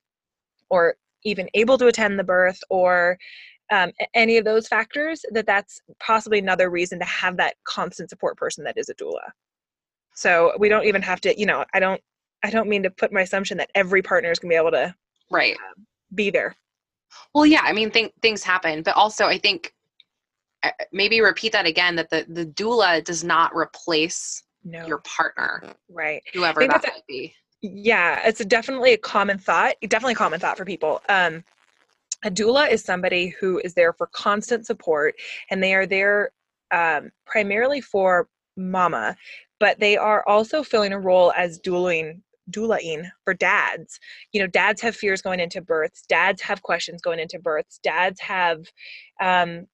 or 0.71 0.97
even 1.25 1.49
able 1.55 1.79
to 1.79 1.87
attend 1.87 2.19
the 2.19 2.25
birth 2.25 2.61
or 2.71 3.19
um, 3.71 3.91
any 4.15 4.39
of 4.39 4.45
those 4.45 4.67
factors 4.67 5.25
that 5.33 5.47
that's 5.47 5.81
possibly 6.01 6.39
another 6.39 6.71
reason 6.71 6.99
to 6.99 7.05
have 7.05 7.37
that 7.37 7.57
constant 7.65 8.09
support 8.09 8.37
person 8.37 8.65
that 8.65 8.79
is 8.79 8.89
a 8.89 8.95
doula. 8.95 9.31
So 10.15 10.53
we 10.59 10.69
don't 10.69 10.87
even 10.87 11.03
have 11.03 11.21
to, 11.23 11.39
you 11.39 11.47
know, 11.47 11.65
I 11.75 11.81
don't, 11.81 12.01
I 12.43 12.51
don't 12.51 12.69
mean 12.69 12.83
to 12.85 12.91
put 12.91 13.13
my 13.13 13.23
assumption 13.23 13.59
that 13.59 13.71
every 13.75 14.01
partner 14.01 14.31
is 14.31 14.39
going 14.39 14.51
to 14.51 14.55
be 14.55 14.59
able 14.59 14.71
to, 14.71 14.95
right, 15.31 15.57
um, 15.57 15.87
be 16.15 16.31
there. 16.31 16.57
Well, 17.35 17.47
yeah, 17.47 17.63
I 17.63 17.73
mean, 17.73 17.91
th- 17.91 18.13
things 18.23 18.43
happen, 18.43 18.83
but 18.83 18.97
also 18.97 19.27
I 19.27 19.39
think 19.39 19.73
maybe 20.93 21.21
repeat 21.21 21.53
that 21.53 21.67
again 21.67 21.97
that 21.97 22.11
the 22.11 22.27
the 22.29 22.47
doula 22.47 23.03
does 23.05 23.25
not 23.25 23.55
replace 23.55 24.43
no. 24.65 24.87
your 24.87 24.99
partner, 24.99 25.63
right? 25.89 26.23
Whoever 26.33 26.67
that 26.67 26.83
might 26.83 27.07
be. 27.07 27.35
Yeah, 27.63 28.21
it's 28.25 28.41
a 28.41 28.45
definitely 28.45 28.93
a 28.93 28.99
common 28.99 29.39
thought. 29.39 29.75
Definitely 29.83 30.13
a 30.13 30.17
common 30.17 30.41
thought 30.41 30.57
for 30.57 30.65
people. 30.65 31.01
Um, 31.09 31.45
a 32.25 32.31
doula 32.31 32.71
is 32.71 32.83
somebody 32.83 33.29
who 33.41 33.61
is 33.65 33.75
there 33.75 33.93
for 33.93 34.09
constant 34.09 34.67
support, 34.67 35.15
and 35.51 35.63
they 35.63 35.75
are 35.75 35.87
there 35.87 36.31
um, 36.73 37.11
primarily 37.27 37.81
for 37.81 38.29
mama 38.57 39.17
but 39.61 39.79
they 39.81 39.97
are 39.97 40.27
also 40.29 40.63
filling 40.63 40.93
a 40.93 40.99
role 40.99 41.33
as 41.37 41.59
dueling 41.59 42.23
doulaing 42.51 43.11
for 43.25 43.35
dads. 43.35 44.01
You 44.33 44.41
know, 44.41 44.47
dads 44.47 44.81
have 44.81 44.97
fears 44.97 45.21
going 45.21 45.39
into 45.41 45.61
births. 45.61 46.05
Dads 46.09 46.41
have 46.43 46.63
questions 46.63 47.03
going 47.03 47.19
into 47.19 47.39
births. 47.39 47.79
Dads 47.83 48.21
have 48.21 48.65
um, 49.21 49.67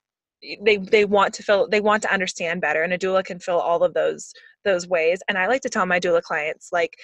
they 0.63 0.77
they 0.77 1.05
want 1.05 1.35
to 1.35 1.43
feel 1.43 1.69
they 1.69 1.81
want 1.81 2.03
to 2.03 2.13
understand 2.13 2.61
better, 2.61 2.83
and 2.83 2.93
a 2.93 2.99
doula 2.99 3.25
can 3.25 3.39
fill 3.39 3.61
all 3.61 3.83
of 3.83 3.95
those 3.95 4.33
those 4.65 4.89
ways. 4.89 5.21
And 5.29 5.39
I 5.39 5.47
like 5.47 5.63
to 5.63 5.69
tell 5.69 5.87
my 5.87 6.01
doula 6.01 6.23
clients 6.23 6.71
like, 6.73 6.97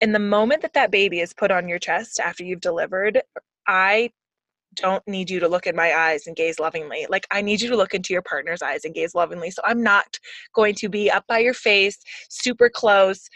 in 0.00 0.12
the 0.12 0.18
moment 0.18 0.62
that 0.62 0.74
that 0.74 0.90
baby 0.90 1.20
is 1.20 1.34
put 1.34 1.50
on 1.50 1.68
your 1.68 1.78
chest 1.78 2.20
after 2.20 2.44
you've 2.44 2.60
delivered, 2.60 3.20
I 3.66 4.10
don't 4.74 5.06
need 5.06 5.30
you 5.30 5.40
to 5.40 5.48
look 5.48 5.66
in 5.66 5.74
my 5.74 5.94
eyes 5.94 6.26
and 6.26 6.36
gaze 6.36 6.58
lovingly. 6.58 7.06
Like, 7.08 7.26
I 7.30 7.40
need 7.40 7.62
you 7.62 7.70
to 7.70 7.76
look 7.76 7.94
into 7.94 8.12
your 8.12 8.22
partner's 8.22 8.62
eyes 8.62 8.84
and 8.84 8.94
gaze 8.94 9.14
lovingly. 9.14 9.50
So 9.50 9.62
I'm 9.64 9.82
not 9.82 10.18
going 10.54 10.74
to 10.76 10.88
be 10.88 11.10
up 11.10 11.24
by 11.26 11.38
your 11.38 11.54
face, 11.54 11.98
super 12.28 12.68
close. 12.68 13.28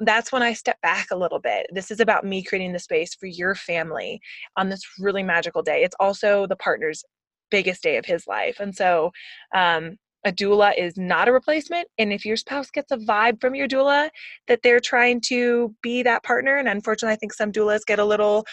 That's 0.00 0.32
when 0.32 0.42
I 0.42 0.54
step 0.54 0.80
back 0.82 1.08
a 1.12 1.16
little 1.16 1.40
bit. 1.40 1.66
This 1.72 1.90
is 1.90 2.00
about 2.00 2.24
me 2.24 2.42
creating 2.42 2.72
the 2.72 2.78
space 2.78 3.14
for 3.14 3.26
your 3.26 3.54
family 3.54 4.20
on 4.56 4.68
this 4.70 4.82
really 4.98 5.22
magical 5.22 5.62
day. 5.62 5.82
It's 5.84 5.96
also 6.00 6.46
the 6.46 6.56
partner's 6.56 7.04
biggest 7.50 7.82
day 7.82 7.96
of 7.96 8.04
his 8.04 8.26
life. 8.26 8.60
And 8.60 8.74
so, 8.74 9.12
um, 9.54 9.96
a 10.24 10.32
doula 10.32 10.76
is 10.76 10.96
not 10.96 11.28
a 11.28 11.32
replacement 11.32 11.86
and 11.96 12.12
if 12.12 12.26
your 12.26 12.36
spouse 12.36 12.70
gets 12.70 12.90
a 12.90 12.96
vibe 12.96 13.40
from 13.40 13.54
your 13.54 13.68
doula 13.68 14.10
that 14.48 14.60
they're 14.62 14.80
trying 14.80 15.20
to 15.20 15.74
be 15.80 16.02
that 16.02 16.24
partner 16.24 16.56
and 16.56 16.68
unfortunately 16.68 17.12
i 17.12 17.16
think 17.16 17.32
some 17.32 17.52
doulas 17.52 17.86
get 17.86 18.00
a 18.00 18.04
little 18.04 18.44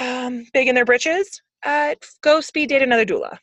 um, 0.00 0.44
big 0.52 0.66
in 0.66 0.74
their 0.74 0.84
britches 0.84 1.42
uh, 1.64 1.94
go 2.22 2.40
speed 2.40 2.70
date 2.70 2.82
another 2.82 3.04
doula 3.04 3.38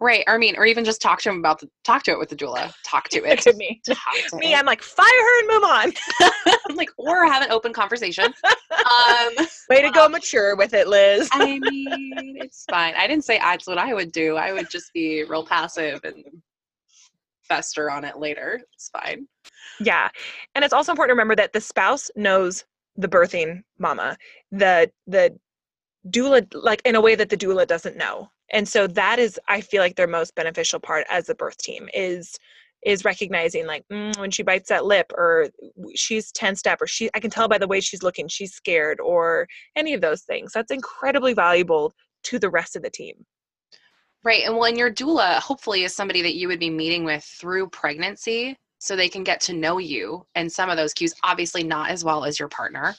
Right. 0.00 0.22
Or 0.28 0.34
I 0.34 0.38
mean, 0.38 0.56
or 0.56 0.64
even 0.64 0.84
just 0.84 1.02
talk 1.02 1.20
to 1.22 1.30
him 1.30 1.38
about 1.38 1.58
the 1.60 1.68
talk 1.84 2.04
to 2.04 2.12
it 2.12 2.18
with 2.18 2.28
the 2.28 2.36
doula. 2.36 2.72
Talk 2.84 3.08
to 3.10 3.24
it. 3.24 3.40
to 3.40 3.52
me 3.54 3.80
Talk 3.84 3.96
to 4.30 4.36
me 4.38 4.52
it. 4.52 4.58
i'm 4.58 4.64
like 4.66 4.82
fire 4.82 5.04
her 5.06 5.40
and 5.40 5.48
move 5.48 5.62
on 5.64 5.92
I'm 6.68 6.76
like, 6.76 6.90
or 6.98 7.24
have 7.26 7.42
an 7.42 7.50
open 7.50 7.72
conversation. 7.72 8.24
Um, 8.26 9.46
way 9.70 9.82
to 9.82 9.90
go 9.90 10.08
mature 10.08 10.54
with 10.56 10.74
it 10.74 10.86
liz 10.88 11.28
I 11.32 11.58
mean, 11.58 12.36
it's 12.36 12.64
fine. 12.70 12.94
I 12.96 13.06
didn't 13.06 13.24
say 13.24 13.38
that's 13.38 13.66
what 13.66 13.78
I 13.78 13.94
would 13.94 14.12
do. 14.12 14.36
I 14.36 14.52
would 14.52 14.70
just 14.70 14.92
be 14.92 15.24
real 15.24 15.44
passive 15.44 16.00
and 16.04 16.22
fester 17.42 17.90
on 17.90 18.04
it 18.04 18.18
later. 18.18 18.60
It's 18.74 18.90
fine. 18.90 19.26
Yeah. 19.80 20.08
And 20.54 20.64
it's 20.64 20.74
also 20.74 20.92
important 20.92 21.10
to 21.10 21.14
remember 21.14 21.36
that 21.36 21.52
the 21.52 21.60
spouse 21.60 22.10
knows 22.16 22.64
the 22.96 23.08
birthing 23.08 23.62
mama. 23.78 24.16
The 24.52 24.90
the 25.06 25.36
doula 26.08 26.46
like 26.52 26.82
in 26.84 26.94
a 26.94 27.00
way 27.00 27.14
that 27.14 27.28
the 27.30 27.36
doula 27.36 27.66
doesn't 27.66 27.96
know. 27.96 28.30
And 28.52 28.68
so 28.68 28.86
that 28.88 29.18
is 29.18 29.38
I 29.48 29.60
feel 29.60 29.82
like 29.82 29.96
their 29.96 30.06
most 30.06 30.34
beneficial 30.34 30.80
part 30.80 31.06
as 31.10 31.28
a 31.28 31.34
birth 31.34 31.58
team 31.58 31.88
is 31.92 32.38
is 32.84 33.04
recognizing 33.04 33.66
like 33.66 33.84
mm, 33.92 34.16
when 34.18 34.30
she 34.30 34.42
bites 34.42 34.68
that 34.68 34.84
lip 34.84 35.10
or 35.16 35.48
she's 35.96 36.30
tensed 36.30 36.66
up 36.66 36.80
or 36.80 36.86
she 36.86 37.10
I 37.14 37.20
can 37.20 37.30
tell 37.30 37.48
by 37.48 37.58
the 37.58 37.66
way 37.66 37.80
she's 37.80 38.02
looking 38.02 38.28
she's 38.28 38.54
scared 38.54 39.00
or 39.00 39.46
any 39.76 39.94
of 39.94 40.00
those 40.00 40.22
things. 40.22 40.52
That's 40.52 40.70
incredibly 40.70 41.34
valuable 41.34 41.92
to 42.24 42.38
the 42.38 42.50
rest 42.50 42.76
of 42.76 42.82
the 42.82 42.90
team. 42.90 43.26
Right. 44.24 44.44
And 44.44 44.54
well, 44.54 44.64
and 44.64 44.76
your 44.76 44.92
doula 44.92 45.38
hopefully 45.38 45.84
is 45.84 45.94
somebody 45.94 46.22
that 46.22 46.34
you 46.34 46.48
would 46.48 46.60
be 46.60 46.70
meeting 46.70 47.04
with 47.04 47.24
through 47.24 47.68
pregnancy 47.70 48.56
so 48.78 48.94
they 48.94 49.08
can 49.08 49.24
get 49.24 49.40
to 49.42 49.52
know 49.52 49.78
you 49.78 50.24
and 50.34 50.50
some 50.50 50.70
of 50.70 50.76
those 50.76 50.92
cues, 50.92 51.14
obviously 51.24 51.62
not 51.62 51.90
as 51.90 52.04
well 52.04 52.24
as 52.24 52.38
your 52.38 52.48
partner, 52.48 52.94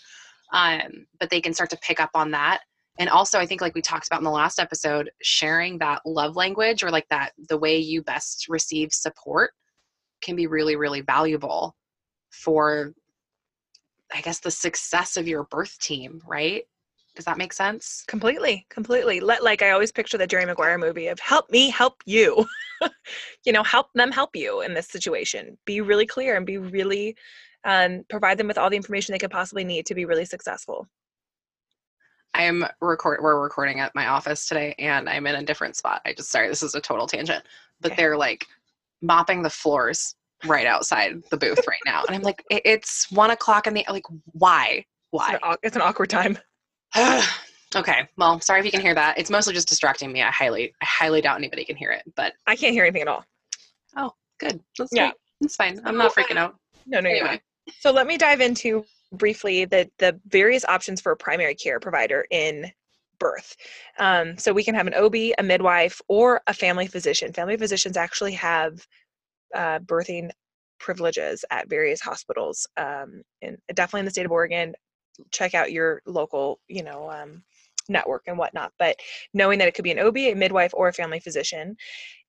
um, 0.53 1.05
but 1.19 1.29
they 1.29 1.41
can 1.41 1.53
start 1.53 1.69
to 1.69 1.77
pick 1.77 1.99
up 1.99 2.11
on 2.13 2.31
that. 2.31 2.61
And 2.99 3.09
also, 3.09 3.39
I 3.39 3.45
think, 3.45 3.61
like 3.61 3.73
we 3.73 3.81
talked 3.81 4.07
about 4.07 4.19
in 4.19 4.25
the 4.25 4.29
last 4.29 4.59
episode, 4.59 5.09
sharing 5.21 5.77
that 5.79 6.01
love 6.05 6.35
language 6.35 6.83
or 6.83 6.91
like 6.91 7.07
that 7.09 7.31
the 7.47 7.57
way 7.57 7.77
you 7.77 8.03
best 8.03 8.47
receive 8.49 8.91
support 8.91 9.51
can 10.21 10.35
be 10.35 10.47
really, 10.47 10.75
really 10.75 10.99
valuable 10.99 11.75
for, 12.29 12.93
I 14.13 14.19
guess, 14.19 14.41
the 14.41 14.51
success 14.51 15.15
of 15.15 15.29
your 15.29 15.45
birth 15.45 15.79
team, 15.79 16.21
right? 16.27 16.63
Does 17.15 17.23
that 17.25 17.37
make 17.37 17.53
sense? 17.53 18.03
Completely, 18.07 18.65
completely. 18.69 19.21
Let 19.21 19.43
like 19.43 19.61
I 19.61 19.71
always 19.71 19.91
picture 19.91 20.17
the 20.17 20.27
Jerry 20.27 20.45
Maguire 20.45 20.77
movie 20.77 21.07
of 21.07 21.19
help 21.19 21.49
me 21.49 21.69
help 21.69 22.03
you. 22.05 22.45
you 23.45 23.53
know, 23.53 23.63
help 23.63 23.87
them 23.95 24.11
help 24.11 24.35
you 24.35 24.61
in 24.61 24.73
this 24.73 24.87
situation. 24.87 25.57
Be 25.65 25.81
really 25.81 26.05
clear 26.05 26.35
and 26.35 26.45
be 26.45 26.57
really 26.57 27.15
um, 27.65 28.03
provide 28.09 28.37
them 28.37 28.47
with 28.47 28.57
all 28.57 28.69
the 28.69 28.77
information 28.77 29.13
they 29.13 29.19
could 29.19 29.31
possibly 29.31 29.63
need 29.63 29.85
to 29.87 29.95
be 29.95 30.05
really 30.05 30.25
successful. 30.25 30.87
I'm 32.33 32.63
record 32.81 33.19
we're 33.21 33.41
recording 33.41 33.79
at 33.79 33.93
my 33.95 34.07
office 34.07 34.47
today 34.47 34.75
and 34.79 35.09
I'm 35.09 35.25
in 35.27 35.35
a 35.35 35.43
different 35.43 35.75
spot. 35.75 36.01
I 36.05 36.13
just 36.13 36.29
sorry, 36.31 36.47
this 36.47 36.63
is 36.63 36.75
a 36.75 36.81
total 36.81 37.07
tangent. 37.07 37.43
But 37.81 37.91
Okay. 37.93 38.01
they're 38.03 38.17
like 38.17 38.45
mopping 39.01 39.41
the 39.41 39.49
floors 39.49 40.15
right 40.45 40.65
outside 40.67 41.21
the 41.31 41.37
booth 41.37 41.59
right 41.67 41.79
now. 41.85 42.03
And 42.07 42.15
I'm 42.15 42.21
like, 42.21 42.43
"It- 42.49 42.61
it's 42.65 43.11
one 43.11 43.31
o'clock 43.31 43.67
in 43.67 43.73
the 43.73 43.85
like 43.89 44.03
why? 44.33 44.77
It's 44.79 44.85
Why? 45.11 45.33
an, 45.33 45.39
au- 45.43 45.57
it's 45.63 45.75
an 45.75 45.81
awkward 45.81 46.09
time. 46.09 46.37
okay. 47.75 48.07
Well, 48.17 48.39
sorry 48.41 48.59
if 48.59 48.65
you 48.65 48.71
can 48.71 48.81
hear 48.81 48.93
that. 48.95 49.17
It's 49.17 49.29
mostly 49.29 49.53
just 49.53 49.67
distracting 49.67 50.11
me. 50.11 50.21
I 50.21 50.31
highly 50.31 50.73
I 50.81 50.85
highly 50.85 51.21
doubt 51.21 51.37
anybody 51.37 51.65
can 51.65 51.75
hear 51.75 51.91
it. 51.91 52.03
But 52.15 52.33
I 52.47 52.55
can't 52.55 52.73
hear 52.73 52.83
anything 52.83 53.01
at 53.01 53.07
all. 53.07 53.25
Oh, 53.97 54.13
good. 54.39 54.61
That's 54.77 54.91
Yeah. 54.93 55.05
yeah. 55.07 55.11
It's 55.41 55.55
fine. 55.55 55.79
I'm 55.85 55.97
not 55.97 56.13
freaking 56.13 56.35
uh, 56.37 56.41
out. 56.41 56.55
No, 56.85 56.99
no, 56.99 57.09
you're 57.09 57.19
Anyway. 57.19 57.41
not. 57.67 57.75
So 57.79 57.91
let 57.91 58.07
me 58.07 58.17
dive 58.17 58.41
into 58.41 58.85
briefly 59.11 59.65
the 59.65 59.89
the 59.99 60.19
various 60.27 60.65
options 60.65 61.01
for 61.01 61.11
a 61.11 61.17
primary 61.17 61.55
care 61.55 61.79
provider 61.79 62.25
in 62.31 62.71
birth. 63.19 63.55
Um, 63.97 64.37
so 64.37 64.53
we 64.53 64.63
can 64.63 64.75
have 64.75 64.87
an 64.87 64.93
OB, 64.93 65.15
a 65.37 65.43
midwife, 65.43 66.01
or 66.07 66.41
a 66.47 66.53
family 66.53 66.87
physician. 66.87 67.33
Family 67.33 67.57
physicians 67.57 67.97
actually 67.97 68.33
have 68.33 68.85
uh, 69.53 69.79
birthing 69.79 70.31
privileges 70.79 71.43
at 71.51 71.69
various 71.69 71.99
hospitals, 71.99 72.65
um, 72.77 73.21
and 73.41 73.57
definitely 73.73 73.99
in 73.99 74.05
the 74.05 74.11
state 74.11 74.25
of 74.25 74.31
Oregon. 74.31 74.73
Check 75.31 75.53
out 75.53 75.73
your 75.73 76.01
local, 76.05 76.59
you 76.69 76.81
know, 76.81 77.11
um, 77.11 77.43
network 77.89 78.23
and 78.27 78.37
whatnot. 78.37 78.71
But 78.79 78.95
knowing 79.33 79.59
that 79.59 79.67
it 79.67 79.73
could 79.73 79.83
be 79.83 79.91
an 79.91 79.99
OB, 79.99 80.17
a 80.17 80.33
midwife, 80.33 80.71
or 80.73 80.87
a 80.87 80.93
family 80.93 81.19
physician, 81.19 81.75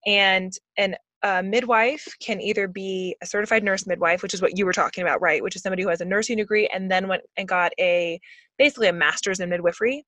and 0.06 0.52
an 0.76 0.96
a 1.22 1.42
midwife 1.42 2.06
can 2.20 2.40
either 2.40 2.66
be 2.68 3.16
a 3.22 3.26
certified 3.26 3.62
nurse 3.62 3.87
midwife, 3.87 4.22
which 4.22 4.35
is 4.35 4.42
what 4.42 4.56
you 4.56 4.64
were 4.64 4.72
talking 4.72 5.02
about, 5.02 5.20
right? 5.20 5.42
Which 5.42 5.56
is 5.56 5.62
somebody 5.62 5.83
who 5.83 5.88
has 5.88 6.00
a 6.00 6.04
nursing 6.04 6.38
degree 6.38 6.68
and 6.72 6.90
then 6.90 7.09
went 7.09 7.22
and 7.37 7.46
got 7.48 7.72
a 7.78 8.20
basically 8.59 8.88
a 8.88 8.92
master's 8.92 9.40
in 9.40 9.48
midwifery, 9.50 10.04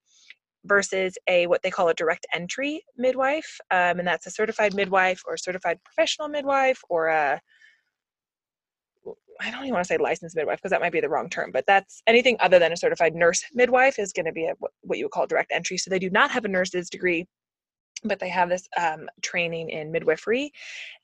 versus 0.64 1.18
a 1.28 1.46
what 1.46 1.62
they 1.62 1.70
call 1.70 1.88
a 1.88 1.94
direct 1.94 2.26
entry 2.32 2.84
midwife, 2.96 3.58
um, 3.70 3.98
and 3.98 4.06
that's 4.06 4.26
a 4.26 4.30
certified 4.30 4.74
midwife 4.74 5.22
or 5.26 5.36
certified 5.36 5.78
professional 5.84 6.28
midwife 6.28 6.80
or 6.88 7.08
a 7.08 7.40
I 9.40 9.50
don't 9.50 9.62
even 9.62 9.72
want 9.72 9.84
to 9.84 9.88
say 9.88 9.98
licensed 9.98 10.36
midwife 10.36 10.58
because 10.58 10.70
that 10.70 10.80
might 10.80 10.92
be 10.92 11.00
the 11.00 11.08
wrong 11.08 11.28
term, 11.28 11.50
but 11.52 11.64
that's 11.66 12.02
anything 12.06 12.36
other 12.38 12.60
than 12.60 12.72
a 12.72 12.76
certified 12.76 13.14
nurse 13.14 13.42
midwife 13.52 13.98
is 13.98 14.12
going 14.12 14.26
to 14.26 14.32
be 14.32 14.44
a, 14.44 14.54
what 14.82 14.98
you 14.98 15.06
would 15.06 15.10
call 15.10 15.26
direct 15.26 15.50
entry. 15.52 15.78
So 15.78 15.90
they 15.90 15.98
do 15.98 16.10
not 16.10 16.30
have 16.30 16.44
a 16.44 16.48
nurse's 16.48 16.88
degree, 16.88 17.26
but 18.04 18.18
they 18.18 18.28
have 18.28 18.48
this 18.48 18.68
um, 18.76 19.08
training 19.22 19.70
in 19.70 19.92
midwifery. 19.92 20.52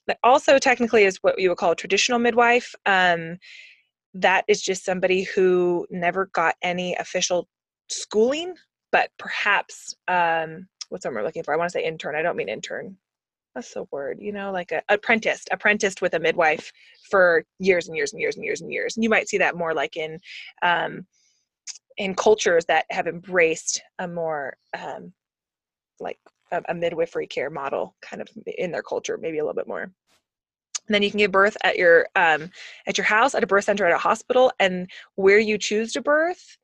That 0.06 0.18
also 0.22 0.58
technically 0.58 1.04
is 1.04 1.18
what 1.18 1.38
you 1.38 1.50
would 1.50 1.58
call 1.58 1.72
a 1.72 1.76
traditional 1.76 2.18
midwife. 2.18 2.74
Um, 2.86 3.38
that 4.14 4.44
is 4.48 4.62
just 4.62 4.84
somebody 4.84 5.24
who 5.24 5.86
never 5.90 6.26
got 6.32 6.54
any 6.62 6.94
official 6.96 7.48
schooling, 7.90 8.54
but 8.90 9.10
perhaps 9.18 9.94
um, 10.08 10.66
what's 10.88 11.04
word 11.04 11.18
I'm 11.18 11.24
looking 11.24 11.42
for? 11.42 11.52
I 11.52 11.56
want 11.56 11.70
to 11.70 11.78
say 11.78 11.84
intern. 11.84 12.16
I 12.16 12.22
don't 12.22 12.36
mean 12.36 12.48
intern. 12.48 12.96
That's 13.54 13.74
the 13.74 13.84
word, 13.90 14.18
you 14.20 14.32
know, 14.32 14.52
like 14.52 14.72
a 14.72 14.82
apprenticed, 14.88 15.48
apprenticed 15.50 16.00
with 16.00 16.14
a 16.14 16.20
midwife 16.20 16.70
for 17.10 17.44
years 17.58 17.88
and 17.88 17.96
years 17.96 18.12
and 18.12 18.20
years 18.20 18.36
and 18.36 18.44
years 18.44 18.60
and 18.60 18.72
years. 18.72 18.96
And 18.96 19.02
you 19.02 19.10
might 19.10 19.28
see 19.28 19.38
that 19.38 19.56
more 19.56 19.74
like 19.74 19.96
in 19.96 20.18
um, 20.62 21.06
in 21.96 22.14
cultures 22.14 22.64
that 22.66 22.86
have 22.90 23.06
embraced 23.06 23.82
a 23.98 24.06
more 24.06 24.56
um, 24.78 25.12
like 25.98 26.18
a, 26.52 26.74
midwifery 26.74 27.26
care 27.26 27.50
model 27.50 27.94
kind 28.02 28.22
of 28.22 28.28
in 28.46 28.70
their 28.70 28.82
culture, 28.82 29.18
maybe 29.20 29.38
a 29.38 29.42
little 29.42 29.54
bit 29.54 29.68
more. 29.68 29.82
And 29.82 30.94
then 30.94 31.02
you 31.02 31.10
can 31.10 31.18
give 31.18 31.30
birth 31.30 31.56
at 31.64 31.76
your 31.76 32.08
um, 32.16 32.50
at 32.86 32.96
your 32.96 33.04
house, 33.04 33.34
at 33.34 33.44
a 33.44 33.46
birth 33.46 33.64
center, 33.64 33.86
at 33.86 33.94
a 33.94 33.98
hospital, 33.98 34.50
and 34.58 34.90
where 35.16 35.38
you 35.38 35.58
choose 35.58 35.92
to 35.92 36.00
birth 36.00 36.56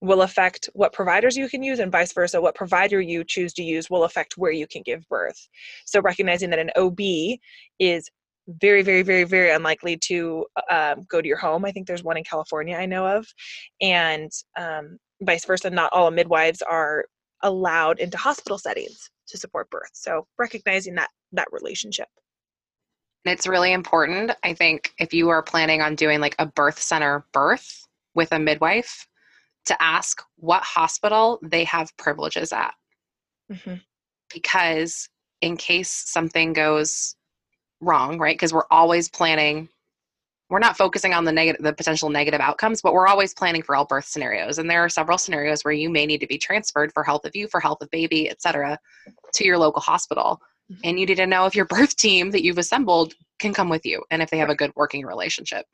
will 0.00 0.22
affect 0.22 0.68
what 0.74 0.92
providers 0.92 1.36
you 1.36 1.48
can 1.48 1.62
use 1.62 1.78
and 1.78 1.90
vice 1.90 2.12
versa. 2.12 2.40
What 2.40 2.54
provider 2.54 3.00
you 3.00 3.24
choose 3.24 3.52
to 3.54 3.62
use 3.62 3.88
will 3.88 4.04
affect 4.04 4.36
where 4.36 4.52
you 4.52 4.66
can 4.66 4.82
give 4.82 5.08
birth. 5.08 5.48
So 5.86 6.00
recognizing 6.00 6.50
that 6.50 6.58
an 6.58 6.70
ob 6.76 7.00
is 7.78 8.10
very 8.48 8.82
very 8.82 9.02
very 9.02 9.24
very 9.24 9.50
unlikely 9.50 9.96
to 9.96 10.46
um, 10.70 11.04
go 11.08 11.20
to 11.20 11.28
your 11.28 11.36
home. 11.36 11.64
I 11.64 11.72
think 11.72 11.86
there's 11.86 12.02
one 12.02 12.16
in 12.16 12.24
california 12.24 12.76
i 12.76 12.86
know 12.86 13.06
of. 13.06 13.26
And 13.80 14.30
um, 14.58 14.98
vice 15.20 15.44
versa 15.44 15.70
not 15.70 15.92
all 15.92 16.10
midwives 16.10 16.62
are 16.62 17.04
allowed 17.42 18.00
into 18.00 18.16
hospital 18.16 18.58
settings 18.58 19.10
to 19.28 19.38
support 19.38 19.70
birth 19.70 19.90
so 19.92 20.26
recognizing 20.38 20.94
that 20.94 21.10
that 21.32 21.48
relationship 21.52 22.08
And 23.24 23.32
it's 23.32 23.46
really 23.46 23.72
important, 23.72 24.32
I 24.42 24.54
think, 24.54 24.94
if 24.98 25.12
you 25.12 25.28
are 25.28 25.42
planning 25.42 25.82
on 25.82 25.94
doing 25.94 26.20
like 26.20 26.34
a 26.38 26.46
birth 26.46 26.80
center 26.80 27.26
birth 27.32 27.86
with 28.14 28.32
a 28.32 28.38
midwife, 28.38 29.06
to 29.66 29.82
ask 29.82 30.22
what 30.36 30.62
hospital 30.62 31.38
they 31.42 31.64
have 31.64 31.94
privileges 31.98 32.52
at. 32.52 32.74
Mhm. 33.50 33.82
Because 34.32 35.08
in 35.42 35.56
case 35.56 35.90
something 35.90 36.54
goes 36.54 37.16
wrong, 37.80 38.18
right? 38.18 38.34
Because 38.34 38.52
we're 38.52 38.66
always 38.70 39.10
planning, 39.10 39.68
we're 40.50 40.58
not 40.58 40.76
focusing 40.76 41.12
on 41.14 41.24
the 41.24 41.32
negative, 41.32 41.62
the 41.62 41.72
potential 41.72 42.08
negative 42.10 42.40
outcomes, 42.40 42.80
but 42.80 42.92
we're 42.94 43.06
always 43.06 43.34
planning 43.34 43.62
for 43.62 43.76
all 43.76 43.84
birth 43.84 44.06
scenarios. 44.06 44.58
And 44.58 44.68
there 44.70 44.82
are 44.82 44.88
several 44.88 45.18
scenarios 45.18 45.62
where 45.64 45.74
you 45.74 45.90
may 45.90 46.06
need 46.06 46.20
to 46.20 46.26
be 46.26 46.38
transferred 46.38 46.92
for 46.92 47.04
health 47.04 47.24
of 47.24 47.36
you, 47.36 47.48
for 47.48 47.60
health 47.60 47.82
of 47.82 47.90
baby, 47.90 48.30
et 48.30 48.40
cetera, 48.40 48.78
to 49.34 49.44
your 49.44 49.58
local 49.58 49.82
hospital. 49.82 50.40
Mhm. 50.72 50.80
And 50.84 51.00
you 51.00 51.06
need 51.06 51.16
to 51.16 51.26
know 51.26 51.46
if 51.46 51.54
your 51.54 51.64
birth 51.76 51.96
team 51.96 52.30
that 52.30 52.42
you've 52.42 52.58
assembled 52.58 53.14
can 53.38 53.52
come 53.54 53.68
with 53.68 53.84
you 53.86 54.02
and 54.10 54.22
if 54.22 54.30
they 54.30 54.38
have 54.38 54.48
a 54.50 54.54
good 54.54 54.72
working 54.74 55.04
relationship. 55.06 55.66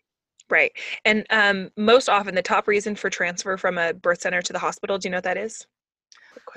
right 0.51 0.72
and 1.07 1.24
um, 1.30 1.70
most 1.78 2.11
often 2.11 2.34
the 2.34 2.42
top 2.42 2.68
reason 2.68 2.94
for 2.94 3.09
transfer 3.09 3.57
from 3.57 3.78
a 3.78 3.94
birth 3.94 4.20
center 4.20 4.42
to 4.42 4.53
the 4.53 4.59
hospital 4.59 4.98
do 4.98 5.09
you 5.09 5.11
know 5.11 5.16
what 5.16 5.24
that 5.24 5.38
is 5.38 5.66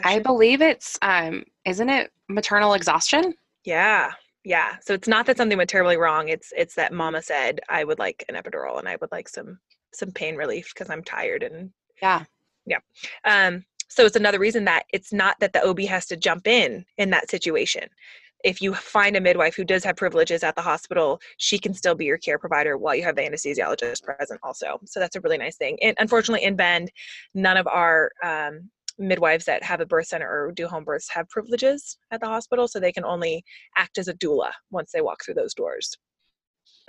I 0.03 0.19
believe 0.19 0.61
it's 0.61 0.97
um 1.01 1.43
isn't 1.65 1.89
it 1.89 2.11
maternal 2.27 2.73
exhaustion? 2.73 3.33
Yeah. 3.63 4.11
Yeah. 4.47 4.77
So 4.81 4.93
it's 4.93 5.09
not 5.09 5.25
that 5.25 5.35
something 5.35 5.57
went 5.57 5.69
terribly 5.69 5.97
wrong. 5.97 6.29
It's 6.29 6.53
it's 6.55 6.75
that 6.75 6.93
mama 6.93 7.21
said 7.21 7.59
I 7.67 7.83
would 7.83 7.99
like 7.99 8.23
an 8.29 8.35
epidural 8.35 8.79
and 8.79 8.87
I 8.87 8.95
would 9.01 9.11
like 9.11 9.27
some 9.27 9.59
some 9.93 10.11
pain 10.11 10.37
relief 10.37 10.71
because 10.73 10.89
I'm 10.89 11.03
tired 11.03 11.43
and 11.43 11.71
Yeah. 12.01 12.23
Yeah. 12.65 12.79
Um 13.25 13.65
so 13.89 14.05
it's 14.05 14.15
another 14.15 14.39
reason 14.39 14.63
that 14.65 14.83
it's 14.93 15.11
not 15.11 15.37
that 15.41 15.51
the 15.51 15.65
OB 15.67 15.81
has 15.81 16.05
to 16.07 16.15
jump 16.15 16.47
in 16.47 16.85
in 16.97 17.09
that 17.09 17.29
situation. 17.29 17.89
if 18.43 18.61
you 18.61 18.73
find 18.73 19.17
a 19.17 19.21
midwife 19.21 19.55
who 19.57 19.65
does 19.65 19.83
have 19.83 19.97
privileges 19.97 20.43
at 20.43 20.55
the 20.55 20.61
hospital, 20.61 21.19
she 21.37 21.57
can 21.59 21.73
still 21.73 21.95
be 21.95 22.05
your 22.05 22.19
care 22.19 22.39
provider 22.39 22.77
while 22.77 22.95
you 22.95 23.03
have 23.03 23.15
the 23.15 23.21
anesthesiologist 23.23 24.03
present 24.03 24.39
also. 24.43 24.79
So 24.85 24.99
that's 24.99 25.15
a 25.17 25.21
really 25.21 25.39
nice 25.39 25.57
thing. 25.57 25.77
And 25.81 25.97
unfortunately, 25.99 26.45
in 26.45 26.55
Bend, 26.55 26.91
none 27.33 27.57
of 27.57 27.67
our 27.67 28.11
um, 28.23 28.69
midwives 28.97 29.45
that 29.45 29.63
have 29.63 29.81
a 29.81 29.85
birth 29.85 30.07
center 30.07 30.27
or 30.29 30.51
do 30.51 30.67
home 30.67 30.83
births 30.83 31.09
have 31.09 31.29
privileges 31.29 31.97
at 32.11 32.21
the 32.21 32.27
hospital, 32.27 32.67
so 32.67 32.79
they 32.79 32.91
can 32.91 33.05
only 33.05 33.43
act 33.77 33.97
as 33.97 34.07
a 34.07 34.13
doula 34.15 34.51
once 34.71 34.91
they 34.91 35.01
walk 35.01 35.23
through 35.23 35.35
those 35.35 35.53
doors. 35.53 35.95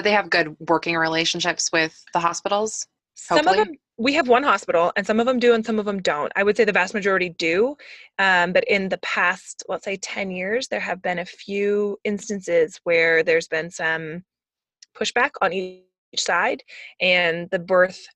They 0.03 0.13
have 0.13 0.31
good 0.31 0.57
working 0.69 0.97
relationships 0.97 1.71
with 1.73 2.05
the 2.13 2.21
hospitals. 2.21 2.87
Some 3.15 3.49
of 3.49 3.57
them, 3.57 3.73
we 3.97 4.15
have 4.15 4.29
one 4.29 4.45
hospital, 4.45 4.93
and 4.97 5.05
some 5.05 5.19
of 5.19 5.27
them 5.27 5.41
do, 5.41 5.55
and 5.55 5.67
some 5.67 5.81
of 5.81 5.85
them 5.85 6.01
don't. 6.01 6.33
I 6.37 6.45
would 6.45 6.57
say 6.57 6.65
the 6.65 6.73
vast 6.73 6.95
majority 6.95 7.31
do. 7.31 7.77
Um, 8.19 8.53
but 8.53 8.63
in 8.65 8.89
the 8.89 8.99
past, 8.99 9.65
let's 9.69 9.85
say 9.85 9.97
10 9.97 10.31
years, 10.31 10.69
there 10.69 10.79
have 10.79 11.03
been 11.03 11.19
a 11.19 11.25
few 11.25 11.99
instances 12.05 12.79
where 12.85 13.25
there's 13.25 13.49
been 13.49 13.71
some 13.71 14.23
pushback 14.97 15.31
on 15.43 15.53
each 15.53 15.83
side, 16.17 16.63
and 17.01 17.51
the 17.51 17.59
birth 17.59 18.07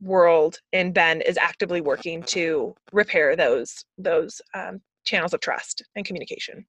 world 0.00 0.58
in 0.72 0.92
Bend 0.92 1.22
is 1.26 1.38
actively 1.38 1.80
working 1.80 2.22
to 2.24 2.74
repair 2.92 3.36
those 3.36 3.84
those 3.98 4.40
um, 4.54 4.80
channels 5.04 5.32
of 5.32 5.40
trust 5.40 5.82
and 5.94 6.04
communication. 6.04 6.66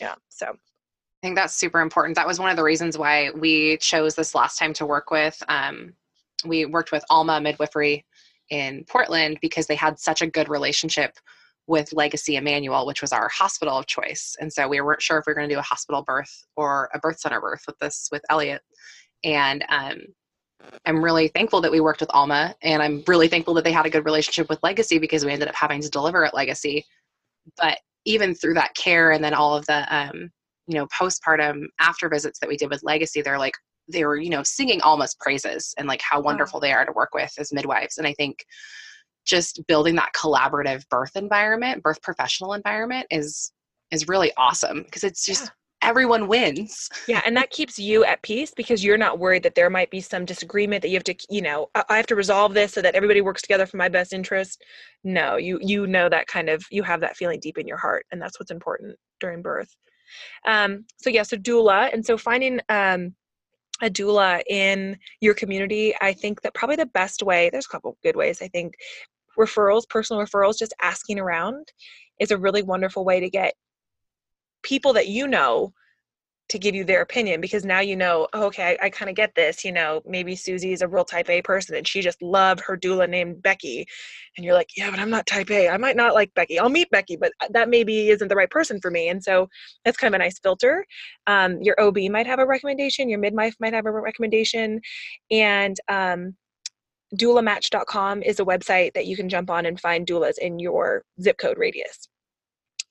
Yeah. 0.00 0.14
So 0.28 0.46
I 0.46 1.26
think 1.26 1.36
that's 1.36 1.54
super 1.54 1.80
important. 1.80 2.16
That 2.16 2.26
was 2.26 2.38
one 2.38 2.50
of 2.50 2.56
the 2.56 2.62
reasons 2.62 2.96
why 2.96 3.30
we 3.30 3.76
chose 3.78 4.14
this 4.14 4.34
last 4.34 4.58
time 4.58 4.72
to 4.74 4.86
work 4.86 5.10
with. 5.10 5.40
Um, 5.48 5.92
we 6.44 6.64
worked 6.66 6.92
with 6.92 7.04
Alma 7.10 7.40
Midwifery 7.40 8.04
in 8.50 8.84
Portland 8.88 9.38
because 9.42 9.66
they 9.66 9.74
had 9.74 9.98
such 9.98 10.22
a 10.22 10.26
good 10.26 10.48
relationship 10.48 11.18
with 11.66 11.92
Legacy 11.92 12.36
Emanuel, 12.36 12.86
which 12.86 13.02
was 13.02 13.12
our 13.12 13.28
hospital 13.28 13.76
of 13.76 13.86
choice. 13.86 14.36
And 14.40 14.50
so 14.50 14.66
we 14.66 14.80
weren't 14.80 15.02
sure 15.02 15.18
if 15.18 15.26
we 15.26 15.32
were 15.32 15.34
going 15.34 15.48
to 15.48 15.54
do 15.54 15.58
a 15.58 15.62
hospital 15.62 16.02
birth 16.02 16.46
or 16.56 16.88
a 16.94 16.98
birth 16.98 17.20
center 17.20 17.40
birth 17.40 17.62
with 17.66 17.78
this 17.78 18.08
with 18.10 18.22
Elliot. 18.30 18.62
And 19.22 19.64
um, 19.68 19.98
I'm 20.84 21.02
really 21.02 21.28
thankful 21.28 21.60
that 21.60 21.72
we 21.72 21.80
worked 21.80 22.00
with 22.00 22.10
Alma, 22.12 22.54
and 22.62 22.82
I'm 22.82 23.02
really 23.06 23.28
thankful 23.28 23.54
that 23.54 23.64
they 23.64 23.72
had 23.72 23.86
a 23.86 23.90
good 23.90 24.04
relationship 24.04 24.48
with 24.48 24.62
Legacy 24.62 24.98
because 24.98 25.24
we 25.24 25.32
ended 25.32 25.48
up 25.48 25.54
having 25.54 25.80
to 25.80 25.88
deliver 25.88 26.24
at 26.24 26.34
Legacy. 26.34 26.84
But 27.56 27.78
even 28.04 28.34
through 28.34 28.54
that 28.54 28.74
care 28.74 29.10
and 29.12 29.22
then 29.22 29.34
all 29.34 29.54
of 29.54 29.66
the 29.66 29.94
um, 29.94 30.30
you 30.68 30.74
know 30.74 30.86
postpartum 30.86 31.64
after 31.80 32.08
visits 32.08 32.38
that 32.38 32.48
we 32.48 32.56
did 32.56 32.70
with 32.70 32.82
legacy 32.84 33.22
they're 33.22 33.38
like 33.38 33.54
they 33.90 34.04
were 34.04 34.16
you 34.16 34.30
know 34.30 34.42
singing 34.42 34.80
alma's 34.82 35.16
praises 35.18 35.74
and 35.78 35.88
like 35.88 36.02
how 36.02 36.20
wonderful 36.20 36.60
they 36.60 36.72
are 36.72 36.84
to 36.84 36.92
work 36.92 37.14
with 37.14 37.32
as 37.38 37.52
midwives 37.52 37.98
and 37.98 38.06
i 38.06 38.12
think 38.14 38.44
just 39.26 39.66
building 39.66 39.96
that 39.96 40.12
collaborative 40.14 40.86
birth 40.88 41.16
environment 41.16 41.82
birth 41.82 42.00
professional 42.02 42.52
environment 42.52 43.06
is 43.10 43.52
is 43.90 44.06
really 44.06 44.30
awesome 44.36 44.82
because 44.82 45.04
it's 45.04 45.24
just 45.24 45.44
Yeah. 45.44 45.50
Everyone 45.88 46.28
wins 46.28 46.88
yeah, 47.08 47.22
and 47.24 47.36
that 47.36 47.50
keeps 47.50 47.78
you 47.78 48.04
at 48.04 48.22
peace 48.22 48.52
because 48.54 48.84
you're 48.84 48.98
not 48.98 49.18
worried 49.18 49.42
that 49.42 49.54
there 49.54 49.70
might 49.70 49.90
be 49.90 50.00
some 50.00 50.24
disagreement 50.24 50.82
that 50.82 50.88
you 50.88 50.94
have 50.94 51.04
to, 51.04 51.14
you 51.30 51.40
know, 51.40 51.68
I 51.74 51.96
have 51.96 52.06
to 52.08 52.14
resolve 52.14 52.54
this 52.54 52.72
so 52.72 52.82
that 52.82 52.94
everybody 52.94 53.20
works 53.20 53.42
together 53.42 53.66
for 53.66 53.78
my 53.78 53.88
best 53.88 54.12
interest. 54.12 54.62
No, 55.04 55.36
you 55.36 55.58
you 55.62 55.86
know 55.86 56.08
that 56.08 56.26
kind 56.26 56.48
of 56.48 56.62
you 56.70 56.82
have 56.82 57.00
that 57.00 57.16
feeling 57.16 57.40
deep 57.40 57.58
in 57.58 57.66
your 57.66 57.78
heart, 57.78 58.04
and 58.12 58.20
that's 58.20 58.38
what's 58.38 58.50
important 58.50 58.96
during 59.20 59.42
birth. 59.42 59.74
Um, 60.46 60.84
so 60.98 61.10
yeah, 61.10 61.22
so 61.22 61.36
doula, 61.36 61.92
and 61.92 62.04
so 62.04 62.18
finding 62.18 62.60
um, 62.68 63.14
a 63.82 63.88
doula 63.88 64.42
in 64.48 64.98
your 65.20 65.34
community, 65.34 65.94
I 66.00 66.12
think 66.12 66.42
that 66.42 66.54
probably 66.54 66.76
the 66.76 66.86
best 66.86 67.22
way. 67.22 67.48
There's 67.50 67.66
a 67.66 67.70
couple 67.70 67.96
good 68.02 68.16
ways. 68.16 68.42
I 68.42 68.48
think 68.48 68.74
referrals, 69.38 69.88
personal 69.88 70.22
referrals, 70.22 70.58
just 70.58 70.74
asking 70.82 71.18
around 71.18 71.72
is 72.20 72.30
a 72.30 72.38
really 72.38 72.62
wonderful 72.62 73.04
way 73.04 73.20
to 73.20 73.30
get 73.30 73.54
people 74.62 74.92
that 74.92 75.08
you 75.08 75.26
know 75.26 75.72
to 76.48 76.58
give 76.58 76.74
you 76.74 76.82
their 76.82 77.02
opinion 77.02 77.40
because 77.40 77.64
now 77.64 77.80
you 77.80 77.94
know 77.94 78.26
oh, 78.32 78.44
okay 78.44 78.76
i, 78.80 78.86
I 78.86 78.90
kind 78.90 79.08
of 79.08 79.14
get 79.14 79.34
this 79.34 79.64
you 79.64 79.72
know 79.72 80.00
maybe 80.06 80.34
susie 80.34 80.72
is 80.72 80.82
a 80.82 80.88
real 80.88 81.04
type 81.04 81.28
a 81.28 81.42
person 81.42 81.76
and 81.76 81.86
she 81.86 82.00
just 82.00 82.22
loved 82.22 82.60
her 82.60 82.76
doula 82.76 83.08
named 83.08 83.42
becky. 83.42 83.86
And 84.36 84.44
you're 84.44 84.54
like 84.54 84.70
yeah 84.76 84.90
but 84.90 84.98
i'm 84.98 85.10
not 85.10 85.26
type 85.26 85.50
a. 85.50 85.68
I 85.68 85.76
might 85.76 85.96
not 85.96 86.14
like 86.14 86.32
becky. 86.34 86.58
I'll 86.58 86.68
meet 86.68 86.90
becky 86.90 87.16
but 87.16 87.32
uh, 87.40 87.48
that 87.50 87.68
maybe 87.68 88.08
isn't 88.10 88.28
the 88.28 88.36
right 88.36 88.50
person 88.50 88.80
for 88.80 88.90
me. 88.90 89.08
And 89.08 89.22
so 89.22 89.48
that's 89.84 89.96
kind 89.96 90.14
of 90.14 90.20
a 90.20 90.24
nice 90.24 90.38
filter. 90.38 90.84
Um, 91.26 91.60
your 91.60 91.80
ob 91.80 91.98
might 92.10 92.26
have 92.26 92.38
a 92.38 92.46
recommendation 92.46 93.08
your 93.08 93.18
midwife 93.18 93.54
might 93.60 93.74
have 93.74 93.86
a 93.86 93.92
recommendation 93.92 94.80
and 95.30 95.76
um, 95.88 96.34
doulamatch.com 97.16 98.22
is 98.22 98.40
a 98.40 98.44
website 98.44 98.92
that 98.94 99.06
you 99.06 99.16
can 99.16 99.28
jump 99.28 99.50
on 99.50 99.66
and 99.66 99.80
find 99.80 100.06
doulas 100.06 100.38
in 100.38 100.58
your 100.58 101.04
zip 101.20 101.38
code 101.38 101.58
radius 101.58 102.08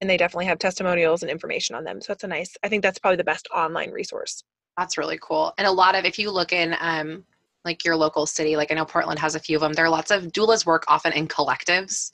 and 0.01 0.09
they 0.09 0.17
definitely 0.17 0.45
have 0.45 0.59
testimonials 0.59 1.23
and 1.23 1.31
information 1.31 1.75
on 1.75 1.83
them. 1.83 2.01
So 2.01 2.13
that's 2.13 2.23
a 2.23 2.27
nice. 2.27 2.55
I 2.63 2.69
think 2.69 2.83
that's 2.83 2.99
probably 2.99 3.17
the 3.17 3.23
best 3.23 3.47
online 3.53 3.91
resource. 3.91 4.43
that's 4.77 4.97
really 4.97 5.19
cool 5.21 5.53
and 5.57 5.67
a 5.67 5.71
lot 5.71 5.95
of 5.95 6.05
if 6.05 6.19
you 6.19 6.31
look 6.31 6.53
in 6.53 6.75
um 6.79 7.23
like 7.65 7.83
your 7.83 7.95
local 7.95 8.25
city 8.25 8.55
like 8.55 8.71
i 8.71 8.75
know 8.75 8.85
portland 8.85 9.19
has 9.19 9.35
a 9.35 9.39
few 9.39 9.57
of 9.57 9.61
them 9.61 9.73
there 9.73 9.85
are 9.85 9.89
lots 9.89 10.11
of 10.11 10.25
doulas 10.27 10.65
work 10.65 10.83
often 10.87 11.11
in 11.13 11.27
collectives 11.27 12.11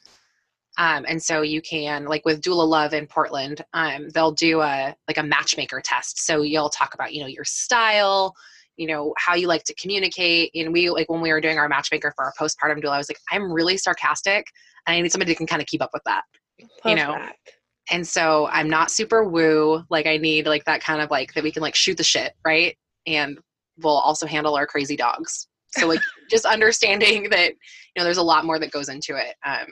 um, 0.79 1.05
and 1.07 1.21
so 1.21 1.43
you 1.43 1.61
can 1.61 2.05
like 2.05 2.25
with 2.25 2.41
doula 2.41 2.67
love 2.67 2.93
in 2.93 3.05
portland 3.05 3.63
um, 3.73 4.09
they'll 4.09 4.31
do 4.31 4.61
a 4.61 4.95
like 5.07 5.17
a 5.17 5.23
matchmaker 5.23 5.81
test 5.83 6.25
so 6.25 6.41
you'll 6.41 6.69
talk 6.69 6.93
about 6.93 7.13
you 7.13 7.21
know 7.21 7.27
your 7.27 7.43
style 7.43 8.33
you 8.77 8.87
know 8.87 9.13
how 9.17 9.35
you 9.35 9.47
like 9.47 9.63
to 9.63 9.75
communicate 9.75 10.49
and 10.55 10.73
we 10.73 10.89
like 10.89 11.09
when 11.09 11.21
we 11.21 11.31
were 11.31 11.41
doing 11.41 11.59
our 11.59 11.69
matchmaker 11.69 12.11
for 12.15 12.25
our 12.25 12.33
postpartum 12.39 12.81
doula 12.81 12.93
i 12.93 12.97
was 12.97 13.09
like 13.09 13.19
i'm 13.31 13.51
really 13.51 13.77
sarcastic 13.77 14.47
and 14.87 14.95
i 14.95 15.01
need 15.01 15.11
somebody 15.11 15.31
who 15.31 15.35
can 15.35 15.45
kind 15.45 15.61
of 15.61 15.67
keep 15.67 15.81
up 15.81 15.91
with 15.93 16.03
that 16.05 16.23
Love 16.85 16.97
know, 16.97 17.11
that. 17.13 17.35
And 17.91 18.07
so 18.07 18.47
i'm 18.51 18.69
not 18.69 18.91
super 18.91 19.23
woo 19.27 19.83
like 19.89 20.05
i 20.05 20.17
need 20.17 20.45
like 20.45 20.63
that 20.65 20.81
kind 20.81 21.01
of 21.01 21.11
like 21.11 21.33
that 21.33 21.43
we 21.43 21.51
can 21.51 21.61
like 21.61 21.75
shoot 21.75 21.97
the 21.97 22.03
shit 22.03 22.33
right? 22.45 22.77
And 23.05 23.37
we'll 23.81 23.93
also 23.93 24.25
handle 24.27 24.55
our 24.55 24.67
crazy 24.67 24.95
dogs. 24.95 25.47
So 25.71 25.87
like 25.87 25.99
just 26.29 26.45
understanding 26.45 27.29
that 27.29 27.49
you 27.49 27.97
know 27.97 28.03
there's 28.03 28.17
a 28.17 28.23
lot 28.23 28.45
more 28.45 28.59
that 28.59 28.71
goes 28.71 28.89
into 28.89 29.15
it. 29.15 29.35
Um 29.45 29.67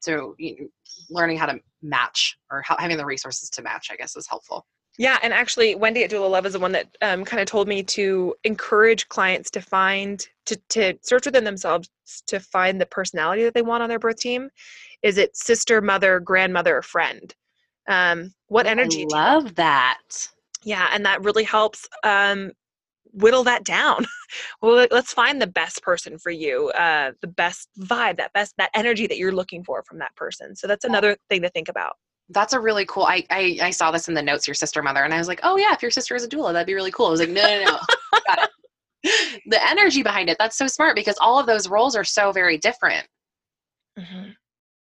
so 0.00 0.34
you 0.38 0.56
know, 0.60 0.66
learning 1.10 1.38
how 1.38 1.46
to 1.46 1.58
match 1.82 2.36
or 2.50 2.62
how, 2.62 2.76
having 2.78 2.96
the 2.96 3.04
resources 3.04 3.50
to 3.50 3.62
match 3.62 3.88
i 3.90 3.96
guess 3.96 4.16
is 4.16 4.28
helpful. 4.28 4.66
Yeah, 5.00 5.16
and 5.22 5.32
actually, 5.32 5.76
Wendy 5.76 6.02
at 6.02 6.10
Doula 6.10 6.28
Love 6.28 6.44
is 6.44 6.54
the 6.54 6.58
one 6.58 6.72
that 6.72 6.88
um, 7.02 7.24
kind 7.24 7.40
of 7.40 7.46
told 7.46 7.68
me 7.68 7.84
to 7.84 8.34
encourage 8.42 9.08
clients 9.08 9.48
to 9.52 9.60
find 9.60 10.26
to 10.46 10.56
to 10.70 10.98
search 11.02 11.24
within 11.24 11.44
themselves 11.44 11.88
to 12.26 12.40
find 12.40 12.80
the 12.80 12.86
personality 12.86 13.44
that 13.44 13.54
they 13.54 13.62
want 13.62 13.80
on 13.80 13.88
their 13.88 14.00
birth 14.00 14.18
team. 14.18 14.50
Is 15.02 15.18
it 15.18 15.36
sister, 15.36 15.80
mother, 15.80 16.20
grandmother, 16.20 16.76
or 16.78 16.82
friend? 16.82 17.34
Um, 17.88 18.32
what 18.48 18.66
energy? 18.66 19.06
i 19.10 19.14
love 19.14 19.54
that 19.56 20.28
Yeah, 20.64 20.88
and 20.92 21.04
that 21.06 21.22
really 21.24 21.44
helps 21.44 21.88
um, 22.04 22.52
whittle 23.12 23.44
that 23.44 23.64
down. 23.64 24.04
well, 24.62 24.74
let- 24.74 24.92
let's 24.92 25.12
find 25.12 25.40
the 25.40 25.46
best 25.46 25.82
person 25.82 26.18
for 26.18 26.30
you, 26.30 26.68
uh, 26.70 27.12
the 27.22 27.28
best 27.28 27.68
vibe, 27.80 28.16
that 28.18 28.32
best 28.34 28.54
that 28.58 28.70
energy 28.74 29.06
that 29.06 29.16
you're 29.18 29.32
looking 29.32 29.64
for 29.64 29.82
from 29.84 29.98
that 29.98 30.14
person. 30.16 30.54
So 30.56 30.66
that's 30.66 30.84
another 30.84 31.16
thing 31.30 31.42
to 31.42 31.48
think 31.50 31.68
about. 31.68 31.94
that's 32.30 32.52
a 32.52 32.60
really 32.60 32.84
cool 32.84 33.04
I, 33.04 33.24
I 33.30 33.58
i 33.62 33.70
saw 33.70 33.90
this 33.90 34.06
in 34.08 34.14
the 34.14 34.22
notes 34.22 34.46
your 34.46 34.54
sister 34.54 34.82
mother 34.82 35.02
and 35.02 35.14
i 35.14 35.18
was 35.18 35.28
like 35.28 35.40
oh 35.44 35.56
yeah 35.56 35.72
if 35.72 35.80
your 35.80 35.90
sister 35.90 36.14
is 36.14 36.24
a 36.24 36.28
doula 36.28 36.52
that'd 36.52 36.66
be 36.66 36.74
really 36.74 36.90
cool 36.90 37.06
i 37.06 37.10
was 37.10 37.20
like 37.20 37.30
no 37.30 37.40
no 37.42 37.64
no 37.64 37.78
got 38.26 38.38
it 38.42 39.40
the 39.46 39.66
energy 39.70 40.02
behind 40.02 40.28
it 40.28 40.36
that's 40.38 40.58
so 40.58 40.66
smart 40.66 40.94
because 40.94 41.16
all 41.22 41.38
of 41.40 41.46
those 41.46 41.70
roles 41.70 41.96
are 41.96 42.04
so 42.04 42.30
very 42.30 42.58
different 42.58 43.06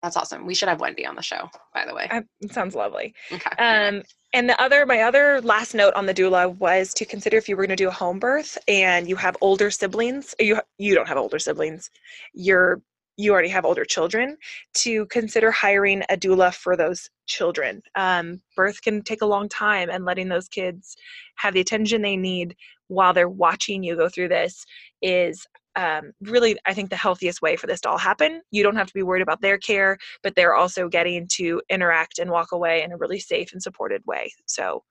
That's 0.02 0.16
awesome. 0.16 0.46
We 0.46 0.54
should 0.54 0.68
have 0.68 0.80
Wendy 0.80 1.06
on 1.06 1.14
the 1.14 1.22
show, 1.22 1.48
by 1.72 1.86
the 1.86 1.94
way. 1.94 2.08
It 2.40 2.52
sounds 2.52 2.74
lovely. 2.74 3.14
Okay. 3.30 3.50
Um, 3.58 4.02
and 4.34 4.48
the 4.48 4.60
other, 4.60 4.84
my 4.84 5.02
other 5.02 5.40
last 5.42 5.74
note 5.74 5.94
on 5.94 6.06
the 6.06 6.14
doula 6.14 6.56
was 6.58 6.92
to 6.94 7.04
consider 7.04 7.36
if 7.36 7.48
you 7.48 7.56
were 7.56 7.62
going 7.62 7.76
to 7.76 7.82
do 7.84 7.88
a 7.88 7.92
home 7.92 8.18
birth 8.18 8.58
and 8.66 9.08
you 9.08 9.14
have 9.16 9.36
older 9.40 9.70
siblings. 9.70 10.34
You 10.40 10.60
you 10.78 10.94
don't 10.94 11.06
have 11.06 11.18
older 11.18 11.38
siblings. 11.38 11.90
You're 12.34 12.82
you 13.18 13.30
already 13.30 13.50
have 13.50 13.64
older 13.64 13.84
children. 13.84 14.38
To 14.78 15.06
consider 15.06 15.50
hiring 15.50 16.02
a 16.08 16.16
doula 16.16 16.52
for 16.52 16.76
those 16.76 17.08
children. 17.26 17.82
Um, 17.94 18.40
birth 18.56 18.82
can 18.82 19.02
take 19.02 19.22
a 19.22 19.26
long 19.26 19.48
time, 19.48 19.90
and 19.90 20.04
letting 20.04 20.28
those 20.28 20.48
kids 20.48 20.96
have 21.36 21.54
the 21.54 21.60
attention 21.60 22.02
they 22.02 22.16
need 22.16 22.56
while 22.88 23.12
they're 23.12 23.28
watching 23.28 23.82
you 23.82 23.96
go 23.96 24.08
through 24.08 24.28
this 24.28 24.66
is 25.00 25.46
um, 25.76 26.12
really, 26.20 26.58
I 26.66 26.74
think, 26.74 26.90
the 26.90 26.96
healthiest 26.96 27.40
way 27.42 27.56
for 27.56 27.66
this 27.66 27.80
to 27.82 27.90
all 27.90 27.98
happen. 27.98 28.42
You 28.50 28.62
don't 28.62 28.76
have 28.76 28.86
to 28.88 28.94
be 28.94 29.02
worried 29.02 29.22
about 29.22 29.40
their 29.40 29.58
care, 29.58 29.96
but 30.22 30.34
they're 30.34 30.54
also 30.54 30.88
getting 30.88 31.26
to 31.32 31.62
interact 31.70 32.18
and 32.18 32.30
walk 32.30 32.52
away 32.52 32.82
in 32.82 32.92
a 32.92 32.96
really 32.96 33.18
safe 33.18 33.52
and 33.52 33.62
supported 33.62 34.02
way. 34.06 34.30
So, 34.46 34.82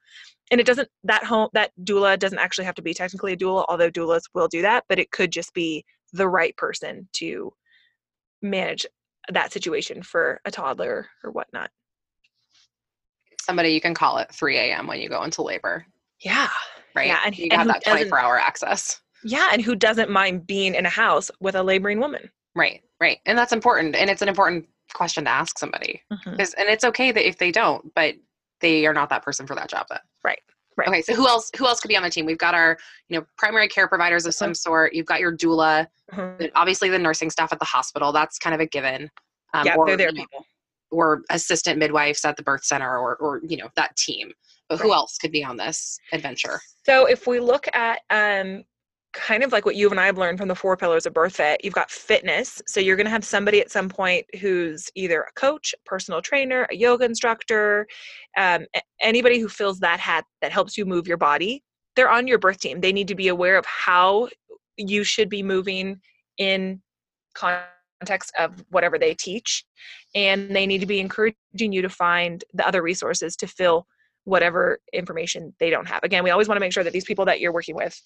and 0.49 0.59
it 0.59 0.65
doesn't 0.65 0.89
that 1.03 1.23
home 1.23 1.49
that 1.53 1.71
doula 1.83 2.17
doesn't 2.17 2.39
actually 2.39 2.65
have 2.65 2.75
to 2.75 2.81
be 2.81 2.93
technically 2.93 3.33
a 3.33 3.37
doula, 3.37 3.65
although 3.69 3.91
doulas 3.91 4.23
will 4.33 4.47
do 4.47 4.61
that, 4.63 4.83
but 4.89 4.99
it 4.99 5.11
could 5.11 5.31
just 5.31 5.53
be 5.53 5.85
the 6.13 6.27
right 6.27 6.55
person 6.57 7.07
to 7.13 7.51
manage 8.41 8.85
that 9.29 9.53
situation 9.53 10.01
for 10.01 10.41
a 10.45 10.51
toddler 10.51 11.07
or 11.23 11.31
whatnot. 11.31 11.69
Somebody 13.41 13.69
you 13.69 13.81
can 13.81 13.93
call 13.93 14.17
at 14.19 14.33
3 14.33 14.57
a.m. 14.57 14.87
when 14.87 14.99
you 14.99 15.09
go 15.09 15.23
into 15.23 15.41
labor, 15.41 15.85
Yeah. 16.19 16.49
right? 16.95 17.07
Yeah, 17.07 17.21
and- 17.25 17.37
you 17.37 17.47
and 17.51 17.61
who 17.63 17.67
that 17.69 17.83
24 17.83 18.19
hour 18.19 18.39
access. 18.39 18.99
Yeah. 19.23 19.49
And 19.51 19.61
who 19.61 19.75
doesn't 19.75 20.09
mind 20.09 20.47
being 20.47 20.75
in 20.75 20.85
a 20.85 20.89
house 20.89 21.29
with 21.39 21.55
a 21.55 21.63
laboring 21.63 21.99
woman? 21.99 22.29
Right, 22.55 22.81
right. 22.99 23.19
And 23.25 23.37
that's 23.37 23.53
important. 23.53 23.95
And 23.95 24.09
it's 24.09 24.21
an 24.21 24.27
important 24.29 24.67
question 24.93 25.23
to 25.25 25.29
ask 25.29 25.57
somebody. 25.57 26.01
Mhm. 26.11 26.37
'Cause- 26.37 26.53
and 26.55 26.67
it's 26.69 26.83
okay 26.83 27.11
that 27.11 27.27
if 27.27 27.37
they 27.37 27.51
don't, 27.51 27.93
but 27.95 28.15
they 28.59 28.85
are 28.85 28.93
not 28.93 29.09
that 29.09 29.23
person 29.23 29.47
for 29.47 29.55
that 29.55 29.69
job 29.69 29.87
then. 29.89 29.99
Right. 30.23 30.39
Right. 30.77 30.87
Okay, 30.87 31.01
so 31.01 31.13
who 31.13 31.27
else 31.27 31.51
who 31.57 31.67
else 31.67 31.79
could 31.81 31.89
be 31.89 31.97
on 31.97 32.03
the 32.03 32.09
team? 32.09 32.25
We've 32.25 32.37
got 32.37 32.55
our, 32.55 32.77
you 33.09 33.19
know, 33.19 33.25
primary 33.37 33.67
care 33.67 33.87
providers 33.87 34.25
of 34.25 34.33
some 34.33 34.53
sort. 34.55 34.93
You've 34.93 35.05
got 35.05 35.19
your 35.19 35.35
doula, 35.35 35.87
Mhm. 36.13 36.49
obviously 36.55 36.89
the 36.89 36.97
nursing 36.97 37.29
staff 37.29 37.51
at 37.51 37.59
the 37.59 37.65
hospital. 37.65 38.11
That's 38.13 38.37
kind 38.39 38.53
of 38.53 38.61
a 38.61 38.65
given. 38.65 39.11
Um, 39.53 39.65
yeah, 39.65 39.75
or, 39.75 39.85
they're 39.85 39.97
their 39.97 40.11
people. 40.13 40.45
or 40.89 41.23
assistant 41.29 41.77
midwives 41.77 42.23
at 42.23 42.37
the 42.37 42.43
birth 42.43 42.63
center 42.63 42.97
or 42.97 43.15
or 43.17 43.41
you 43.43 43.57
know, 43.57 43.69
that 43.75 43.95
team. 43.97 44.33
But 44.69 44.79
who 44.79 44.89
Right. 44.89 44.95
else 44.95 45.17
could 45.17 45.31
be 45.31 45.43
on 45.43 45.57
this 45.57 45.99
adventure? 46.13 46.61
So 46.85 47.05
if 47.05 47.27
we 47.27 47.39
look 47.41 47.67
at 47.75 47.99
um, 48.09 48.63
kind 49.13 49.43
of 49.43 49.51
like 49.51 49.65
what 49.65 49.75
you 49.75 49.89
and 49.89 49.99
I 49.99 50.05
have 50.05 50.17
learned 50.17 50.37
from 50.37 50.47
the 50.47 50.55
four 50.55 50.77
pillars 50.77 51.05
of 51.05 51.13
BirthFit, 51.13 51.57
you've 51.63 51.73
got 51.73 51.91
fitness. 51.91 52.61
So 52.67 52.79
you're 52.79 52.95
going 52.95 53.05
to 53.05 53.11
have 53.11 53.25
somebody 53.25 53.59
at 53.59 53.71
some 53.71 53.89
point 53.89 54.25
who's 54.39 54.89
either 54.95 55.21
a 55.21 55.31
coach, 55.33 55.75
personal 55.85 56.21
trainer, 56.21 56.67
a 56.71 56.75
yoga 56.75 57.05
instructor, 57.05 57.87
um, 58.37 58.65
anybody 59.01 59.39
who 59.39 59.49
fills 59.49 59.79
that 59.79 59.99
hat 59.99 60.25
that 60.41 60.51
helps 60.51 60.77
you 60.77 60.85
move 60.85 61.07
your 61.07 61.17
body. 61.17 61.63
They're 61.95 62.09
on 62.09 62.27
your 62.27 62.39
birth 62.39 62.59
team. 62.59 62.79
They 62.79 62.93
need 62.93 63.09
to 63.09 63.15
be 63.15 63.27
aware 63.27 63.57
of 63.57 63.65
how 63.65 64.29
you 64.77 65.03
should 65.03 65.29
be 65.29 65.43
moving 65.43 65.99
in 66.37 66.81
context 67.35 68.31
of 68.39 68.63
whatever 68.69 68.97
they 68.97 69.13
teach, 69.13 69.65
and 70.15 70.55
they 70.55 70.65
need 70.65 70.79
to 70.79 70.87
be 70.87 70.99
encouraging 70.99 71.35
you 71.73 71.81
to 71.81 71.89
find 71.89 72.43
the 72.53 72.65
other 72.65 72.81
resources 72.81 73.35
to 73.37 73.47
fill 73.47 73.87
whatever 74.25 74.79
information 74.93 75.53
they 75.59 75.69
don't 75.69 75.87
have. 75.87 76.03
Again, 76.03 76.23
we 76.23 76.29
always 76.29 76.47
want 76.47 76.57
to 76.57 76.59
make 76.61 76.73
sure 76.73 76.83
that 76.83 76.93
these 76.93 77.05
people 77.05 77.25
that 77.25 77.39
you're 77.39 77.53
working 77.53 77.75
with, 77.75 77.99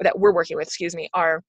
or 0.00 0.04
that 0.04 0.18
we're 0.18 0.32
working 0.32 0.56
with, 0.56 0.68
excuse 0.68 0.94
me, 0.94 1.08
are 1.14 1.42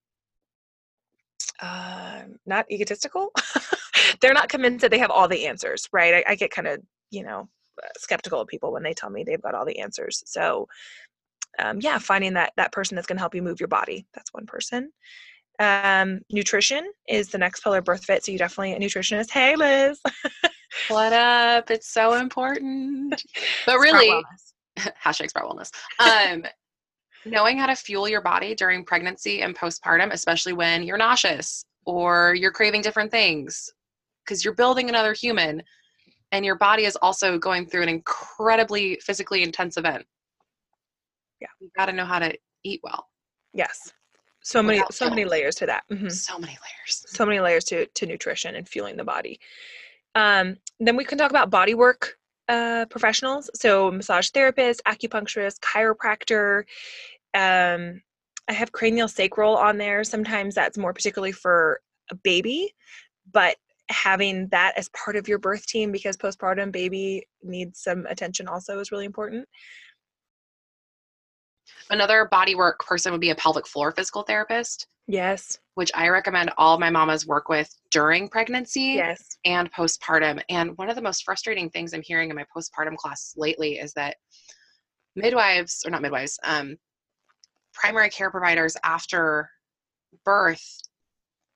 uh, 1.61 2.23
not 2.45 2.65
egotistical. 2.71 3.31
They're 4.21 4.33
not 4.33 4.49
convinced 4.49 4.81
that 4.81 4.91
they 4.91 4.99
have 4.99 5.11
all 5.11 5.27
the 5.27 5.47
answers, 5.47 5.87
right? 5.91 6.15
I, 6.15 6.31
I 6.31 6.35
get 6.35 6.51
kind 6.51 6.67
of, 6.67 6.81
you 7.09 7.23
know, 7.23 7.49
skeptical 7.97 8.41
of 8.41 8.47
people 8.47 8.71
when 8.71 8.83
they 8.83 8.93
tell 8.93 9.09
me 9.09 9.23
they've 9.23 9.41
got 9.41 9.55
all 9.55 9.65
the 9.65 9.79
answers. 9.79 10.23
So, 10.25 10.67
um, 11.59 11.79
yeah, 11.81 11.97
finding 11.99 12.33
that 12.33 12.53
that 12.57 12.71
person 12.71 12.95
that's 12.95 13.07
going 13.07 13.17
to 13.17 13.21
help 13.21 13.35
you 13.35 13.41
move 13.41 13.59
your 13.59 13.67
body. 13.67 14.05
That's 14.13 14.33
one 14.33 14.45
person. 14.45 14.91
Um, 15.59 16.21
nutrition 16.31 16.91
is 17.07 17.29
the 17.29 17.37
next 17.37 17.61
pillar 17.61 17.81
BirthFit. 17.81 18.23
So 18.23 18.31
you 18.31 18.37
definitely 18.37 18.73
a 18.73 18.79
nutritionist. 18.79 19.29
Hey, 19.29 19.55
Liz. 19.55 19.99
What 20.87 21.13
up? 21.13 21.69
It's 21.71 21.87
so 21.89 22.13
important. 22.13 23.21
But 23.65 23.77
really, 23.79 24.23
hashtag 25.03 25.29
sprout 25.29 25.49
wellness. 25.49 25.71
Um, 25.99 26.43
knowing 27.25 27.57
how 27.57 27.67
to 27.67 27.75
fuel 27.75 28.09
your 28.09 28.21
body 28.21 28.55
during 28.55 28.83
pregnancy 28.83 29.41
and 29.41 29.55
postpartum, 29.55 30.11
especially 30.11 30.53
when 30.53 30.83
you're 30.83 30.97
nauseous 30.97 31.63
or 31.85 32.33
you're 32.35 32.51
craving 32.51 32.81
different 32.81 33.11
things, 33.11 33.69
because 34.25 34.43
you're 34.43 34.53
building 34.55 34.89
another 34.89 35.13
human, 35.13 35.61
and 36.31 36.45
your 36.45 36.55
body 36.57 36.85
is 36.85 36.95
also 36.97 37.37
going 37.37 37.65
through 37.67 37.83
an 37.83 37.89
incredibly 37.89 38.95
physically 39.01 39.43
intense 39.43 39.77
event. 39.77 40.05
Yeah. 41.39 41.47
you 41.59 41.69
got 41.77 41.87
to 41.87 41.93
know 41.93 42.05
how 42.05 42.19
to 42.19 42.33
eat 42.63 42.79
well. 42.83 43.07
Yes. 43.53 43.91
So 44.43 44.63
many, 44.63 44.81
so 44.91 45.09
many 45.09 45.25
layers 45.25 45.55
to 45.55 45.65
that. 45.67 45.83
Mhm. 45.91 46.11
So 46.11 46.37
many 46.39 46.53
layers. 46.53 47.05
so 47.07 47.25
many 47.25 47.39
layers 47.39 47.63
to 47.65 47.85
to 47.85 48.05
nutrition 48.05 48.55
and 48.55 48.67
fueling 48.67 48.97
the 48.97 49.03
body. 49.03 49.39
Um, 50.15 50.57
then 50.79 50.95
we 50.95 51.05
can 51.05 51.17
talk 51.17 51.31
about 51.31 51.49
body 51.49 51.73
work 51.73 52.17
uh, 52.49 52.85
professionals, 52.89 53.49
so 53.55 53.91
massage 53.91 54.29
therapist, 54.29 54.81
acupuncturist, 54.87 55.59
chiropractor. 55.59 56.63
Um, 57.33 58.01
I 58.47 58.53
have 58.53 58.71
cranial 58.71 59.07
sacral 59.07 59.55
on 59.55 59.77
there. 59.77 60.03
Sometimes 60.03 60.53
that's 60.53 60.77
more 60.77 60.93
particularly 60.93 61.31
for 61.31 61.79
a 62.11 62.15
baby, 62.15 62.73
but 63.31 63.55
having 63.89 64.47
that 64.49 64.73
as 64.77 64.89
part 64.89 65.15
of 65.15 65.27
your 65.27 65.39
birth 65.39 65.65
team 65.65 65.91
because 65.91 66.17
postpartum 66.17 66.71
baby 66.71 67.25
needs 67.41 67.79
some 67.79 68.05
attention 68.07 68.47
also 68.47 68.79
is 68.79 68.91
really 68.91 69.05
important. 69.05 69.47
Another 71.89 72.25
body 72.25 72.55
work 72.55 72.85
person 72.85 73.11
would 73.11 73.21
be 73.21 73.29
a 73.29 73.35
pelvic 73.35 73.67
floor 73.67 73.91
physical 73.91 74.23
therapist, 74.23 74.87
Yes. 75.07 75.59
which 75.75 75.91
I 75.95 76.09
recommend 76.09 76.51
all 76.57 76.79
my 76.79 76.89
mamas 76.89 77.25
work 77.25 77.49
with 77.49 77.73
during 77.91 78.29
pregnancy. 78.29 78.93
Yes. 78.95 79.37
and 79.45 79.71
postpartum. 79.73 80.41
And 80.49 80.77
one 80.77 80.89
of 80.89 80.95
the 80.95 81.01
most 81.01 81.23
frustrating 81.23 81.69
things 81.69 81.93
I'm 81.93 82.01
hearing 82.01 82.29
in 82.29 82.35
my 82.35 82.45
postpartum 82.55 82.95
class 82.95 83.33
lately 83.35 83.79
is 83.79 83.93
that 83.93 84.17
midwives, 85.15 85.83
or 85.85 85.91
not 85.91 86.01
midwives, 86.01 86.39
um, 86.43 86.77
primary 87.73 88.09
care 88.09 88.31
providers 88.31 88.77
after 88.83 89.49
birth 90.23 90.81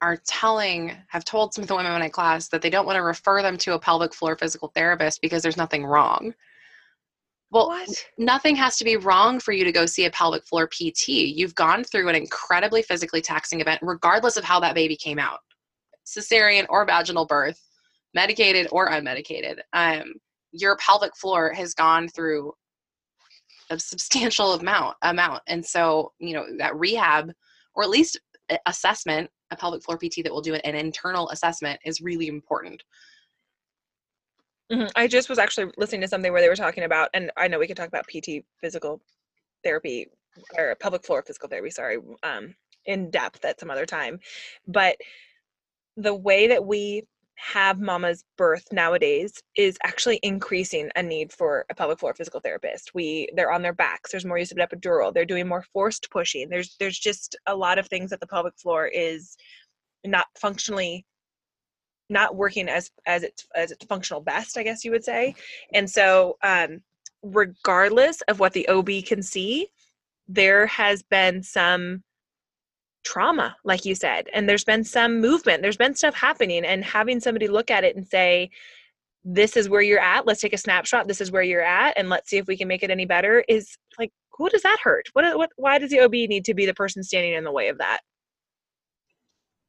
are 0.01 0.17
telling, 0.27 0.95
have 1.09 1.25
told 1.25 1.53
some 1.53 1.63
of 1.63 1.67
the 1.67 1.75
women 1.75 1.91
in 1.91 1.99
my 1.99 2.09
class 2.09 2.49
that 2.49 2.61
they 2.61 2.69
don't 2.69 2.85
want 2.85 2.97
to 2.97 3.03
refer 3.03 3.41
them 3.41 3.57
to 3.57 3.73
a 3.73 3.79
pelvic 3.79 4.13
floor 4.13 4.35
physical 4.35 4.71
therapist 4.75 5.21
because 5.21 5.41
there's 5.41 5.57
nothing 5.57 5.85
wrong. 5.85 6.33
Well, 7.49 7.67
What? 7.67 7.89
nothing 8.17 8.55
has 8.57 8.77
to 8.77 8.83
be 8.83 8.97
wrong 8.97 9.39
for 9.39 9.53
you 9.53 9.63
to 9.63 9.71
go 9.71 9.85
see 9.85 10.05
a 10.05 10.11
pelvic 10.11 10.45
floor 10.45 10.67
PT. 10.67 11.07
You've 11.09 11.55
gone 11.55 11.83
through 11.83 12.09
an 12.09 12.15
incredibly 12.15 12.81
physically 12.81 13.21
taxing 13.21 13.61
event, 13.61 13.79
regardless 13.81 14.35
of 14.37 14.43
how 14.43 14.59
that 14.59 14.75
baby 14.75 14.95
came 14.95 15.19
out 15.19 15.39
cesarean 16.05 16.65
or 16.69 16.85
vaginal 16.85 17.25
birth, 17.25 17.61
medicated 18.13 18.67
or 18.71 18.89
unmedicated. 18.89 19.59
Um, 19.73 20.13
your 20.51 20.77
pelvic 20.77 21.15
floor 21.15 21.53
has 21.53 21.73
gone 21.73 22.07
through 22.07 22.53
a 23.69 23.79
substantial 23.79 24.53
amount 24.53 24.95
amount 25.01 25.41
and 25.47 25.65
so 25.65 26.13
you 26.19 26.33
know 26.33 26.45
that 26.57 26.75
rehab 26.77 27.31
or 27.75 27.83
at 27.83 27.89
least 27.89 28.19
assessment 28.65 29.29
a 29.51 29.57
pelvic 29.57 29.83
floor 29.83 29.97
pt 29.97 30.23
that 30.23 30.31
will 30.31 30.41
do 30.41 30.53
an 30.53 30.75
internal 30.75 31.29
assessment 31.31 31.77
is 31.85 31.99
really 31.99 32.27
important 32.27 32.81
Mhm. 34.71 34.91
I 34.95 35.07
just 35.07 35.29
was 35.29 35.39
actually 35.39 35.71
listening 35.77 36.01
to 36.01 36.07
something 36.07 36.31
where 36.31 36.41
they 36.41 36.49
were 36.49 36.55
talking 36.55 36.83
about, 36.83 37.09
and 37.13 37.31
I 37.37 37.47
know 37.47 37.59
we 37.59 37.67
could 37.67 37.77
talk 37.77 37.87
about 37.87 38.07
PT 38.07 38.43
physical 38.59 39.01
therapy 39.63 40.07
or 40.57 40.75
public 40.75 41.05
floor 41.05 41.23
physical 41.23 41.49
therapy, 41.49 41.71
sorry, 41.71 41.99
um, 42.23 42.55
in 42.85 43.11
depth 43.11 43.45
at 43.45 43.59
some 43.59 43.71
other 43.71 43.85
time. 43.85 44.19
But 44.67 44.97
the 45.97 46.15
way 46.15 46.47
that 46.47 46.65
we 46.65 47.03
have 47.35 47.79
mama's 47.79 48.23
birth 48.37 48.65
nowadays 48.71 49.33
is 49.57 49.77
actually 49.83 50.19
increasing 50.23 50.89
a 50.95 51.03
need 51.03 51.33
for 51.33 51.65
a 51.69 51.75
pelvic 51.75 51.99
floor 51.99 52.13
physical 52.13 52.39
therapist. 52.41 52.93
We 52.95 53.29
they're 53.35 53.51
on 53.51 53.61
their 53.63 53.73
backs. 53.73 54.11
There's 54.11 54.25
more 54.25 54.39
use 54.39 54.51
of 54.51 54.57
epidural. 54.59 55.13
They're 55.13 55.25
doing 55.25 55.47
more 55.47 55.63
forced 55.73 56.09
pushing. 56.11 56.49
There's 56.49 56.75
there's 56.79 56.99
just 56.99 57.35
a 57.47 57.55
lot 57.55 57.79
of 57.79 57.87
things 57.89 58.11
that 58.11 58.21
the 58.21 58.27
pelvic 58.27 58.57
floor 58.59 58.87
is 58.87 59.37
not 60.05 60.27
functionally 60.37 61.05
not 62.09 62.35
working 62.35 62.69
as 62.69 62.91
as 63.05 63.23
its 63.23 63.47
as 63.55 63.71
its 63.71 63.85
functional 63.85 64.21
best, 64.21 64.57
I 64.57 64.63
guess 64.63 64.83
you 64.85 64.91
would 64.91 65.03
say. 65.03 65.35
And 65.73 65.89
so, 65.89 66.37
um, 66.43 66.81
regardless 67.23 68.21
of 68.23 68.39
what 68.39 68.53
the 68.53 68.67
OB 68.67 69.05
can 69.05 69.21
see, 69.21 69.67
there 70.27 70.67
has 70.67 71.03
been 71.03 71.43
some 71.43 72.03
trauma, 73.03 73.55
like 73.63 73.85
you 73.85 73.95
said, 73.95 74.27
and 74.33 74.47
there's 74.49 74.65
been 74.65 74.83
some 74.83 75.19
movement. 75.21 75.61
There's 75.61 75.77
been 75.77 75.95
stuff 75.95 76.15
happening, 76.15 76.65
and 76.65 76.83
having 76.83 77.19
somebody 77.19 77.47
look 77.47 77.71
at 77.71 77.83
it 77.83 77.95
and 77.95 78.07
say, 78.07 78.49
"This 79.23 79.57
is 79.57 79.69
where 79.69 79.81
you're 79.81 79.99
at. 79.99 80.25
Let's 80.25 80.41
take 80.41 80.53
a 80.53 80.57
snapshot. 80.57 81.07
This 81.07 81.21
is 81.21 81.31
where 81.31 81.43
you're 81.43 81.61
at, 81.61 81.97
and 81.97 82.09
let's 82.09 82.29
see 82.29 82.37
if 82.37 82.47
we 82.47 82.57
can 82.57 82.67
make 82.67 82.83
it 82.83 82.91
any 82.91 83.05
better." 83.05 83.43
Is 83.47 83.77
like, 83.99 84.11
who 84.37 84.49
does 84.49 84.61
that 84.63 84.77
hurt? 84.83 85.07
What 85.13 85.37
what? 85.37 85.49
Why 85.57 85.79
does 85.79 85.89
the 85.91 86.01
OB 86.01 86.13
need 86.27 86.45
to 86.45 86.53
be 86.53 86.65
the 86.65 86.73
person 86.73 87.03
standing 87.03 87.33
in 87.33 87.43
the 87.43 87.51
way 87.51 87.69
of 87.69 87.77
that? 87.79 88.01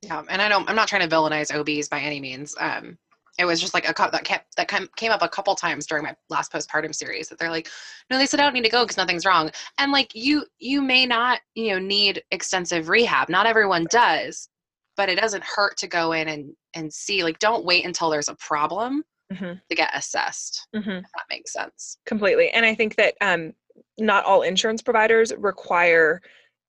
Yeah 0.03 0.22
and 0.28 0.40
i 0.42 0.49
don't 0.49 0.68
i'm 0.68 0.76
not 0.76 0.88
trying 0.88 1.09
to 1.09 1.14
villainize 1.14 1.55
obs 1.55 1.88
by 1.88 2.01
any 2.01 2.20
means. 2.20 2.55
Um 2.59 2.99
it 3.38 3.44
was 3.44 3.61
just 3.61 3.72
like 3.72 3.88
a 3.88 3.94
cou- 3.94 4.11
that 4.11 4.24
kept 4.24 4.57
that 4.57 4.66
came 4.68 4.88
came 4.96 5.12
up 5.12 5.22
a 5.22 5.28
couple 5.28 5.55
times 5.55 5.86
during 5.86 6.03
my 6.03 6.14
last 6.28 6.53
postpartum 6.53 6.94
series 6.94 7.28
that 7.28 7.38
they're 7.38 7.51
like 7.51 7.68
no 8.11 8.18
they 8.18 8.26
said 8.26 8.40
i 8.40 8.42
don't 8.42 8.53
need 8.53 8.64
to 8.64 8.70
go 8.70 8.84
because 8.84 8.96
nothing's 8.96 9.24
wrong. 9.24 9.51
And 9.78 9.92
like 9.92 10.14
you 10.14 10.44
you 10.59 10.82
may 10.82 11.07
not 11.07 11.40
you 11.55 11.70
know 11.72 11.78
need 11.78 12.22
extensive 12.30 12.88
rehab. 12.88 13.28
Not 13.28 13.46
everyone 13.46 13.86
does 13.90 14.49
but 14.96 15.09
it 15.09 15.18
doesn't 15.18 15.44
hurt 15.44 15.78
to 15.78 15.86
go 15.86 16.12
in 16.12 16.28
and 16.28 16.53
and 16.74 16.92
see 16.92 17.22
like 17.22 17.38
don't 17.38 17.64
wait 17.64 17.86
until 17.86 18.11
there's 18.11 18.28
a 18.28 18.34
problem 18.34 19.05
hmm 19.32 19.53
to 19.70 19.76
get 19.76 19.90
assessed 19.94 20.66
hmm 20.74 20.90
if 20.90 21.03
that 21.14 21.24
makes 21.30 21.53
sense. 21.53 21.99
Completely. 22.05 22.51
And 22.51 22.66
i 22.66 22.74
think 22.74 22.96
that 22.96 23.14
um, 23.20 23.55
not 23.99 24.24
all 24.24 24.42
insurance 24.42 24.82
providers 24.82 25.32
require 25.38 26.20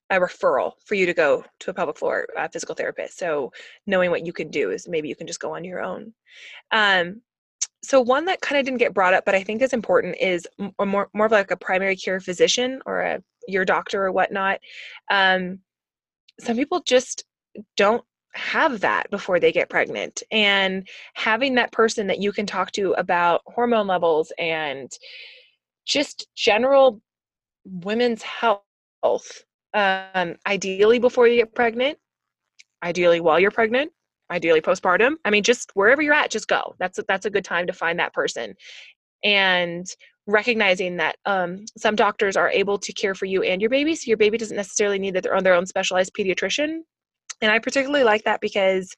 a 0.10 0.20
referral 0.20 0.74
for 0.86 0.96
you 0.96 1.06
to 1.06 1.14
go 1.14 1.44
to 1.60 1.70
a 1.70 1.74
pelvic 1.74 1.98
floor 1.98 2.28
physical 2.52 2.76
therapist. 2.76 3.18
So 3.18 3.52
knowing 3.86 4.10
what 4.10 4.26
you 4.26 4.34
can 4.34 4.50
do 4.50 4.72
is 4.72 4.88
maybe 4.88 5.08
you 5.08 5.16
can 5.16 5.28
just 5.28 5.40
go 5.40 5.56
on 5.56 5.64
your 5.64 5.82
own. 5.82 6.14
Um, 6.72 7.22
so 7.84 8.02
one 8.02 8.26
that 8.26 8.42
kind 8.42 8.60
of 8.60 8.66
didn't 8.66 8.80
get 8.80 8.94
brought 8.94 9.14
up 9.14 9.24
but 9.24 9.36
i 9.36 9.42
think 9.42 9.62
is 9.62 9.72
important 9.72 10.14
is 10.20 10.46
more, 10.82 11.10
more 11.14 11.26
of 11.28 11.32
like 11.32 11.50
a 11.50 11.56
primary 11.56 11.96
care 11.96 12.20
physician 12.20 12.82
or 12.86 13.00
a 13.00 13.24
your 13.50 13.66
doctor 13.66 14.06
or 14.06 14.12
whatnot. 14.12 14.60
Um, 15.12 15.60
some 16.40 16.56
people 16.56 16.82
just 16.86 17.26
don't 17.76 18.04
have 18.36 18.80
that 18.82 19.10
before 19.10 19.40
they 19.40 19.52
get 19.52 19.70
pregnant 19.70 20.22
and 20.32 20.88
having 21.16 21.56
that 21.56 21.72
person 21.72 22.08
that 22.08 22.22
you 22.22 22.32
can 22.32 22.46
talk 22.46 22.72
to 22.72 22.94
about 22.94 23.42
hormone 23.48 23.88
levels 23.88 24.32
and 24.38 24.92
just 25.86 26.28
general 26.36 27.02
women's 27.66 28.22
health 28.22 29.44
um, 29.74 30.36
ideally 30.48 31.00
before 31.00 31.28
you 31.28 31.38
get 31.38 31.54
pregnant 31.54 31.98
ideally 32.84 33.20
while 33.20 33.40
you're 33.40 33.52
pregnant 33.52 33.92
ideally 34.32 34.62
postpartum. 34.62 35.16
I 35.26 35.30
mean 35.30 35.44
just 35.44 35.72
wherever 35.74 36.02
you're 36.02 36.14
at 36.14 36.32
just 36.32 36.48
go. 36.48 36.76
That's 36.80 37.00
a, 37.00 37.04
that's 37.08 37.26
a 37.26 37.30
good 37.30 37.46
time 37.46 37.68
to 37.68 37.74
find 37.74 38.00
that 38.00 38.14
person. 38.14 38.54
And 39.24 39.88
recognizing 40.28 40.98
that 40.98 41.18
um, 41.26 41.66
some 41.78 41.96
doctors 41.96 42.38
are 42.38 42.50
able 42.50 42.78
to 42.78 42.94
care 42.94 43.16
for 43.16 43.26
you 43.26 43.42
and 43.44 43.62
your 43.62 43.70
baby 43.70 43.96
so 43.96 44.04
your 44.08 44.18
baby 44.18 44.38
doesn't 44.38 44.56
necessarily 44.56 45.00
need 45.00 45.16
their 45.16 45.36
own, 45.36 45.44
their 45.44 45.56
own 45.56 45.66
specialized 45.66 46.14
pediatrician. 46.18 46.80
And 47.42 47.52
I 47.52 47.60
particularly 47.60 48.04
like 48.04 48.24
that 48.26 48.42
because, 48.42 48.94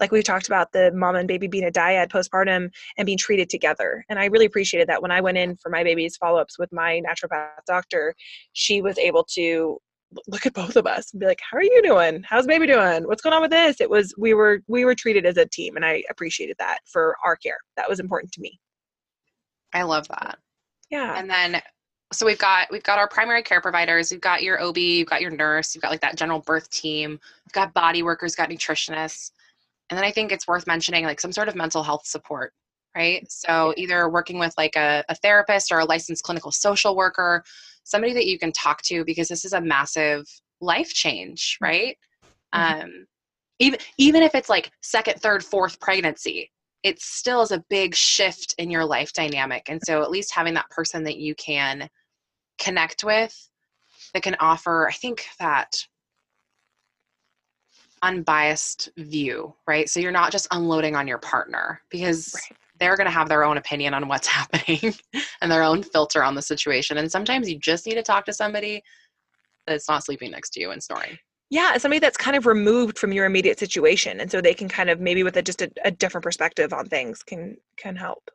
like 0.00 0.12
we've 0.12 0.22
talked 0.22 0.48
about, 0.48 0.70
the 0.72 0.92
mom 0.92 1.16
and 1.16 1.26
baby 1.26 1.46
being 1.46 1.64
a 1.64 1.70
dyad 1.70 2.08
postpartum 2.08 2.68
and 2.98 3.06
being 3.06 3.16
treated 3.16 3.48
together. 3.48 4.04
And 4.10 4.18
I 4.18 4.26
really 4.26 4.44
appreciated 4.44 4.88
that 4.88 5.00
when 5.00 5.10
I 5.10 5.22
went 5.22 5.38
in 5.38 5.56
for 5.56 5.70
my 5.70 5.82
baby's 5.82 6.16
follow 6.16 6.38
ups 6.38 6.58
with 6.58 6.70
my 6.72 7.00
naturopath 7.08 7.64
doctor, 7.66 8.14
she 8.52 8.82
was 8.82 8.98
able 8.98 9.24
to 9.32 9.78
look 10.26 10.46
at 10.46 10.54
both 10.54 10.76
of 10.76 10.86
us 10.86 11.12
and 11.12 11.20
be 11.20 11.26
like, 11.26 11.40
"How 11.48 11.58
are 11.58 11.62
you 11.62 11.82
doing? 11.82 12.24
How's 12.28 12.46
baby 12.46 12.66
doing? 12.66 13.04
What's 13.06 13.22
going 13.22 13.34
on 13.34 13.42
with 13.42 13.50
this?" 13.50 13.80
It 13.80 13.90
was 13.90 14.14
we 14.18 14.34
were 14.34 14.60
we 14.68 14.84
were 14.84 14.94
treated 14.94 15.26
as 15.26 15.36
a 15.36 15.46
team, 15.46 15.76
and 15.76 15.84
I 15.84 16.02
appreciated 16.10 16.56
that 16.58 16.78
for 16.86 17.16
our 17.24 17.36
care. 17.36 17.58
That 17.76 17.88
was 17.88 18.00
important 18.00 18.32
to 18.32 18.40
me. 18.40 18.58
I 19.72 19.82
love 19.82 20.08
that. 20.08 20.38
Yeah. 20.90 21.18
And 21.18 21.28
then 21.28 21.60
so 22.12 22.24
we've 22.24 22.38
got 22.38 22.68
we've 22.70 22.82
got 22.82 22.98
our 22.98 23.08
primary 23.08 23.42
care 23.42 23.60
providers 23.60 24.12
you've 24.12 24.20
got 24.20 24.42
your 24.42 24.62
ob 24.62 24.78
you've 24.78 25.08
got 25.08 25.20
your 25.20 25.30
nurse 25.30 25.74
you've 25.74 25.82
got 25.82 25.90
like 25.90 26.00
that 26.00 26.16
general 26.16 26.40
birth 26.40 26.70
team 26.70 27.12
you've 27.12 27.52
got 27.52 27.74
body 27.74 28.02
workers 28.02 28.34
got 28.34 28.48
nutritionists 28.48 29.32
and 29.90 29.98
then 29.98 30.04
i 30.04 30.10
think 30.10 30.30
it's 30.30 30.46
worth 30.46 30.66
mentioning 30.66 31.04
like 31.04 31.20
some 31.20 31.32
sort 31.32 31.48
of 31.48 31.56
mental 31.56 31.82
health 31.82 32.06
support 32.06 32.52
right 32.96 33.30
so 33.30 33.74
either 33.76 34.08
working 34.08 34.38
with 34.38 34.54
like 34.56 34.76
a, 34.76 35.04
a 35.08 35.14
therapist 35.16 35.72
or 35.72 35.80
a 35.80 35.84
licensed 35.84 36.22
clinical 36.22 36.52
social 36.52 36.94
worker 36.94 37.42
somebody 37.86 38.12
that 38.12 38.26
you 38.26 38.38
can 38.38 38.52
talk 38.52 38.82
to 38.82 39.04
because 39.04 39.28
this 39.28 39.44
is 39.44 39.52
a 39.52 39.60
massive 39.60 40.24
life 40.60 40.92
change 40.92 41.56
right 41.60 41.96
mm-hmm. 42.54 42.82
um 42.82 43.06
even 43.58 43.78
even 43.98 44.22
if 44.22 44.34
it's 44.34 44.48
like 44.48 44.70
second 44.82 45.20
third 45.20 45.44
fourth 45.44 45.80
pregnancy 45.80 46.50
it 46.86 47.00
still 47.00 47.42
is 47.42 47.50
a 47.50 47.64
big 47.68 47.96
shift 47.96 48.54
in 48.58 48.70
your 48.70 48.84
life 48.84 49.12
dynamic. 49.12 49.68
And 49.68 49.80
so 49.84 50.02
at 50.02 50.10
least 50.12 50.32
having 50.32 50.54
that 50.54 50.70
person 50.70 51.02
that 51.02 51.16
you 51.16 51.34
can 51.34 51.88
connect 52.60 53.02
with 53.02 53.50
that 54.14 54.22
can 54.22 54.36
offer, 54.38 54.88
I 54.88 54.92
think 54.92 55.26
that 55.40 55.72
unbiased 58.02 58.90
view, 58.96 59.52
right? 59.66 59.88
So 59.88 59.98
you're 59.98 60.12
not 60.12 60.30
just 60.30 60.46
unloading 60.52 60.94
on 60.94 61.08
your 61.08 61.18
partner 61.18 61.80
because 61.90 62.32
right. 62.34 62.58
They're 62.78 62.96
going 62.96 63.06
to 63.06 63.12
have 63.12 63.28
their 63.28 63.44
own 63.44 63.56
opinion 63.56 63.94
on 63.94 64.08
what's 64.08 64.26
happening 64.38 64.94
and 65.40 65.50
their 65.50 65.62
own 65.62 65.82
filter 65.82 66.22
on 66.22 66.34
the 66.34 66.42
situation. 66.42 66.98
And 66.98 67.10
sometimes 67.10 67.48
you 67.48 67.58
just 67.58 67.86
need 67.86 67.94
to 67.94 68.02
talk 68.02 68.24
to 68.26 68.32
somebody 68.32 68.82
that's 69.66 69.88
not 69.88 70.04
sleeping 70.04 70.30
next 70.30 70.50
to 70.50 70.60
you 70.60 70.70
and 70.70 70.82
snoring. 70.82 71.18
Yeah 71.50 71.76
somebody 71.78 72.00
that's 72.00 72.16
kind 72.16 72.36
of 72.36 72.46
removed 72.46 72.98
from 72.98 73.12
your 73.12 73.24
immediate 73.24 73.58
situation 73.58 74.20
and 74.20 74.30
so 74.30 74.40
they 74.40 74.54
can 74.54 74.68
kind 74.68 74.90
of 74.90 75.00
maybe 75.00 75.22
with 75.22 75.36
a, 75.36 75.42
just 75.42 75.62
a, 75.62 75.70
a 75.84 75.90
different 75.90 76.24
perspective 76.24 76.72
on 76.72 76.88
things 76.88 77.22
can 77.22 77.56
can 77.76 77.96
help. 77.96 78.30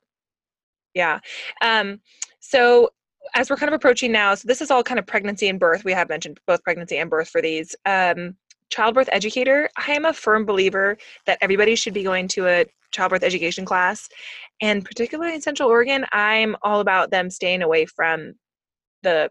Yeah 0.94 1.20
um 1.62 2.00
so 2.40 2.90
as 3.34 3.50
we're 3.50 3.56
kind 3.58 3.70
of 3.70 3.74
approaching 3.74 4.12
now 4.12 4.34
so 4.36 4.48
this 4.48 4.62
is 4.62 4.72
all 4.72 4.84
kind 4.84 5.00
of 5.00 5.06
pregnancy 5.08 5.50
and 5.50 5.60
birth. 5.60 5.84
We 5.84 5.94
have 5.94 6.10
mentioned 6.10 6.40
both 6.48 6.64
pregnancy 6.64 6.98
and 6.98 7.10
birth 7.10 7.30
for 7.30 7.42
these. 7.42 7.76
Um 7.86 8.36
childbirth 8.70 9.10
educator 9.12 9.70
i 9.78 9.92
am 9.92 10.06
a 10.06 10.14
firm 10.14 10.46
believer 10.46 10.98
that 11.26 11.38
everybody 11.42 11.76
should 11.76 11.94
be 11.94 12.04
going 12.04 12.26
to 12.26 12.48
a 12.48 12.66
childbirth 12.92 13.24
education 13.24 13.66
class 13.66 14.08
and 14.62 14.86
particularly 14.86 15.34
in 15.34 15.42
central 15.42 15.70
oregon 15.70 16.06
i'm 16.12 16.56
all 16.62 16.80
about 16.80 17.12
them 17.12 17.30
staying 17.30 17.62
away 17.62 17.86
from 17.86 18.34
the 19.04 19.30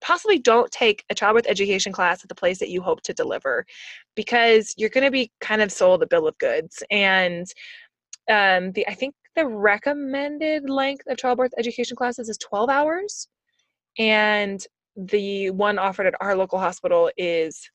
possibly 0.00 0.38
don't 0.38 0.70
take 0.70 1.04
a 1.10 1.14
childbirth 1.14 1.46
education 1.46 1.92
class 1.92 2.22
at 2.22 2.28
the 2.28 2.34
place 2.34 2.58
that 2.58 2.70
you 2.70 2.80
hope 2.80 3.02
to 3.02 3.12
deliver 3.12 3.66
because 4.16 4.74
you're 4.76 4.88
going 4.88 5.04
to 5.04 5.10
be 5.10 5.30
kind 5.40 5.60
of 5.60 5.70
sold 5.70 6.02
a 6.02 6.06
bill 6.06 6.26
of 6.26 6.38
goods. 6.38 6.82
And 6.90 7.46
um, 8.30 8.72
the 8.72 8.86
i 8.88 8.94
think 8.94 9.14
the 9.36 9.46
recommended 9.46 10.68
length 10.68 11.04
of 11.08 11.16
childbirth 11.16 11.52
education 11.58 11.96
classes 11.96 12.28
is 12.28 12.38
12 12.38 12.70
hours 12.70 13.28
and 13.98 14.64
the 14.96 15.50
one 15.50 15.78
offered 15.78 16.06
at 16.06 16.14
our 16.20 16.36
local 16.36 16.58
hospital 16.58 17.10
is 17.16 17.70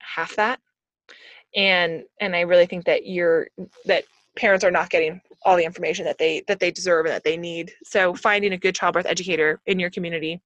half 0.00 0.34
that 0.36 0.60
and 1.54 2.04
and 2.20 2.34
i 2.36 2.40
really 2.40 2.66
think 2.66 2.84
that 2.84 3.06
you're 3.06 3.48
that 3.84 4.04
parents 4.36 4.64
are 4.64 4.70
not 4.70 4.90
getting 4.90 5.20
all 5.44 5.56
the 5.56 5.64
information 5.64 6.04
that 6.04 6.18
they 6.18 6.42
that 6.46 6.60
they 6.60 6.70
deserve 6.70 7.06
and 7.06 7.14
that 7.14 7.24
they 7.24 7.36
need 7.36 7.72
so 7.82 8.14
finding 8.14 8.52
a 8.52 8.58
good 8.58 8.74
childbirth 8.74 9.06
educator 9.06 9.60
in 9.66 9.78
your 9.78 9.90
community 9.90 10.40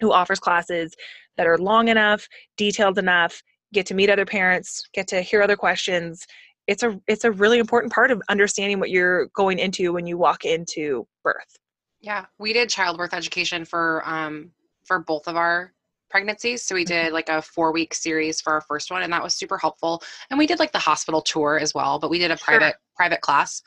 who 0.00 0.12
offers 0.12 0.40
classes 0.40 0.94
that 1.36 1.46
are 1.46 1.56
long 1.56 1.88
enough, 1.88 2.28
detailed 2.56 2.98
enough, 2.98 3.42
get 3.72 3.86
to 3.86 3.94
meet 3.94 4.10
other 4.10 4.26
parents, 4.26 4.86
get 4.92 5.06
to 5.08 5.22
hear 5.22 5.42
other 5.42 5.56
questions. 5.56 6.26
It's 6.66 6.82
a 6.82 7.00
it's 7.06 7.24
a 7.24 7.30
really 7.30 7.58
important 7.58 7.92
part 7.92 8.10
of 8.10 8.22
understanding 8.28 8.78
what 8.78 8.90
you're 8.90 9.26
going 9.28 9.58
into 9.58 9.92
when 9.92 10.06
you 10.06 10.18
walk 10.18 10.44
into 10.44 11.06
birth. 11.24 11.58
Yeah, 12.00 12.26
we 12.38 12.52
did 12.52 12.68
childbirth 12.68 13.14
education 13.14 13.64
for 13.64 14.02
um 14.04 14.50
for 14.84 14.98
both 14.98 15.26
of 15.28 15.36
our 15.36 15.72
pregnancies. 16.12 16.62
So 16.62 16.76
we 16.76 16.84
did 16.84 17.06
mm-hmm. 17.06 17.14
like 17.14 17.28
a 17.28 17.42
four 17.42 17.72
week 17.72 17.94
series 17.94 18.40
for 18.40 18.52
our 18.52 18.60
first 18.60 18.90
one, 18.90 19.02
and 19.02 19.12
that 19.12 19.22
was 19.22 19.34
super 19.34 19.58
helpful. 19.58 20.02
And 20.30 20.38
we 20.38 20.46
did 20.46 20.60
like 20.60 20.72
the 20.72 20.78
hospital 20.78 21.22
tour 21.22 21.58
as 21.58 21.74
well, 21.74 21.98
but 21.98 22.10
we 22.10 22.20
did 22.20 22.30
a 22.30 22.36
private 22.36 22.74
sure. 22.74 22.80
private 22.96 23.20
class 23.22 23.62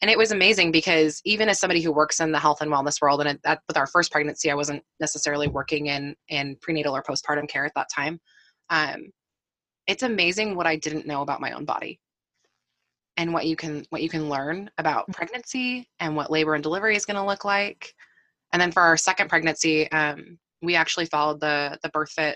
and 0.00 0.10
it 0.10 0.18
was 0.18 0.30
amazing 0.30 0.70
because 0.70 1.20
even 1.24 1.48
as 1.48 1.58
somebody 1.58 1.80
who 1.80 1.92
works 1.92 2.20
in 2.20 2.30
the 2.30 2.38
health 2.38 2.60
and 2.60 2.70
wellness 2.70 3.00
world 3.00 3.20
and 3.20 3.38
at, 3.44 3.60
with 3.66 3.76
our 3.76 3.86
first 3.86 4.12
pregnancy 4.12 4.50
i 4.50 4.54
wasn't 4.54 4.82
necessarily 5.00 5.48
working 5.48 5.86
in 5.86 6.14
in 6.28 6.56
prenatal 6.60 6.94
or 6.94 7.02
postpartum 7.02 7.48
care 7.48 7.64
at 7.64 7.74
that 7.74 7.88
time 7.94 8.20
um, 8.70 9.10
it's 9.86 10.02
amazing 10.02 10.54
what 10.54 10.66
i 10.66 10.76
didn't 10.76 11.06
know 11.06 11.22
about 11.22 11.40
my 11.40 11.52
own 11.52 11.64
body 11.64 11.98
and 13.16 13.32
what 13.32 13.46
you 13.46 13.56
can 13.56 13.84
what 13.90 14.02
you 14.02 14.08
can 14.08 14.28
learn 14.28 14.70
about 14.78 15.02
mm-hmm. 15.02 15.12
pregnancy 15.12 15.88
and 16.00 16.14
what 16.14 16.30
labor 16.30 16.54
and 16.54 16.62
delivery 16.62 16.96
is 16.96 17.04
going 17.04 17.16
to 17.16 17.24
look 17.24 17.44
like 17.44 17.94
and 18.52 18.62
then 18.62 18.72
for 18.72 18.82
our 18.82 18.96
second 18.96 19.28
pregnancy 19.28 19.90
um, 19.92 20.38
we 20.62 20.74
actually 20.74 21.06
followed 21.06 21.40
the 21.40 21.78
the 21.82 21.90
BirthFit 21.90 22.34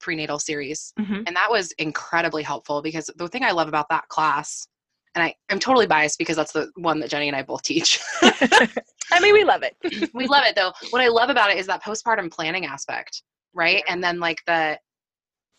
prenatal 0.00 0.38
series 0.38 0.92
mm-hmm. 0.98 1.22
and 1.26 1.36
that 1.36 1.48
was 1.48 1.70
incredibly 1.78 2.42
helpful 2.42 2.82
because 2.82 3.08
the 3.16 3.28
thing 3.28 3.44
i 3.44 3.52
love 3.52 3.68
about 3.68 3.88
that 3.88 4.08
class 4.08 4.66
and 5.14 5.22
I, 5.22 5.34
I'm 5.50 5.58
totally 5.58 5.86
biased 5.86 6.18
because 6.18 6.36
that's 6.36 6.52
the 6.52 6.70
one 6.76 7.00
that 7.00 7.10
Jenny 7.10 7.28
and 7.28 7.36
I 7.36 7.42
both 7.42 7.62
teach. 7.62 8.00
I 8.22 9.20
mean, 9.20 9.34
we 9.34 9.44
love 9.44 9.62
it. 9.62 9.76
we 10.14 10.26
love 10.26 10.44
it 10.46 10.56
though. 10.56 10.72
What 10.90 11.02
I 11.02 11.08
love 11.08 11.28
about 11.28 11.50
it 11.50 11.58
is 11.58 11.66
that 11.66 11.82
postpartum 11.82 12.30
planning 12.30 12.66
aspect, 12.66 13.22
right? 13.54 13.82
And 13.88 14.02
then 14.02 14.20
like 14.20 14.38
the 14.46 14.78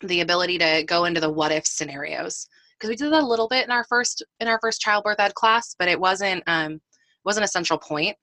the 0.00 0.20
ability 0.20 0.58
to 0.58 0.84
go 0.86 1.04
into 1.04 1.20
the 1.20 1.30
what 1.30 1.52
if 1.52 1.66
scenarios 1.66 2.46
because 2.76 2.90
we 2.90 2.96
did 2.96 3.12
that 3.12 3.22
a 3.22 3.26
little 3.26 3.48
bit 3.48 3.64
in 3.64 3.70
our 3.70 3.84
first 3.84 4.24
in 4.40 4.48
our 4.48 4.58
first 4.60 4.80
childbirth 4.80 5.20
ed 5.20 5.34
class, 5.34 5.74
but 5.78 5.88
it 5.88 5.98
wasn't 5.98 6.42
um 6.46 6.80
wasn't 7.24 7.44
a 7.44 7.48
central 7.48 7.78
point. 7.78 8.16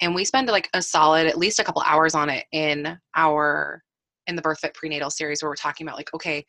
And 0.00 0.14
we 0.14 0.24
spend 0.24 0.48
like 0.48 0.68
a 0.74 0.82
solid 0.82 1.26
at 1.26 1.38
least 1.38 1.58
a 1.58 1.64
couple 1.64 1.82
hours 1.82 2.14
on 2.14 2.30
it 2.30 2.44
in 2.52 2.98
our 3.16 3.82
in 4.26 4.36
the 4.36 4.42
BirthFit 4.42 4.74
prenatal 4.74 5.10
series 5.10 5.42
where 5.42 5.50
we're 5.50 5.56
talking 5.56 5.86
about 5.86 5.96
like 5.96 6.12
okay 6.14 6.44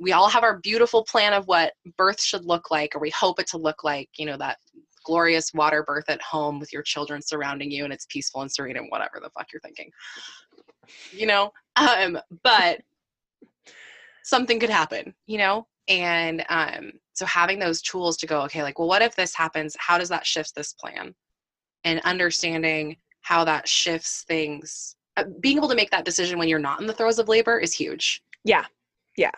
we 0.00 0.12
all 0.12 0.28
have 0.28 0.42
our 0.42 0.58
beautiful 0.58 1.04
plan 1.04 1.32
of 1.32 1.46
what 1.46 1.74
birth 1.96 2.20
should 2.20 2.44
look 2.44 2.70
like 2.70 2.94
or 2.94 2.98
we 2.98 3.10
hope 3.10 3.38
it 3.38 3.46
to 3.48 3.58
look 3.58 3.84
like 3.84 4.08
you 4.16 4.26
know 4.26 4.36
that 4.36 4.58
glorious 5.04 5.52
water 5.54 5.84
birth 5.84 6.08
at 6.08 6.22
home 6.22 6.58
with 6.58 6.72
your 6.72 6.82
children 6.82 7.20
surrounding 7.22 7.70
you 7.70 7.84
and 7.84 7.92
it's 7.92 8.06
peaceful 8.06 8.40
and 8.42 8.50
serene 8.50 8.76
and 8.76 8.86
whatever 8.90 9.20
the 9.22 9.30
fuck 9.30 9.46
you're 9.52 9.60
thinking. 9.60 9.90
You 11.12 11.26
know? 11.26 11.52
Um 11.76 12.18
but 12.42 12.80
something 14.24 14.60
could 14.60 14.70
happen 14.70 15.14
you 15.26 15.38
know? 15.38 15.66
And 15.88 16.44
um 16.48 16.92
so 17.12 17.26
having 17.26 17.58
those 17.58 17.82
tools 17.82 18.16
to 18.18 18.26
go 18.26 18.42
okay 18.42 18.62
like 18.62 18.78
well 18.78 18.88
what 18.88 19.02
if 19.02 19.14
this 19.16 19.34
happens? 19.34 19.76
How 19.78 19.98
does 19.98 20.08
that 20.08 20.26
shift 20.26 20.54
this 20.54 20.72
plan 20.72 21.14
and 21.84 22.00
understanding 22.00 22.96
how 23.20 23.44
that 23.44 23.68
shifts 23.68 24.22
things 24.22 24.96
uh, 25.16 25.24
being 25.40 25.58
able 25.58 25.68
to 25.68 25.74
make 25.74 25.90
that 25.90 26.04
decision 26.04 26.38
when 26.38 26.48
you're 26.48 26.58
not 26.58 26.80
in 26.80 26.86
the 26.86 26.92
throes 26.92 27.18
of 27.18 27.28
labor 27.28 27.58
is 27.58 27.72
huge. 27.72 28.22
Yeah 28.44 28.64
yeah. 29.16 29.30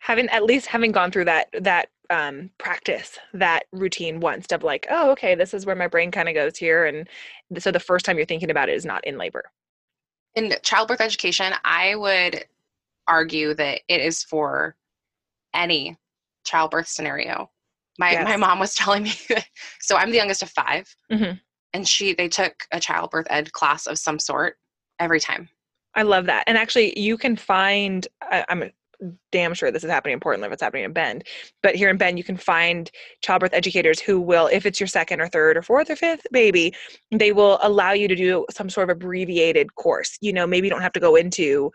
Having 0.00 0.28
at 0.28 0.44
least 0.44 0.66
having 0.66 0.92
gone 0.92 1.10
through 1.10 1.26
that 1.26 1.48
that 1.60 1.88
um, 2.10 2.50
practice 2.56 3.18
that 3.34 3.64
routine 3.72 4.20
once 4.20 4.46
of 4.50 4.62
like 4.62 4.86
oh 4.88 5.10
okay 5.10 5.34
this 5.34 5.52
is 5.52 5.66
where 5.66 5.76
my 5.76 5.86
brain 5.86 6.10
kind 6.10 6.26
of 6.26 6.34
goes 6.34 6.56
here 6.56 6.86
and 6.86 7.06
so 7.58 7.70
the 7.70 7.78
first 7.78 8.06
time 8.06 8.16
you're 8.16 8.24
thinking 8.24 8.50
about 8.50 8.70
it 8.70 8.76
is 8.76 8.86
not 8.86 9.06
in 9.06 9.18
labor. 9.18 9.44
In 10.34 10.54
childbirth 10.62 11.02
education 11.02 11.52
i 11.64 11.94
would 11.94 12.44
argue 13.06 13.52
that 13.54 13.82
it 13.88 14.00
is 14.00 14.22
for 14.22 14.74
any 15.54 15.96
childbirth 16.44 16.88
scenario. 16.88 17.50
My, 17.98 18.12
yes. 18.12 18.24
my 18.24 18.36
mom 18.36 18.58
was 18.58 18.74
telling 18.76 19.02
me 19.02 19.12
so 19.80 19.96
i'm 19.96 20.10
the 20.10 20.16
youngest 20.16 20.42
of 20.42 20.50
5 20.50 20.96
mm-hmm. 21.12 21.36
And 21.72 21.86
she 21.86 22.14
they 22.14 22.28
took 22.28 22.64
a 22.72 22.80
childbirth 22.80 23.26
ed 23.30 23.52
class 23.52 23.86
of 23.86 23.98
some 23.98 24.18
sort 24.18 24.56
every 24.98 25.20
time 25.20 25.48
I 25.98 26.02
love 26.02 26.26
that. 26.26 26.44
And 26.46 26.56
actually, 26.56 26.98
you 26.98 27.18
can 27.18 27.34
find, 27.34 28.06
I, 28.22 28.44
am 28.48 28.70
damn 29.32 29.52
sure 29.52 29.72
this 29.72 29.82
is 29.82 29.90
happening 29.90 30.14
in 30.14 30.20
Portland 30.20 30.46
if 30.46 30.52
it's 30.52 30.62
happening 30.62 30.84
in 30.84 30.92
Bend. 30.92 31.24
But 31.60 31.74
here 31.74 31.88
in 31.88 31.96
Bend, 31.96 32.18
you 32.18 32.24
can 32.24 32.36
find 32.36 32.88
childbirth 33.20 33.52
educators 33.52 33.98
who 33.98 34.20
will, 34.20 34.46
if 34.46 34.64
it's 34.64 34.78
your 34.78 34.86
second 34.86 35.20
or 35.20 35.28
third 35.28 35.56
or 35.56 35.62
fourth 35.62 35.90
or 35.90 35.96
fifth 35.96 36.24
baby, 36.30 36.72
they 37.10 37.32
will 37.32 37.58
allow 37.62 37.92
you 37.92 38.06
to 38.06 38.14
do 38.14 38.46
some 38.50 38.70
sort 38.70 38.90
of 38.90 38.96
abbreviated 38.96 39.74
course. 39.74 40.16
You 40.20 40.32
know, 40.32 40.46
maybe 40.46 40.68
you 40.68 40.70
don't 40.70 40.82
have 40.82 40.92
to 40.92 41.00
go 41.00 41.16
into 41.16 41.72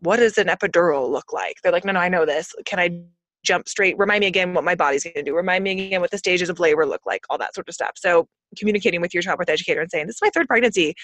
what 0.00 0.16
does 0.16 0.36
an 0.38 0.48
epidural 0.48 1.08
look 1.08 1.32
like? 1.32 1.56
They're 1.62 1.72
like, 1.72 1.84
no, 1.84 1.92
no, 1.92 2.00
I 2.00 2.08
know 2.08 2.26
this. 2.26 2.54
Can 2.66 2.80
I 2.80 3.02
jump 3.48 3.68
straight? 3.68 3.98
Remind 3.98 4.20
me 4.20 4.26
again 4.26 4.54
what 4.54 4.64
my 4.64 4.74
body's 4.74 5.04
going 5.04 5.14
to 5.14 5.22
do. 5.22 5.34
Remind 5.34 5.64
me 5.64 5.86
again 5.86 6.00
what 6.00 6.10
the 6.10 6.18
stages 6.18 6.48
of 6.48 6.60
labor 6.60 6.86
look 6.86 7.02
like, 7.06 7.22
all 7.30 7.38
that 7.38 7.54
sort 7.54 7.68
of 7.68 7.74
stuff. 7.74 7.92
So 7.96 8.28
communicating 8.56 9.00
with 9.00 9.12
your 9.12 9.22
childbirth 9.22 9.48
educator 9.48 9.80
and 9.80 9.90
saying, 9.90 10.06
this 10.06 10.16
is 10.16 10.22
my 10.22 10.30
third 10.30 10.46
pregnancy 10.46 10.94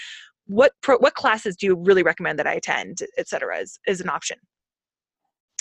what 0.47 0.73
pro, 0.83 0.97
what 0.99 1.15
classes 1.15 1.57
do 1.57 1.67
you 1.67 1.75
really 1.75 2.03
recommend 2.03 2.39
that 2.39 2.47
I 2.47 2.55
attend, 2.55 2.99
et 3.17 3.29
cetera, 3.29 3.59
is, 3.59 3.79
is 3.87 4.01
an 4.01 4.09
option. 4.09 4.39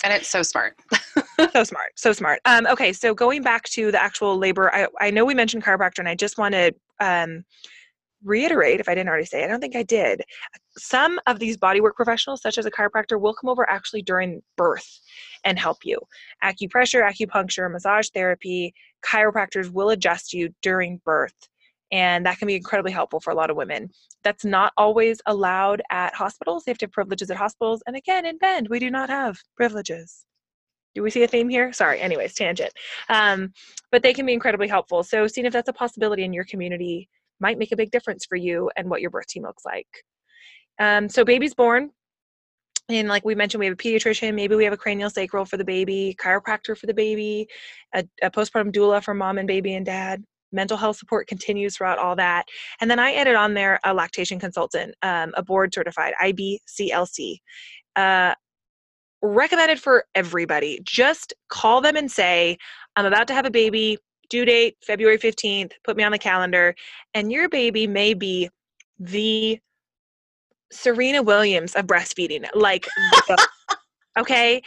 And 0.02 0.12
it's 0.12 0.28
so 0.28 0.42
smart. 0.42 0.76
so 1.52 1.64
smart. 1.64 1.92
So 1.96 2.12
smart. 2.12 2.40
Um, 2.44 2.66
okay, 2.66 2.92
so 2.92 3.14
going 3.14 3.42
back 3.42 3.64
to 3.70 3.90
the 3.90 4.02
actual 4.02 4.36
labor, 4.36 4.74
I, 4.74 4.86
I 5.00 5.10
know 5.10 5.24
we 5.24 5.34
mentioned 5.34 5.64
chiropractor, 5.64 6.00
and 6.00 6.08
I 6.08 6.14
just 6.14 6.36
want 6.36 6.52
to 6.52 6.74
um, 7.00 7.44
reiterate, 8.24 8.80
if 8.80 8.88
I 8.88 8.94
didn't 8.94 9.08
already 9.08 9.26
say, 9.26 9.44
I 9.44 9.46
don't 9.46 9.60
think 9.60 9.76
I 9.76 9.82
did. 9.82 10.22
Some 10.76 11.20
of 11.26 11.38
these 11.38 11.56
bodywork 11.56 11.94
professionals, 11.94 12.42
such 12.42 12.58
as 12.58 12.66
a 12.66 12.70
chiropractor, 12.70 13.20
will 13.20 13.34
come 13.34 13.50
over 13.50 13.68
actually 13.68 14.02
during 14.02 14.42
birth 14.56 15.00
and 15.44 15.58
help 15.58 15.78
you. 15.84 15.98
Acupressure, 16.42 17.08
acupuncture, 17.08 17.70
massage 17.70 18.08
therapy, 18.08 18.74
chiropractors 19.04 19.70
will 19.70 19.90
adjust 19.90 20.32
you 20.32 20.52
during 20.62 21.00
birth. 21.04 21.34
And 21.92 22.26
that 22.26 22.38
can 22.38 22.46
be 22.46 22.56
incredibly 22.56 22.90
helpful 22.90 23.20
for 23.20 23.30
a 23.30 23.34
lot 23.34 23.50
of 23.50 23.56
women. 23.56 23.90
That's 24.24 24.44
not 24.44 24.72
always 24.76 25.20
allowed 25.26 25.82
at 25.90 26.14
hospitals. 26.14 26.64
They 26.64 26.70
have 26.70 26.78
to 26.78 26.86
have 26.86 26.92
privileges 26.92 27.30
at 27.30 27.36
hospitals. 27.36 27.82
And 27.86 27.94
again, 27.94 28.26
in 28.26 28.38
Bend, 28.38 28.68
we 28.68 28.78
do 28.78 28.90
not 28.90 29.10
have 29.10 29.38
privileges. 29.54 30.24
Do 30.94 31.02
we 31.02 31.10
see 31.10 31.24
a 31.24 31.28
theme 31.28 31.48
here? 31.48 31.72
Sorry, 31.72 32.00
anyways, 32.00 32.34
tangent. 32.34 32.72
Um, 33.08 33.52
but 33.90 34.02
they 34.02 34.14
can 34.14 34.26
be 34.26 34.32
incredibly 34.32 34.68
helpful. 34.68 35.02
So, 35.02 35.26
seeing 35.26 35.46
if 35.46 35.52
that's 35.52 35.68
a 35.68 35.72
possibility 35.72 36.24
in 36.24 36.32
your 36.32 36.44
community 36.44 37.08
might 37.40 37.58
make 37.58 37.72
a 37.72 37.76
big 37.76 37.90
difference 37.90 38.24
for 38.24 38.36
you 38.36 38.70
and 38.76 38.88
what 38.88 39.00
your 39.00 39.10
birth 39.10 39.26
team 39.26 39.42
looks 39.42 39.64
like. 39.64 39.88
Um, 40.78 41.08
so, 41.08 41.24
baby's 41.24 41.54
born. 41.54 41.90
And 42.90 43.08
like 43.08 43.24
we 43.24 43.34
mentioned, 43.34 43.60
we 43.60 43.66
have 43.66 43.74
a 43.74 43.76
pediatrician, 43.76 44.34
maybe 44.34 44.56
we 44.56 44.64
have 44.64 44.72
a 44.74 44.78
cranial 44.78 45.08
sacral 45.08 45.46
for 45.46 45.56
the 45.56 45.64
baby, 45.64 46.14
chiropractor 46.20 46.76
for 46.76 46.86
the 46.86 46.92
baby, 46.92 47.48
a, 47.94 48.04
a 48.20 48.30
postpartum 48.30 48.72
doula 48.72 49.02
for 49.02 49.14
mom 49.14 49.38
and 49.38 49.48
baby 49.48 49.74
and 49.74 49.86
dad 49.86 50.22
mental 50.54 50.76
health 50.76 50.96
support 50.96 51.26
continues 51.26 51.76
throughout 51.76 51.98
all 51.98 52.16
that. 52.16 52.46
And 52.80 52.90
then 52.90 52.98
I 52.98 53.14
added 53.14 53.34
on 53.34 53.54
there 53.54 53.80
a 53.84 53.92
lactation 53.92 54.38
consultant, 54.38 54.94
um, 55.02 55.32
a 55.36 55.42
board 55.42 55.74
certified 55.74 56.14
IBCLC. 56.22 57.38
Uh, 57.96 58.34
recommended 59.20 59.80
for 59.80 60.04
everybody. 60.14 60.80
Just 60.84 61.34
call 61.48 61.80
them 61.80 61.96
and 61.96 62.10
say, 62.10 62.58
I'm 62.96 63.06
about 63.06 63.26
to 63.28 63.34
have 63.34 63.46
a 63.46 63.50
baby, 63.50 63.98
due 64.28 64.44
date 64.44 64.76
February 64.84 65.18
15th, 65.18 65.72
put 65.84 65.96
me 65.96 66.04
on 66.04 66.12
the 66.12 66.18
calendar, 66.18 66.74
and 67.14 67.32
your 67.32 67.48
baby 67.48 67.86
may 67.86 68.14
be 68.14 68.50
the 68.98 69.58
Serena 70.72 71.22
Williams 71.22 71.74
of 71.74 71.86
breastfeeding. 71.86 72.44
Like, 72.54 72.86
okay, 74.18 74.62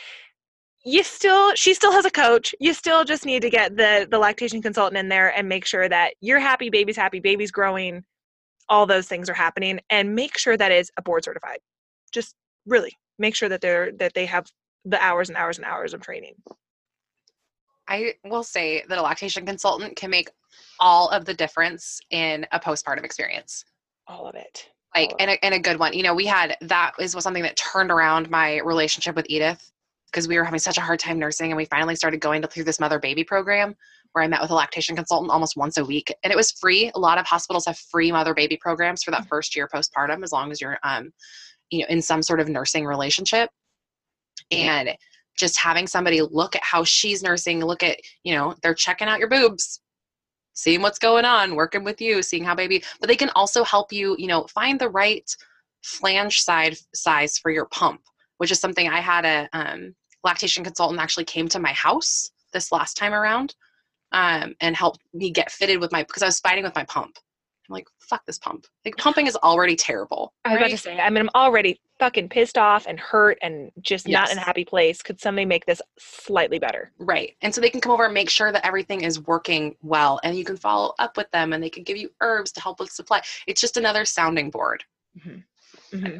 you 0.86 1.03
still 1.03 1.53
she 1.55 1.74
still 1.74 1.91
has 1.91 2.05
a 2.05 2.12
coach. 2.12 2.55
You 2.60 2.74
still 2.74 3.03
just 3.03 3.26
need 3.26 3.41
to 3.41 3.49
get 3.49 3.76
the 3.76 4.08
the 4.10 4.20
lactation 4.20 4.62
consultant 4.62 4.97
in 4.97 5.10
there 5.10 5.36
and 5.38 5.49
make 5.49 5.66
sure 5.66 5.89
that 5.89 6.14
you're 6.22 6.39
happy 6.39 6.70
baby's 6.70 6.95
happy 6.95 7.20
baby's 7.20 7.51
growing 7.51 8.03
all 8.70 8.86
those 8.86 9.08
things 9.08 9.30
are 9.30 9.34
happening 9.34 9.80
and 9.89 10.16
make 10.16 10.38
sure 10.38 10.58
that 10.58 10.72
is 10.72 10.91
a 10.97 11.01
board 11.01 11.24
certified. 11.24 11.60
Just 12.12 12.36
really 12.66 12.97
make 13.20 13.36
sure 13.36 13.49
that 13.49 13.62
they're 13.62 13.91
that 13.93 14.14
they 14.14 14.26
have 14.26 14.45
the 14.86 15.01
hours 15.03 15.30
and 15.30 15.38
hours 15.38 15.58
and 15.58 15.66
hours 15.66 15.93
of 15.93 16.01
training 16.01 16.36
i 17.88 18.13
will 18.25 18.43
say 18.43 18.83
that 18.89 18.97
a 18.97 19.01
lactation 19.01 19.45
consultant 19.45 19.95
can 19.95 20.09
make 20.09 20.29
all 20.79 21.09
of 21.09 21.25
the 21.25 21.33
difference 21.33 21.99
in 22.11 22.45
a 22.51 22.59
postpartum 22.59 23.03
experience 23.03 23.65
all 24.07 24.27
of 24.27 24.35
it 24.35 24.69
like 24.95 25.13
and 25.19 25.31
a, 25.31 25.45
and 25.45 25.53
a 25.53 25.59
good 25.59 25.79
one 25.79 25.93
you 25.93 26.03
know 26.03 26.15
we 26.15 26.25
had 26.25 26.55
that 26.61 26.93
is 26.99 27.15
was 27.15 27.23
something 27.23 27.43
that 27.43 27.55
turned 27.55 27.91
around 27.91 28.29
my 28.29 28.59
relationship 28.59 29.15
with 29.15 29.25
edith 29.29 29.71
because 30.11 30.27
we 30.27 30.38
were 30.38 30.43
having 30.43 30.59
such 30.59 30.77
a 30.77 30.81
hard 30.81 30.99
time 30.99 31.19
nursing 31.19 31.51
and 31.51 31.57
we 31.57 31.65
finally 31.65 31.95
started 31.95 32.19
going 32.19 32.41
through 32.43 32.63
this 32.63 32.79
mother 32.79 32.99
baby 32.99 33.23
program 33.23 33.75
where 34.13 34.23
I 34.23 34.27
met 34.27 34.41
with 34.41 34.49
a 34.49 34.55
lactation 34.55 34.95
consultant 34.95 35.31
almost 35.31 35.57
once 35.57 35.77
a 35.77 35.85
week 35.85 36.13
and 36.23 36.31
it 36.31 36.35
was 36.35 36.51
free. 36.51 36.91
A 36.95 36.99
lot 36.99 37.17
of 37.17 37.25
hospitals 37.25 37.65
have 37.65 37.77
free 37.77 38.11
mother 38.11 38.33
baby 38.33 38.57
programs 38.57 39.03
for 39.03 39.11
that 39.11 39.21
mm-hmm. 39.21 39.27
first 39.27 39.55
year 39.55 39.67
postpartum 39.67 40.23
as 40.23 40.31
long 40.31 40.51
as 40.51 40.61
you're 40.61 40.77
um 40.83 41.11
you 41.69 41.79
know 41.79 41.85
in 41.89 42.01
some 42.01 42.23
sort 42.23 42.39
of 42.39 42.49
nursing 42.49 42.85
relationship. 42.85 43.49
And 44.51 44.97
just 45.38 45.57
having 45.57 45.88
somebody 45.88 46.21
look 46.21 46.55
at 46.55 46.63
how 46.63 46.83
she's 46.83 47.23
nursing, 47.23 47.63
look 47.63 47.83
at, 47.83 47.97
you 48.23 48.35
know, 48.35 48.55
they're 48.61 48.73
checking 48.73 49.07
out 49.07 49.19
your 49.19 49.29
boobs, 49.29 49.81
seeing 50.53 50.81
what's 50.81 50.99
going 50.99 51.25
on, 51.25 51.55
working 51.55 51.83
with 51.83 52.01
you, 52.01 52.21
seeing 52.21 52.43
how 52.43 52.55
baby, 52.55 52.83
but 52.99 53.07
they 53.07 53.15
can 53.15 53.29
also 53.35 53.63
help 53.63 53.93
you, 53.93 54.15
you 54.19 54.27
know, 54.27 54.45
find 54.47 54.79
the 54.79 54.89
right 54.89 55.29
flange 55.83 56.41
side 56.41 56.75
size 56.93 57.38
for 57.38 57.51
your 57.51 57.65
pump 57.67 58.01
which 58.38 58.51
is 58.51 58.59
something 58.59 58.88
I 58.88 58.99
had 58.99 59.25
a 59.25 59.49
um, 59.53 59.95
lactation 60.23 60.63
consultant 60.63 60.99
actually 60.99 61.25
came 61.25 61.47
to 61.49 61.59
my 61.59 61.73
house 61.73 62.31
this 62.53 62.71
last 62.71 62.95
time 62.95 63.13
around 63.13 63.55
um, 64.11 64.55
and 64.61 64.75
helped 64.75 65.01
me 65.13 65.31
get 65.31 65.51
fitted 65.51 65.79
with 65.79 65.91
my 65.91 66.03
because 66.03 66.23
I 66.23 66.27
was 66.27 66.39
fighting 66.39 66.63
with 66.63 66.75
my 66.75 66.85
pump. 66.85 67.17
I'm 67.70 67.74
like, 67.74 67.88
fuck 67.99 68.26
this 68.26 68.38
pump. 68.38 68.65
Like 68.86 68.95
pumping 68.97 69.28
is 69.28 69.36
already 69.38 69.76
terrible. 69.76 70.34
I 70.45 70.49
was 70.49 70.55
right? 70.55 70.61
about 70.61 70.72
to 70.72 70.78
say, 70.78 70.99
I 70.99 71.09
mean, 71.09 71.24
I'm 71.24 71.30
already 71.36 71.82
fucking 71.99 72.30
pissed 72.30 72.57
off 72.57 72.86
and 72.88 72.99
hurt 72.99 73.38
and 73.41 73.72
just 73.82 74.07
yes. 74.07 74.20
not 74.20 74.32
in 74.32 74.38
a 74.38 74.41
happy 74.41 74.63
place. 74.63 75.01
Could 75.01 75.20
somebody 75.20 75.45
make 75.45 75.65
this 75.65 75.82
slightly 75.99 76.59
better? 76.59 76.91
Right. 76.97 77.36
And 77.41 77.53
so 77.53 77.59
they 77.59 77.70
can 77.70 77.82
come 77.82 77.91
over 77.91 78.05
and 78.05 78.13
make 78.13 78.30
sure 78.30 78.51
that 78.51 78.65
everything 78.65 79.01
is 79.01 79.20
working 79.20 79.76
well 79.82 80.20
and 80.24 80.38
you 80.38 80.45
can 80.45 80.57
follow 80.57 80.93
up 80.99 81.18
with 81.18 81.30
them 81.32 81.53
and 81.53 81.61
they 81.61 81.70
can 81.70 81.84
give 81.84 81.97
you 81.97 82.09
herbs 82.22 82.51
to 82.53 82.61
help 82.61 82.80
with 82.80 82.91
supply. 82.91 83.22
It's 83.47 83.59
just 83.59 83.78
another 83.78 84.05
sounding 84.05 84.49
board. 84.49 84.84
Mm-hmm. 85.18 85.97
Mm-hmm. 85.97 86.20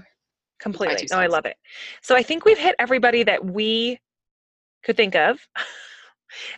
Completely. 0.60 1.08
No, 1.12 1.20
I 1.20 1.28
love 1.28 1.46
it. 1.46 1.56
So 2.02 2.16
I 2.16 2.24
think 2.24 2.44
we've 2.44 2.58
hit 2.58 2.76
everybody 2.80 3.24
that 3.24 3.46
we 3.46 4.00
could 4.84 4.98
think 4.98 5.16
of 5.16 5.40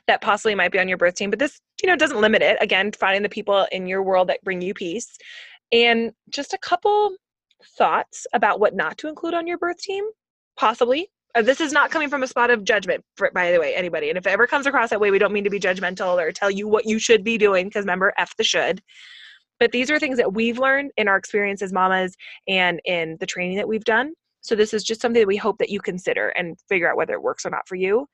that 0.08 0.22
possibly 0.22 0.56
might 0.56 0.72
be 0.72 0.80
on 0.80 0.88
your 0.88 0.98
birth 0.98 1.16
team, 1.16 1.30
but 1.30 1.40
this, 1.40 1.60
you 1.82 1.88
know, 1.88 1.96
doesn't 1.96 2.22
limit 2.22 2.42
it. 2.42 2.58
Again, 2.62 2.92
finding 2.92 3.24
the 3.24 3.30
people 3.30 3.68
in 3.72 3.88
your 3.88 4.04
world 4.04 4.30
that 4.30 4.44
bring 4.44 4.62
you 4.62 4.74
peace. 4.74 5.18
And 5.72 6.12
just 6.30 6.54
a 6.54 6.58
couple 6.58 7.16
thoughts 7.78 8.26
about 8.34 8.60
what 8.60 8.76
not 8.76 8.98
to 9.00 9.08
include 9.08 9.34
on 9.34 9.48
your 9.48 9.58
birth 9.58 9.78
team, 9.80 10.06
possibly. 10.58 11.10
Uh, 11.36 11.44
this 11.44 11.62
is 11.62 11.72
not 11.72 11.92
coming 11.92 12.10
from 12.10 12.24
a 12.24 12.28
spot 12.28 12.50
of 12.50 12.64
judgment, 12.64 13.04
for, 13.16 13.30
by 13.34 13.52
the 13.52 13.60
way, 13.60 13.76
anybody. 13.76 14.10
And 14.10 14.18
if 14.18 14.26
it 14.26 14.32
ever 14.32 14.48
comes 14.48 14.66
across 14.66 14.90
that 14.90 15.00
way, 15.00 15.12
we 15.12 15.20
don't 15.20 15.32
mean 15.32 15.44
to 15.44 15.50
be 15.50 15.60
judgmental 15.60 16.20
or 16.20 16.32
tell 16.32 16.50
you 16.50 16.68
what 16.68 16.86
you 16.86 16.98
should 16.98 17.24
be 17.24 17.38
doing, 17.38 17.68
because 17.68 17.84
remember, 17.84 18.14
F 18.18 18.36
the 18.36 18.44
should. 18.44 18.82
But 19.60 19.72
these 19.72 19.92
are 19.92 20.00
things 20.00 20.18
that 20.18 20.34
we've 20.34 20.58
learned 20.58 20.92
in 20.98 21.08
our 21.08 21.18
experience 21.18 21.62
as 21.62 21.74
mamas 21.74 22.16
and 22.48 22.80
in 22.86 23.18
the 23.20 23.26
training 23.26 23.58
that 23.58 23.68
we've 23.68 23.84
done. 23.84 24.14
So 24.42 24.56
this 24.56 24.74
is 24.74 24.84
just 24.84 25.02
something 25.02 25.22
that 25.22 25.28
we 25.28 25.36
hope 25.36 25.58
that 25.58 25.70
you 25.70 25.82
consider 25.82 26.30
and 26.30 26.58
figure 26.70 26.90
out 26.90 26.98
whether 26.98 27.14
it 27.14 27.22
works 27.22 27.46
or 27.46 27.50
not 27.50 27.68
for 27.68 27.76
you. 27.76 28.08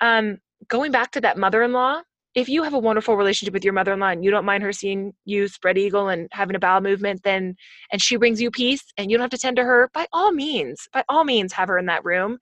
Um, 0.00 0.38
going 0.68 0.92
back 0.92 1.10
to 1.12 1.20
that 1.20 1.38
mother-in-law, 1.38 2.02
if 2.34 2.48
you 2.48 2.64
have 2.64 2.74
a 2.74 2.78
wonderful 2.78 3.16
relationship 3.16 3.54
with 3.54 3.64
your 3.64 3.72
mother-in-law 3.72 4.08
and 4.08 4.24
you 4.24 4.30
don't 4.30 4.44
mind 4.44 4.62
her 4.62 4.72
seeing 4.72 5.12
you 5.24 5.46
spread 5.46 5.78
eagle 5.78 6.08
and 6.08 6.28
having 6.32 6.56
a 6.56 6.58
bowel 6.58 6.80
movement, 6.80 7.22
then 7.22 7.54
and 7.92 8.02
she 8.02 8.16
brings 8.16 8.40
you 8.40 8.50
peace 8.50 8.82
and 8.98 9.10
you 9.10 9.16
don't 9.16 9.22
have 9.22 9.30
to 9.30 9.38
tend 9.38 9.56
to 9.56 9.64
her, 9.64 9.90
by 9.94 10.06
all 10.12 10.32
means, 10.32 10.88
by 10.92 11.04
all 11.08 11.24
means, 11.24 11.52
have 11.52 11.68
her 11.68 11.78
in 11.78 11.86
that 11.86 12.04
room. 12.04 12.38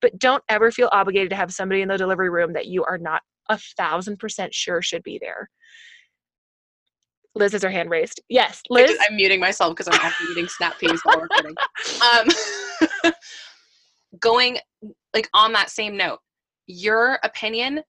But 0.00 0.18
don't 0.18 0.42
ever 0.48 0.70
feel 0.70 0.88
obligated 0.92 1.30
to 1.30 1.36
have 1.36 1.52
somebody 1.52 1.82
in 1.82 1.88
the 1.88 1.98
delivery 1.98 2.30
room 2.30 2.54
that 2.54 2.66
you 2.66 2.84
are 2.84 2.98
not 2.98 3.22
a 3.48 3.58
thousand 3.76 4.18
percent 4.18 4.54
sure 4.54 4.80
should 4.80 5.02
be 5.02 5.18
there. 5.20 5.50
Liz 7.34 7.52
has 7.52 7.62
her 7.62 7.70
hand 7.70 7.90
raised. 7.90 8.20
Yes, 8.28 8.62
Liz. 8.70 8.96
I'm 9.08 9.16
muting 9.16 9.40
myself 9.40 9.72
because 9.74 9.88
I'm 9.88 9.94
actually 9.94 10.32
eating 10.32 10.48
snap 10.48 10.78
peas 10.78 11.00
while 11.02 11.20
recording. 11.20 11.54
Um, 12.02 13.12
going 14.20 14.58
like 15.12 15.28
on 15.34 15.52
that 15.52 15.70
same 15.70 15.96
note, 15.96 16.20
your 16.66 17.18
opinion 17.22 17.82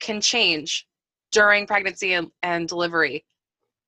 can 0.00 0.20
change 0.20 0.86
during 1.30 1.66
pregnancy 1.66 2.14
and, 2.14 2.30
and 2.42 2.68
delivery 2.68 3.24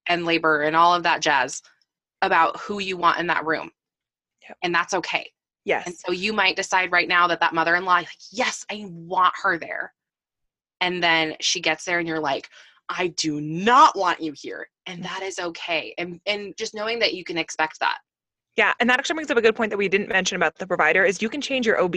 and 0.06 0.24
labor 0.24 0.62
and 0.62 0.76
all 0.76 0.94
of 0.94 1.02
that 1.02 1.20
jazz 1.20 1.62
about 2.22 2.58
who 2.58 2.80
you 2.80 2.96
want 2.96 3.18
in 3.18 3.26
that 3.26 3.44
room. 3.44 3.70
Yep. 4.48 4.58
And 4.62 4.74
that's 4.74 4.94
okay. 4.94 5.30
Yes. 5.64 5.86
And 5.86 5.96
so 5.96 6.12
you 6.12 6.32
might 6.32 6.56
decide 6.56 6.92
right 6.92 7.08
now 7.08 7.26
that 7.28 7.40
that 7.40 7.54
mother-in-law, 7.54 7.94
like, 7.94 8.08
yes, 8.30 8.64
I 8.70 8.84
want 8.88 9.34
her 9.42 9.58
there. 9.58 9.92
And 10.80 11.02
then 11.02 11.36
she 11.40 11.60
gets 11.60 11.84
there 11.84 11.98
and 11.98 12.08
you're 12.08 12.20
like, 12.20 12.50
I 12.88 13.08
do 13.08 13.40
not 13.40 13.96
want 13.96 14.20
you 14.20 14.34
here. 14.36 14.68
And 14.86 15.00
mm. 15.00 15.04
that 15.04 15.22
is 15.22 15.38
okay. 15.38 15.94
And 15.96 16.20
and 16.26 16.54
just 16.58 16.74
knowing 16.74 16.98
that 16.98 17.14
you 17.14 17.24
can 17.24 17.38
expect 17.38 17.80
that. 17.80 17.98
Yeah, 18.56 18.72
and 18.78 18.88
that 18.88 18.98
actually 18.98 19.14
brings 19.14 19.30
up 19.30 19.38
a 19.38 19.42
good 19.42 19.56
point 19.56 19.70
that 19.70 19.78
we 19.78 19.88
didn't 19.88 20.08
mention 20.08 20.36
about 20.36 20.56
the 20.56 20.66
provider 20.66 21.04
is 21.04 21.20
you 21.20 21.28
can 21.28 21.40
change 21.40 21.66
your 21.66 21.80
OB 21.80 21.96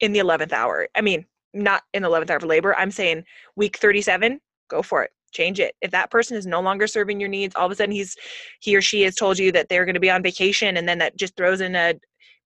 in 0.00 0.12
the 0.12 0.18
11th 0.18 0.52
hour. 0.52 0.88
I 0.94 1.02
mean, 1.02 1.26
not 1.54 1.82
in 1.92 2.02
the 2.02 2.08
11th 2.08 2.30
hour 2.30 2.36
of 2.36 2.44
labor. 2.44 2.74
I'm 2.76 2.90
saying 2.90 3.24
week 3.56 3.78
37, 3.78 4.40
go 4.68 4.82
for 4.82 5.02
it. 5.02 5.10
Change 5.32 5.60
it. 5.60 5.74
If 5.80 5.90
that 5.90 6.10
person 6.10 6.36
is 6.36 6.46
no 6.46 6.60
longer 6.60 6.86
serving 6.86 7.18
your 7.20 7.28
needs, 7.28 7.54
all 7.56 7.66
of 7.66 7.72
a 7.72 7.74
sudden 7.74 7.94
he's 7.94 8.16
he 8.60 8.76
or 8.76 8.82
she 8.82 9.02
has 9.02 9.14
told 9.14 9.38
you 9.38 9.50
that 9.52 9.68
they're 9.68 9.84
going 9.84 9.94
to 9.94 10.00
be 10.00 10.10
on 10.10 10.22
vacation 10.22 10.76
and 10.76 10.88
then 10.88 10.98
that 10.98 11.16
just 11.16 11.36
throws 11.36 11.60
in 11.60 11.74
a 11.74 11.94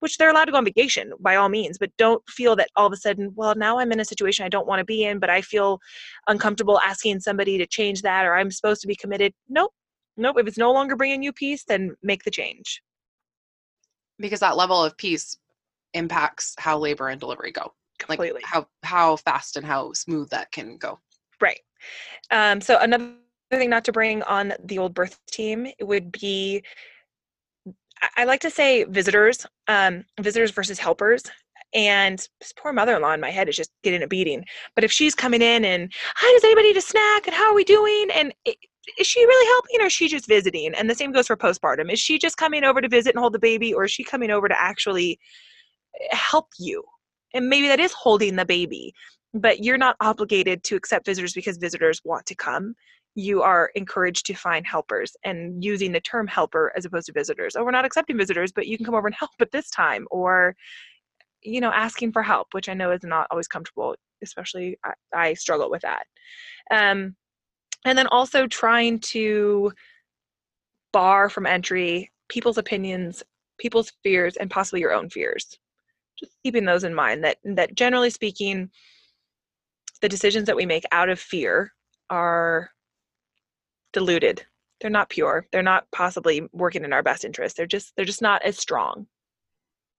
which 0.01 0.17
they're 0.17 0.31
allowed 0.31 0.45
to 0.45 0.53
go 0.53 0.59
on 0.59 0.65
vacation 0.65 1.13
by 1.21 1.37
all 1.37 1.49
means, 1.49 1.79
but 1.79 1.91
don't 1.99 2.23
feel 2.29 2.55
that 2.57 2.71
all 2.77 2.87
of 2.87 2.93
a 2.93 2.97
sudden, 2.97 3.33
well, 3.35 3.55
now 3.57 3.79
I'm 3.79 3.91
in 3.93 4.01
a 4.01 4.05
situation 4.05 4.45
I 4.45 4.49
don't 4.49 4.67
want 4.67 4.79
to 4.79 4.85
be 4.85 5.05
in, 5.05 5.19
but 5.19 5.31
I 5.31 5.43
feel 5.43 5.81
uncomfortable 6.29 6.79
asking 6.81 7.21
somebody 7.21 7.59
to 7.59 7.67
change 7.67 8.03
that 8.03 8.25
or 8.25 8.37
I'm 8.37 8.51
supposed 8.51 8.81
to 8.83 8.87
be 8.87 8.95
committed. 8.95 9.33
Nope. 9.49 9.73
Nope. 10.17 10.37
If 10.39 10.47
it's 10.47 10.59
no 10.59 10.73
longer 10.73 10.97
bringing 10.97 11.23
you 11.23 11.33
peace, 11.33 11.65
then 11.65 11.97
make 12.03 12.25
the 12.25 12.31
change. 12.31 12.81
Because 14.19 14.41
that 14.41 14.57
level 14.57 14.83
of 14.83 14.97
peace 14.97 15.37
impacts 15.95 16.55
how 16.59 16.79
labor 16.79 17.09
and 17.09 17.21
delivery 17.21 17.53
go. 17.53 17.73
Completely. 17.99 18.41
Like 18.41 18.45
how 18.45 18.67
how 18.83 19.17
fast 19.17 19.57
and 19.57 19.67
how 19.67 19.93
smooth 19.93 20.31
that 20.31 20.51
can 20.53 20.77
go. 20.77 20.99
Right. 21.41 21.61
Um, 22.31 22.61
so 22.61 22.79
another 22.79 23.13
thing 23.51 23.71
not 23.71 23.85
to 23.85 23.93
bring 23.93 24.23
on 24.25 24.53
the 24.65 24.79
old 24.79 24.95
birth 24.95 25.19
team 25.27 25.69
would 25.81 26.13
be 26.13 26.63
I 28.17 28.25
like 28.25 28.41
to 28.41 28.51
say 28.51 28.85
visitors, 28.85 29.47
um, 29.67 30.05
visitors 30.21 30.51
versus 30.51 30.79
helpers. 30.79 31.25
And 31.75 32.19
this 32.41 32.53
poor 32.57 32.73
mother-in-law 32.73 33.13
in 33.13 33.21
my 33.21 33.31
head 33.31 33.49
is 33.49 33.57
just 33.57 33.71
getting 33.83 34.03
a 34.03 34.07
beating. 34.07 34.45
But 34.75 34.85
if 34.85 34.93
she's 34.93 35.15
coming 35.15 35.43
in 35.43 35.65
and, 35.65 35.93
hi, 36.15 36.33
does 36.33 36.45
anybody 36.45 36.69
need 36.69 36.79
a 36.79 36.83
snack? 36.83 37.27
And 37.27 37.35
how 37.35 37.51
are 37.51 37.55
we 37.55 37.65
doing? 37.65 38.09
And 38.15 38.33
it, 38.45 38.57
is 38.99 39.07
she 39.07 39.21
really 39.21 39.47
helping 39.47 39.83
or 39.83 39.87
is 39.87 39.93
she 39.93 40.09
just 40.09 40.27
visiting? 40.27 40.73
And 40.75 40.89
the 40.89 40.95
same 40.95 41.13
goes 41.13 41.27
for 41.27 41.37
postpartum. 41.37 41.93
Is 41.93 42.01
she 42.01 42.19
just 42.19 42.39
coming 42.39 42.65
over 42.65 42.81
to 42.81 42.89
visit 42.89 43.15
and 43.15 43.21
hold 43.21 43.35
the 43.35 43.39
baby 43.39 43.75
or 43.75 43.85
is 43.85 43.91
she 43.91 44.03
coming 44.03 44.31
over 44.31 44.49
to 44.49 44.59
actually 44.59 45.19
eh, 46.01 46.17
help 46.17 46.49
you? 46.59 46.83
And 47.35 47.49
maybe 47.49 47.69
that 47.69 47.81
is 47.81 47.93
holding 47.93 48.37
the 48.37 48.45
baby, 48.45 48.95
but 49.35 49.63
you're 49.63 49.79
not 49.79 49.97
obligated 50.01 50.65
to 50.65 50.77
accept 50.77 51.07
visitors 51.07 51.35
because 51.35 51.59
visitors 51.59 52.01
want 52.05 52.27
to 52.27 52.35
come 52.35 52.75
you 53.19 53.43
are 53.43 53.73
encouraged 53.75 54.27
to 54.27 54.35
find 54.35 54.65
helpers 54.65 55.17
and 55.25 55.65
using 55.65 55.91
the 55.91 56.01
term 56.01 56.29
helper 56.29 56.73
as 56.77 56.85
opposed 56.85 57.07
to 57.07 57.13
visitors. 57.13 57.57
Oh, 57.57 57.65
we're 57.65 57.73
not 57.73 57.85
accepting 57.85 58.17
visitors, 58.17 58.53
but 58.53 58.69
you 58.69 58.77
can 58.77 58.87
come 58.87 58.95
over 58.95 59.09
and 59.09 59.15
help 59.15 59.33
at 59.41 59.51
this 59.51 59.71
time. 59.71 60.07
Or, 60.13 60.55
you 61.43 61.61
know, 61.61 61.73
asking 61.73 62.13
for 62.13 62.23
help, 62.23 62.47
which 62.53 62.69
I 62.69 62.75
know 62.75 62.93
is 62.93 63.03
not 63.03 63.27
always 63.33 63.49
comfortable, 63.49 63.97
especially 64.23 64.79
I, 64.85 64.93
I 65.13 65.35
struggle 65.35 65.69
with 65.69 65.83
that. 65.83 66.07
Um, 66.71 67.17
and 67.85 67.99
then 67.99 68.07
also 68.07 68.47
trying 68.47 69.01
to 69.01 69.73
bar 70.93 71.29
from 71.29 71.45
entry 71.45 72.13
people's 72.29 72.59
opinions, 72.59 73.25
people's 73.59 73.93
fears, 74.05 74.37
and 74.37 74.49
possibly 74.49 74.81
your 74.81 74.93
own 74.93 75.11
fears. 75.11 75.59
Just 76.19 76.33
keeping 76.43 76.65
those 76.65 76.85
in 76.85 76.95
mind 76.95 77.25
that 77.25 77.39
that 77.45 77.75
generally 77.75 78.11
speaking, 78.11 78.71
the 80.01 80.09
decisions 80.09 80.47
that 80.47 80.57
we 80.57 80.67
make 80.67 80.85
out 80.93 81.09
of 81.09 81.19
fear 81.19 81.73
are 82.11 82.71
diluted. 83.93 84.45
They're 84.81 84.91
not 84.91 85.11
pure. 85.11 85.47
They're 85.53 85.63
not 85.63 85.87
possibly 85.91 86.49
working 86.53 86.85
in 86.85 86.93
our 86.93 87.03
best 87.03 87.25
interest. 87.25 87.57
They're 87.57 87.67
just 87.67 87.95
they're 87.97 88.05
just 88.05 88.23
not 88.23 88.43
as 88.43 88.59
strong. 88.59 89.07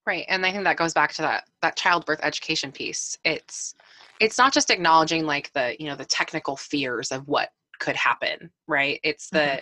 Right 0.07 0.25
and 0.27 0.45
i 0.45 0.51
think 0.51 0.63
that 0.63 0.77
goes 0.77 0.93
back 0.93 1.13
to 1.13 1.21
that 1.21 1.43
that 1.61 1.75
childbirth 1.75 2.19
education 2.23 2.71
piece. 2.71 3.17
It's 3.23 3.75
it's 4.19 4.37
not 4.37 4.53
just 4.53 4.69
acknowledging 4.69 5.25
like 5.25 5.51
the 5.53 5.75
you 5.79 5.87
know 5.87 5.95
the 5.95 6.05
technical 6.05 6.55
fears 6.57 7.11
of 7.11 7.27
what 7.27 7.49
could 7.79 7.95
happen 7.95 8.49
right? 8.67 8.99
It's 9.03 9.29
the 9.29 9.39
mm-hmm. 9.39 9.59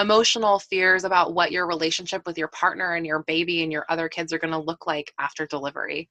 Emotional 0.00 0.58
fears 0.58 1.04
about 1.04 1.34
what 1.34 1.52
your 1.52 1.66
relationship 1.66 2.22
with 2.26 2.38
your 2.38 2.48
partner 2.48 2.94
and 2.94 3.06
your 3.06 3.22
baby 3.24 3.62
and 3.62 3.72
your 3.72 3.86
other 3.88 4.08
kids 4.08 4.32
are 4.32 4.38
going 4.38 4.52
to 4.52 4.58
look 4.58 4.86
like 4.86 5.12
after 5.18 5.46
delivery 5.46 6.08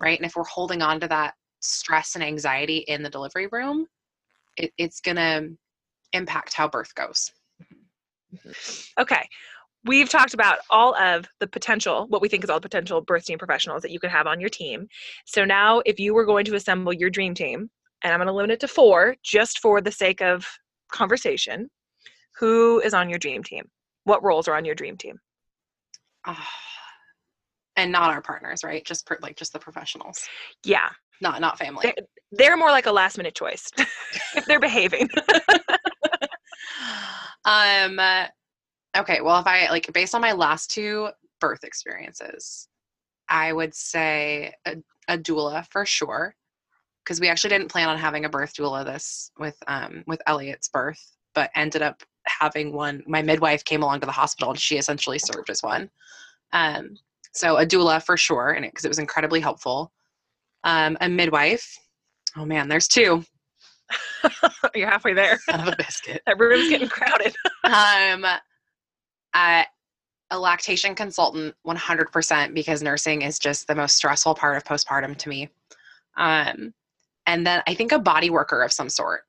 right 0.00 0.18
and 0.18 0.26
if 0.26 0.36
we're 0.36 0.44
holding 0.44 0.82
on 0.82 1.00
to 1.00 1.08
that 1.08 1.34
stress 1.60 2.14
and 2.14 2.24
anxiety 2.24 2.78
in 2.88 3.02
the 3.02 3.10
delivery 3.10 3.48
room 3.50 3.86
it, 4.56 4.72
it's 4.76 5.00
going 5.00 5.16
to 5.16 5.50
impact 6.12 6.54
how 6.54 6.68
birth 6.68 6.94
goes. 6.94 7.32
Mm-hmm. 8.34 9.02
Okay. 9.02 9.28
We've 9.84 10.08
talked 10.08 10.34
about 10.34 10.58
all 10.70 10.94
of 10.96 11.26
the 11.40 11.46
potential, 11.46 12.06
what 12.08 12.20
we 12.20 12.28
think 12.28 12.44
is 12.44 12.50
all 12.50 12.58
the 12.58 12.68
potential 12.68 13.00
birth 13.00 13.24
team 13.24 13.38
professionals 13.38 13.82
that 13.82 13.92
you 13.92 14.00
could 14.00 14.10
have 14.10 14.26
on 14.26 14.40
your 14.40 14.50
team. 14.50 14.88
So 15.24 15.44
now, 15.44 15.80
if 15.86 15.98
you 16.00 16.12
were 16.14 16.26
going 16.26 16.44
to 16.46 16.56
assemble 16.56 16.92
your 16.92 17.10
dream 17.10 17.32
team, 17.32 17.70
and 18.02 18.12
I'm 18.12 18.18
going 18.18 18.26
to 18.26 18.32
limit 18.32 18.50
it 18.50 18.60
to 18.60 18.68
four 18.68 19.16
just 19.22 19.60
for 19.60 19.80
the 19.80 19.92
sake 19.92 20.20
of 20.20 20.46
conversation, 20.92 21.70
who 22.38 22.80
is 22.80 22.94
on 22.94 23.08
your 23.08 23.18
dream 23.18 23.42
team? 23.42 23.68
What 24.04 24.22
roles 24.22 24.48
are 24.48 24.56
on 24.56 24.64
your 24.64 24.74
dream 24.74 24.96
team? 24.96 25.18
Uh, 26.24 26.34
and 27.76 27.92
not 27.92 28.10
our 28.10 28.22
partners, 28.22 28.64
right? 28.64 28.84
Just 28.84 29.06
per, 29.06 29.18
like 29.22 29.36
just 29.36 29.52
the 29.52 29.58
professionals. 29.58 30.26
Yeah. 30.64 30.88
Not 31.20 31.40
not 31.40 31.58
family. 31.58 31.82
They're, 31.82 32.06
they're 32.30 32.56
more 32.56 32.70
like 32.70 32.86
a 32.86 32.92
last 32.92 33.18
minute 33.18 33.34
choice 33.34 33.70
if 34.36 34.44
they're 34.46 34.60
behaving. 34.60 35.08
um 37.44 37.98
okay 38.96 39.20
well 39.20 39.40
if 39.40 39.46
i 39.46 39.68
like 39.70 39.90
based 39.92 40.14
on 40.14 40.20
my 40.20 40.32
last 40.32 40.70
two 40.70 41.08
birth 41.40 41.64
experiences 41.64 42.68
i 43.28 43.52
would 43.52 43.74
say 43.74 44.52
a, 44.66 44.76
a 45.08 45.16
doula 45.16 45.66
for 45.70 45.86
sure 45.86 46.34
because 47.04 47.20
we 47.20 47.28
actually 47.28 47.50
didn't 47.50 47.70
plan 47.70 47.88
on 47.88 47.96
having 47.96 48.24
a 48.24 48.28
birth 48.28 48.54
doula 48.54 48.84
this 48.84 49.30
with 49.38 49.56
um 49.66 50.04
with 50.06 50.20
elliot's 50.26 50.68
birth 50.68 51.02
but 51.34 51.50
ended 51.54 51.80
up 51.80 52.02
having 52.28 52.72
one 52.72 53.02
my 53.06 53.22
midwife 53.22 53.64
came 53.64 53.82
along 53.82 54.00
to 54.00 54.06
the 54.06 54.12
hospital 54.12 54.50
and 54.50 54.58
she 54.58 54.76
essentially 54.76 55.18
served 55.18 55.50
as 55.50 55.62
one 55.62 55.90
um 56.52 56.96
so 57.32 57.56
a 57.56 57.66
doula 57.66 58.02
for 58.02 58.16
sure 58.16 58.50
and 58.50 58.64
because 58.64 58.84
it, 58.84 58.88
it 58.88 58.90
was 58.90 58.98
incredibly 58.98 59.40
helpful 59.40 59.92
um 60.64 60.96
a 61.00 61.08
midwife 61.08 61.78
oh 62.36 62.44
man 62.44 62.68
there's 62.68 62.88
two 62.88 63.24
You're 64.74 64.88
halfway 64.88 65.14
there. 65.14 65.38
Son 65.50 65.60
of 65.60 65.68
a 65.68 65.76
biscuit. 65.76 66.22
that 66.26 66.38
room's 66.38 66.68
getting 66.68 66.88
crowded. 66.88 67.34
um, 67.64 68.24
uh, 69.34 69.64
a 70.30 70.38
lactation 70.38 70.94
consultant 70.94 71.54
100% 71.66 72.54
because 72.54 72.82
nursing 72.82 73.22
is 73.22 73.38
just 73.38 73.66
the 73.66 73.74
most 73.74 73.96
stressful 73.96 74.34
part 74.34 74.56
of 74.56 74.64
postpartum 74.64 75.16
to 75.16 75.28
me. 75.28 75.48
Um, 76.16 76.74
and 77.26 77.46
then 77.46 77.62
I 77.66 77.74
think 77.74 77.92
a 77.92 77.98
body 77.98 78.30
worker 78.30 78.62
of 78.62 78.72
some 78.72 78.88
sort. 78.88 79.22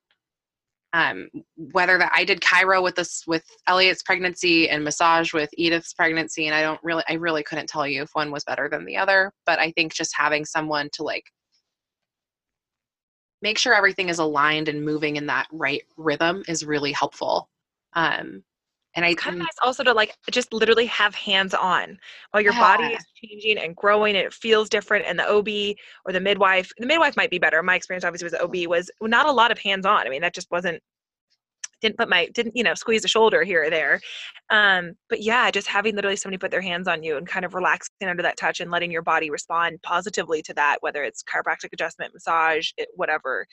Um, 0.92 1.30
whether 1.56 2.00
that 2.00 2.12
I 2.16 2.24
did 2.24 2.42
chiro 2.42 2.82
with 2.82 2.96
this 2.96 3.24
with 3.28 3.46
Elliot's 3.68 4.02
pregnancy 4.02 4.70
and 4.70 4.84
massage 4.84 5.34
with 5.34 5.50
Edith's 5.54 5.94
pregnancy, 5.94 6.48
and 6.48 6.56
I 6.56 6.64
don't 6.64 6.80
really, 6.84 7.04
I 7.08 7.14
really 7.14 7.44
couldn't 7.44 7.70
tell 7.70 7.88
you 7.88 8.02
if 8.02 8.10
one 8.14 8.32
was 8.32 8.44
better 8.44 8.68
than 8.70 8.86
the 8.86 8.98
other. 8.98 9.32
But 9.46 9.60
I 9.60 9.72
think 9.72 9.94
just 9.94 10.18
having 10.18 10.46
someone 10.46 10.90
to 10.94 11.04
like 11.04 11.26
make 13.42 13.58
sure 13.58 13.74
everything 13.74 14.10
is 14.10 14.20
aligned 14.20 14.68
and 14.68 14.84
moving 14.84 15.16
in 15.16 15.28
that 15.28 15.48
right 15.52 15.84
rhythm 15.98 16.44
is 16.48 16.66
really 16.66 16.92
helpful. 16.92 17.50
Um, 17.94 18.44
and 19.00 19.06
I 19.06 19.14
kind 19.14 19.38
of 19.38 19.40
nice 19.40 19.48
also 19.64 19.82
to 19.86 19.94
like 19.94 20.14
just 20.30 20.52
literally 20.52 20.86
have 20.88 21.16
hands 21.16 21.54
on 21.54 21.98
while 22.32 22.44
your 22.44 22.52
yeah. 22.52 22.60
body 22.60 22.94
is 22.94 23.06
changing 23.16 23.58
and 23.58 23.74
growing 23.74 24.18
and 24.18 24.26
it 24.26 24.34
feels 24.34 24.68
different. 24.68 25.06
And 25.06 25.18
the 25.18 25.26
OB 25.26 25.78
or 26.06 26.12
the 26.12 26.20
midwife, 26.20 26.70
the 26.78 26.86
midwife 26.86 27.16
might 27.16 27.30
be 27.30 27.40
better. 27.40 27.64
My 27.64 27.76
experience 27.76 28.04
obviously 28.04 28.26
was 28.26 28.34
OB 28.34 28.70
was 28.70 28.92
not 29.02 29.26
a 29.26 29.32
lot 29.32 29.54
of 29.54 29.58
hands 29.58 29.86
on. 29.86 30.06
I 30.06 30.10
mean, 30.10 30.22
that 30.22 30.36
just 30.36 30.52
wasn't 30.52 30.84
didn't 31.82 31.98
put 31.98 32.10
my 32.10 32.28
didn't 32.34 32.58
you 32.58 32.64
know 32.64 32.74
squeeze 32.74 33.06
a 33.06 33.08
shoulder 33.08 33.42
here 33.46 33.64
or 33.64 33.70
there 33.70 34.02
um 34.50 34.92
but 35.08 35.22
yeah 35.22 35.50
just 35.50 35.66
having 35.66 35.96
literally 35.96 36.18
somebody 36.18 36.38
put 36.38 36.52
their 36.52 36.60
hands 36.60 36.90
on 36.90 37.04
you 37.04 37.16
and 37.16 37.26
kind 37.26 37.46
of 37.46 37.54
relaxing 37.54 38.10
under 38.10 38.22
that 38.22 38.36
touch 38.36 38.60
and 38.60 38.70
letting 38.70 38.92
your 38.92 39.02
body 39.02 39.30
respond 39.30 39.82
positively 39.82 40.42
to 40.42 40.54
that 40.54 40.76
whether 40.82 41.06
it's 41.06 41.24
chiropractic 41.24 41.70
adjustment 41.72 42.14
massage 42.14 42.72
it, 42.76 42.90
whatever 42.96 43.48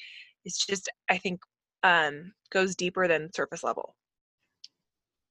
it's 0.44 0.66
just 0.66 0.88
i 1.08 1.16
think 1.16 1.38
um 1.84 2.32
goes 2.50 2.74
deeper 2.74 3.06
than 3.06 3.32
surface 3.32 3.62
level 3.62 3.94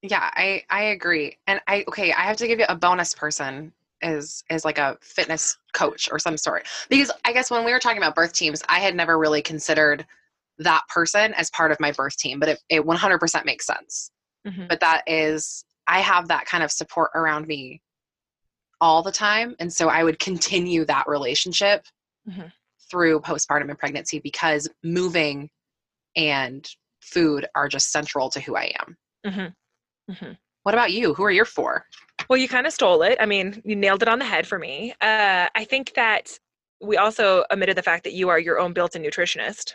yeah 0.02 0.30
i 0.34 0.62
i 0.70 0.82
agree 0.84 1.36
and 1.46 1.60
i 1.66 1.84
okay 1.88 2.12
i 2.12 2.20
have 2.20 2.36
to 2.36 2.46
give 2.46 2.58
you 2.58 2.66
a 2.68 2.76
bonus 2.76 3.14
person 3.14 3.72
is 4.02 4.44
is 4.50 4.64
like 4.64 4.78
a 4.78 4.96
fitness 5.00 5.56
coach 5.72 6.08
or 6.12 6.18
some 6.18 6.36
sort 6.36 6.66
because 6.90 7.10
i 7.24 7.32
guess 7.32 7.50
when 7.50 7.64
we 7.64 7.72
were 7.72 7.78
talking 7.78 7.98
about 7.98 8.14
birth 8.14 8.32
teams 8.32 8.62
i 8.68 8.78
had 8.78 8.94
never 8.94 9.18
really 9.18 9.40
considered 9.40 10.06
that 10.58 10.82
person 10.88 11.34
as 11.34 11.50
part 11.50 11.72
of 11.72 11.80
my 11.80 11.92
birth 11.92 12.16
team, 12.16 12.40
but 12.40 12.48
it, 12.48 12.62
it 12.68 12.82
100% 12.82 13.44
makes 13.44 13.66
sense. 13.66 14.10
Mm-hmm. 14.46 14.66
But 14.68 14.80
that 14.80 15.02
is, 15.06 15.64
I 15.86 16.00
have 16.00 16.28
that 16.28 16.46
kind 16.46 16.64
of 16.64 16.70
support 16.70 17.10
around 17.14 17.46
me 17.46 17.82
all 18.80 19.02
the 19.02 19.12
time. 19.12 19.54
And 19.58 19.72
so 19.72 19.88
I 19.88 20.04
would 20.04 20.18
continue 20.18 20.84
that 20.86 21.06
relationship 21.06 21.84
mm-hmm. 22.28 22.48
through 22.90 23.20
postpartum 23.20 23.68
and 23.68 23.78
pregnancy 23.78 24.18
because 24.18 24.68
moving 24.82 25.50
and 26.14 26.68
food 27.00 27.46
are 27.54 27.68
just 27.68 27.92
central 27.92 28.30
to 28.30 28.40
who 28.40 28.56
I 28.56 28.72
am. 28.80 28.96
Mm-hmm. 29.26 29.46
Mm-hmm. 30.10 30.32
What 30.62 30.74
about 30.74 30.92
you? 30.92 31.14
Who 31.14 31.22
are 31.22 31.30
your 31.30 31.44
four? 31.44 31.86
Well, 32.28 32.38
you 32.38 32.48
kind 32.48 32.66
of 32.66 32.72
stole 32.72 33.02
it. 33.02 33.16
I 33.20 33.26
mean, 33.26 33.62
you 33.64 33.76
nailed 33.76 34.02
it 34.02 34.08
on 34.08 34.18
the 34.18 34.24
head 34.24 34.48
for 34.48 34.58
me. 34.58 34.92
Uh, 35.00 35.46
I 35.54 35.64
think 35.64 35.94
that 35.94 36.38
we 36.80 36.96
also 36.96 37.44
omitted 37.52 37.76
the 37.76 37.84
fact 37.84 38.02
that 38.02 38.14
you 38.14 38.28
are 38.30 38.38
your 38.40 38.58
own 38.58 38.72
built 38.72 38.96
in 38.96 39.02
nutritionist. 39.02 39.74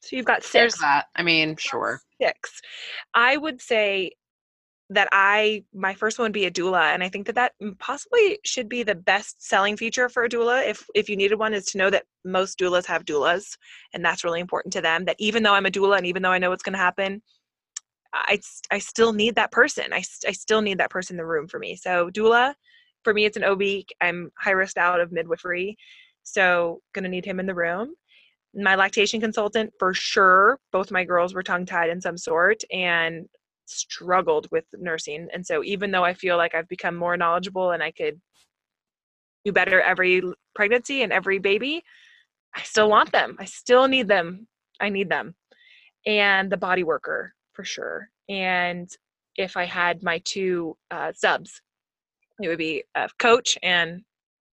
So 0.00 0.16
you've 0.16 0.24
got 0.24 0.42
six. 0.42 0.52
There's 0.52 0.74
that. 0.76 1.08
I 1.14 1.22
mean, 1.22 1.56
sure. 1.56 2.00
Six. 2.22 2.60
I 3.14 3.36
would 3.36 3.60
say 3.60 4.12
that 4.90 5.08
I 5.12 5.64
my 5.74 5.92
first 5.92 6.18
one 6.18 6.26
would 6.26 6.32
be 6.32 6.46
a 6.46 6.50
doula, 6.50 6.94
and 6.94 7.02
I 7.02 7.10
think 7.10 7.26
that 7.26 7.34
that 7.34 7.52
possibly 7.78 8.38
should 8.44 8.68
be 8.68 8.82
the 8.82 8.94
best 8.94 9.46
selling 9.46 9.76
feature 9.76 10.08
for 10.08 10.24
a 10.24 10.28
doula. 10.28 10.66
If 10.66 10.86
if 10.94 11.10
you 11.10 11.16
needed 11.16 11.38
one, 11.38 11.52
is 11.52 11.66
to 11.66 11.78
know 11.78 11.90
that 11.90 12.04
most 12.24 12.58
doulas 12.58 12.86
have 12.86 13.04
doulas, 13.04 13.58
and 13.92 14.02
that's 14.04 14.24
really 14.24 14.40
important 14.40 14.72
to 14.72 14.80
them. 14.80 15.04
That 15.04 15.16
even 15.18 15.42
though 15.42 15.54
I'm 15.54 15.66
a 15.66 15.70
doula, 15.70 15.98
and 15.98 16.06
even 16.06 16.22
though 16.22 16.32
I 16.32 16.38
know 16.38 16.50
what's 16.50 16.62
going 16.62 16.72
to 16.72 16.78
happen, 16.78 17.20
I 18.12 18.40
I 18.70 18.78
still 18.78 19.12
need 19.12 19.34
that 19.36 19.52
person. 19.52 19.92
I 19.92 20.02
I 20.26 20.32
still 20.32 20.62
need 20.62 20.78
that 20.78 20.90
person 20.90 21.14
in 21.14 21.18
the 21.18 21.26
room 21.26 21.48
for 21.48 21.58
me. 21.58 21.76
So 21.76 22.10
doula, 22.10 22.54
for 23.04 23.14
me, 23.14 23.24
it's 23.24 23.36
an 23.36 23.44
OB. 23.44 23.62
I'm 24.00 24.30
high 24.38 24.52
risk 24.52 24.76
out 24.76 25.00
of 25.00 25.12
midwifery, 25.12 25.76
so 26.22 26.80
gonna 26.94 27.08
need 27.08 27.24
him 27.24 27.40
in 27.40 27.46
the 27.46 27.54
room 27.54 27.94
my 28.54 28.74
lactation 28.74 29.20
consultant 29.20 29.72
for 29.78 29.92
sure 29.92 30.58
both 30.72 30.90
my 30.90 31.04
girls 31.04 31.34
were 31.34 31.42
tongue 31.42 31.66
tied 31.66 31.90
in 31.90 32.00
some 32.00 32.16
sort 32.16 32.62
and 32.72 33.26
struggled 33.66 34.48
with 34.50 34.64
nursing 34.74 35.28
and 35.32 35.46
so 35.46 35.62
even 35.62 35.90
though 35.90 36.04
i 36.04 36.14
feel 36.14 36.36
like 36.36 36.54
i've 36.54 36.68
become 36.68 36.96
more 36.96 37.16
knowledgeable 37.16 37.72
and 37.72 37.82
i 37.82 37.90
could 37.90 38.18
do 39.44 39.52
better 39.52 39.80
every 39.82 40.22
pregnancy 40.54 41.02
and 41.02 41.12
every 41.12 41.38
baby 41.38 41.82
i 42.56 42.62
still 42.62 42.88
want 42.88 43.12
them 43.12 43.36
i 43.38 43.44
still 43.44 43.86
need 43.86 44.08
them 44.08 44.46
i 44.80 44.88
need 44.88 45.10
them 45.10 45.34
and 46.06 46.50
the 46.50 46.56
body 46.56 46.82
worker 46.82 47.34
for 47.58 47.64
sure 47.64 48.08
and 48.28 48.88
if 49.34 49.56
i 49.56 49.64
had 49.64 50.02
my 50.04 50.20
two 50.24 50.76
uh, 50.92 51.12
subs 51.12 51.60
it 52.40 52.48
would 52.48 52.58
be 52.58 52.84
a 52.94 53.08
coach 53.18 53.58
and 53.62 54.02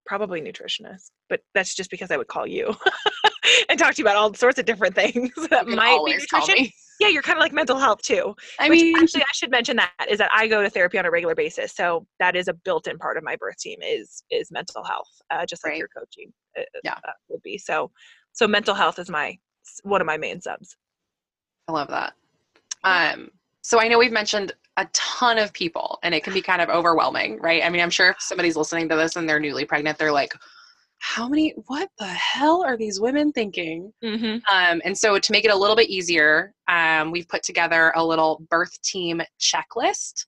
probably 0.06 0.42
nutritionist. 0.42 1.12
But 1.30 1.42
that's 1.54 1.76
just 1.76 1.90
because 1.90 2.12
I 2.12 2.18
would 2.18 2.28
call 2.28 2.46
you 2.48 2.76
and 3.70 3.80
talk 3.80 3.96
to 3.96 4.02
you 4.02 4.06
about 4.06 4.16
all 4.16 4.34
sorts 4.34 4.60
of 4.60 4.66
different 4.66 4.96
things 4.96 5.32
that 5.50 5.68
might 5.68 6.00
be 6.06 6.14
nutrition. 6.14 6.68
Yeah, 7.00 7.10
you're 7.10 7.24
kind 7.24 7.38
of 7.38 7.42
like 7.42 7.52
mental 7.52 7.78
health 7.78 8.02
too. 8.04 8.36
I 8.60 8.70
mean, 8.70 8.96
actually, 8.96 9.24
I 9.24 9.34
should 9.34 9.52
mention 9.52 9.76
that 9.78 9.92
is 10.10 10.18
that 10.20 10.32
I 10.34 10.48
go 10.48 10.64
to 10.64 10.70
therapy 10.70 10.98
on 10.98 11.06
a 11.06 11.12
regular 11.12 11.36
basis, 11.36 11.74
so 11.74 12.08
that 12.20 12.38
is 12.38 12.48
a 12.48 12.54
built-in 12.54 12.98
part 12.98 13.18
of 13.18 13.24
my 13.24 13.36
birth 13.36 13.58
team 13.58 13.80
is 13.84 14.24
is 14.32 14.50
mental 14.50 14.84
health, 14.84 15.10
uh, 15.30 15.46
just 15.46 15.64
like 15.66 15.72
Right. 15.72 15.80
your 15.80 15.90
coaching. 15.90 16.32
uh, 16.58 16.62
Yeah. 16.84 16.98
uh, 17.06 17.12
would 17.28 17.42
be 17.42 17.58
so. 17.58 17.92
So 18.32 18.48
mental 18.48 18.76
health 18.76 18.98
is 19.00 19.10
my 19.10 19.38
one 19.84 20.00
of 20.00 20.08
my 20.08 20.18
main 20.18 20.40
subs. 20.40 20.78
I 21.68 21.74
love 21.74 21.90
that. 21.90 22.14
Um, 22.86 23.30
so 23.62 23.82
I 23.82 23.88
know 23.88 23.98
we've 23.98 24.12
mentioned 24.12 24.54
a 24.78 24.88
ton 24.94 25.38
of 25.38 25.52
people 25.54 26.00
and 26.04 26.14
it 26.14 26.24
can 26.24 26.34
be 26.34 26.42
kind 26.42 26.62
of 26.62 26.70
overwhelming, 26.70 27.40
right? 27.42 27.64
I 27.64 27.70
mean, 27.70 27.82
I'm 27.82 27.90
sure 27.90 28.10
if 28.10 28.22
somebody's 28.22 28.56
listening 28.56 28.88
to 28.90 28.96
this 28.96 29.16
and 29.16 29.28
they're 29.28 29.40
newly 29.40 29.66
pregnant, 29.66 29.98
they're 29.98 30.12
like, 30.12 30.34
how 31.00 31.28
many, 31.28 31.54
what 31.68 31.90
the 31.98 32.06
hell 32.06 32.64
are 32.64 32.78
these 32.78 33.00
women 33.00 33.32
thinking? 33.32 33.92
Mm-hmm. 34.04 34.38
Um, 34.56 34.82
and 34.86 34.98
so 34.98 35.18
to 35.18 35.32
make 35.32 35.46
it 35.46 35.52
a 35.52 35.56
little 35.56 35.76
bit 35.76 35.90
easier, 35.90 36.54
um, 36.68 37.12
we've 37.12 37.28
put 37.28 37.44
together 37.44 37.92
a 37.96 38.06
little 38.06 38.46
birth 38.50 38.82
team 38.82 39.22
checklist 39.40 40.26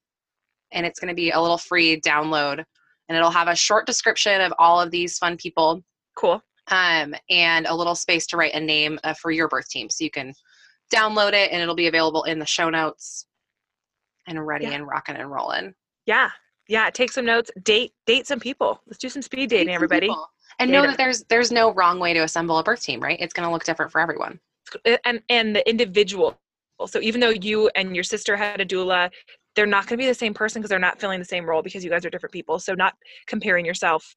and 0.71 0.85
it's 0.85 0.99
going 0.99 1.09
to 1.09 1.15
be 1.15 1.31
a 1.31 1.39
little 1.39 1.57
free 1.57 1.99
download 2.01 2.63
and 3.09 3.17
it'll 3.17 3.31
have 3.31 3.47
a 3.47 3.55
short 3.55 3.85
description 3.85 4.41
of 4.41 4.53
all 4.59 4.81
of 4.81 4.91
these 4.91 5.17
fun 5.17 5.37
people 5.37 5.83
Cool. 6.15 6.41
um, 6.67 7.13
and 7.29 7.67
a 7.67 7.75
little 7.75 7.95
space 7.95 8.27
to 8.27 8.37
write 8.37 8.53
a 8.53 8.59
name 8.59 8.99
uh, 9.03 9.13
for 9.13 9.31
your 9.31 9.47
birth 9.47 9.69
team. 9.69 9.89
So 9.89 10.03
you 10.03 10.11
can 10.11 10.33
download 10.93 11.33
it 11.33 11.51
and 11.51 11.61
it'll 11.61 11.75
be 11.75 11.87
available 11.87 12.23
in 12.23 12.39
the 12.39 12.45
show 12.45 12.69
notes 12.69 13.25
and 14.27 14.45
ready 14.45 14.65
Yeah. 14.65 14.71
and 14.73 14.87
rocking 14.87 15.15
and 15.15 15.31
rolling. 15.31 15.73
Yeah. 16.05 16.29
Yeah. 16.67 16.89
Take 16.89 17.11
some 17.11 17.25
notes. 17.25 17.51
Date 17.63 17.93
date 18.05 18.27
some 18.27 18.39
people. 18.39 18.81
Let's 18.87 18.97
do 18.97 19.09
some 19.09 19.21
speed 19.21 19.49
dating, 19.49 19.67
some 19.69 19.75
everybody. 19.75 20.07
people. 20.07 20.29
And 20.59 20.71
know 20.71 20.81
that 20.81 20.97
there's 20.97 21.23
there's 21.25 21.51
no 21.51 21.71
wrong 21.73 21.99
way 21.99 22.13
to 22.13 22.19
assemble 22.21 22.57
a 22.57 22.63
birth 22.63 22.81
team, 22.81 22.99
right? 23.01 23.19
It's 23.19 23.33
going 23.33 23.47
to 23.47 23.51
look 23.53 23.63
different 23.63 23.91
for 23.91 24.01
everyone. 24.01 24.39
And 25.05 25.21
and 25.29 25.55
the 25.55 25.67
individual 25.69 26.37
so 26.85 26.99
even 27.01 27.19
though 27.19 27.29
you 27.29 27.69
and 27.75 27.95
your 27.95 28.03
sister 28.03 28.37
had 28.37 28.61
a 28.61 28.65
doula 28.65 29.09
they're 29.55 29.65
not 29.65 29.87
going 29.87 29.97
to 29.97 30.03
be 30.03 30.05
the 30.05 30.13
same 30.13 30.33
person 30.33 30.61
because 30.61 30.69
they're 30.69 30.77
not 30.77 30.99
filling 30.99 31.17
the 31.17 31.25
same 31.25 31.45
role 31.45 31.63
because 31.63 31.83
you 31.83 31.89
guys 31.89 32.05
are 32.05 32.09
different 32.09 32.31
people 32.33 32.59
so 32.59 32.73
not 32.75 32.93
comparing 33.25 33.65
yourself 33.65 34.13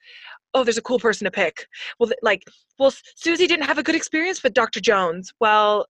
oh 0.53 0.63
there's 0.63 0.77
a 0.77 0.83
cool 0.83 0.99
person 0.99 1.25
to 1.25 1.31
pick 1.31 1.67
well 1.99 2.11
like 2.23 2.43
well 2.79 2.93
susie 3.15 3.47
didn't 3.47 3.65
have 3.65 3.79
a 3.79 3.83
good 3.83 3.95
experience 3.95 4.43
with 4.43 4.53
dr 4.53 4.79
jones 4.81 5.33
well 5.41 5.87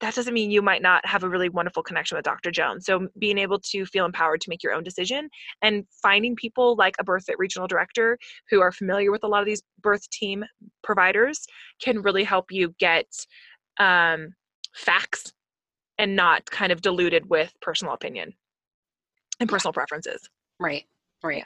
that 0.00 0.14
doesn't 0.14 0.34
mean 0.34 0.50
you 0.50 0.62
might 0.62 0.82
not 0.82 1.04
have 1.06 1.24
a 1.24 1.28
really 1.28 1.48
wonderful 1.48 1.82
connection 1.82 2.16
with 2.16 2.24
dr 2.24 2.50
jones 2.50 2.86
so 2.86 3.08
being 3.18 3.38
able 3.38 3.58
to 3.58 3.84
feel 3.86 4.04
empowered 4.04 4.40
to 4.40 4.50
make 4.50 4.62
your 4.62 4.72
own 4.72 4.82
decision 4.82 5.28
and 5.62 5.84
finding 6.02 6.36
people 6.36 6.76
like 6.76 6.94
a 6.98 7.04
BirthFit 7.04 7.34
regional 7.38 7.66
director 7.66 8.18
who 8.50 8.60
are 8.60 8.72
familiar 8.72 9.10
with 9.10 9.24
a 9.24 9.26
lot 9.26 9.40
of 9.40 9.46
these 9.46 9.62
birth 9.82 10.08
team 10.10 10.44
providers 10.82 11.46
can 11.82 12.02
really 12.02 12.24
help 12.24 12.46
you 12.50 12.74
get 12.78 13.06
um, 13.78 14.34
facts 14.74 15.32
and 15.98 16.16
not 16.16 16.46
kind 16.50 16.72
of 16.72 16.80
diluted 16.80 17.28
with 17.28 17.52
personal 17.60 17.94
opinion 17.94 18.32
and 19.38 19.48
personal 19.48 19.72
preferences. 19.72 20.28
Right. 20.58 20.84
Right. 21.22 21.44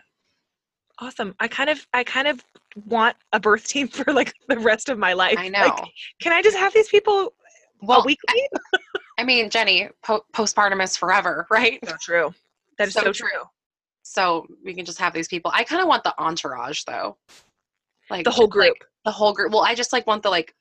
Awesome. 1.00 1.34
I 1.40 1.48
kind 1.48 1.70
of 1.70 1.84
I 1.92 2.04
kind 2.04 2.28
of 2.28 2.44
want 2.86 3.16
a 3.32 3.40
birth 3.40 3.66
team 3.66 3.88
for 3.88 4.12
like 4.12 4.32
the 4.48 4.58
rest 4.58 4.88
of 4.88 4.98
my 4.98 5.12
life. 5.12 5.38
I 5.38 5.48
know. 5.48 5.60
Like, 5.60 5.84
can 6.20 6.32
I 6.32 6.42
just 6.42 6.56
have 6.56 6.72
these 6.72 6.88
people 6.88 7.34
well, 7.86 8.00
a 8.00 8.04
weekly? 8.04 8.48
I 9.18 9.24
mean, 9.24 9.48
Jenny, 9.50 9.88
po- 10.02 10.24
postpartum 10.32 10.82
is 10.82 10.96
forever, 10.96 11.46
right? 11.50 11.78
So 11.86 11.94
true. 12.00 12.34
That 12.78 12.88
is 12.88 12.94
So 12.94 13.00
so, 13.00 13.12
true. 13.12 13.28
true. 13.30 13.42
So 14.02 14.46
we 14.64 14.74
can 14.74 14.84
just 14.84 14.98
have 14.98 15.12
these 15.14 15.28
people. 15.28 15.50
I 15.54 15.64
kind 15.64 15.80
of 15.80 15.88
want 15.88 16.04
the 16.04 16.14
entourage 16.20 16.82
though. 16.86 17.16
Like 18.10 18.24
The 18.24 18.30
whole 18.30 18.46
just, 18.46 18.56
like, 18.56 18.68
group. 18.70 18.84
the 19.04 19.10
whole 19.10 19.32
group. 19.32 19.52
Well, 19.52 19.62
I 19.64 19.74
just 19.74 19.92
like 19.92 20.06
want 20.06 20.22
the 20.22 20.30
like 20.30 20.54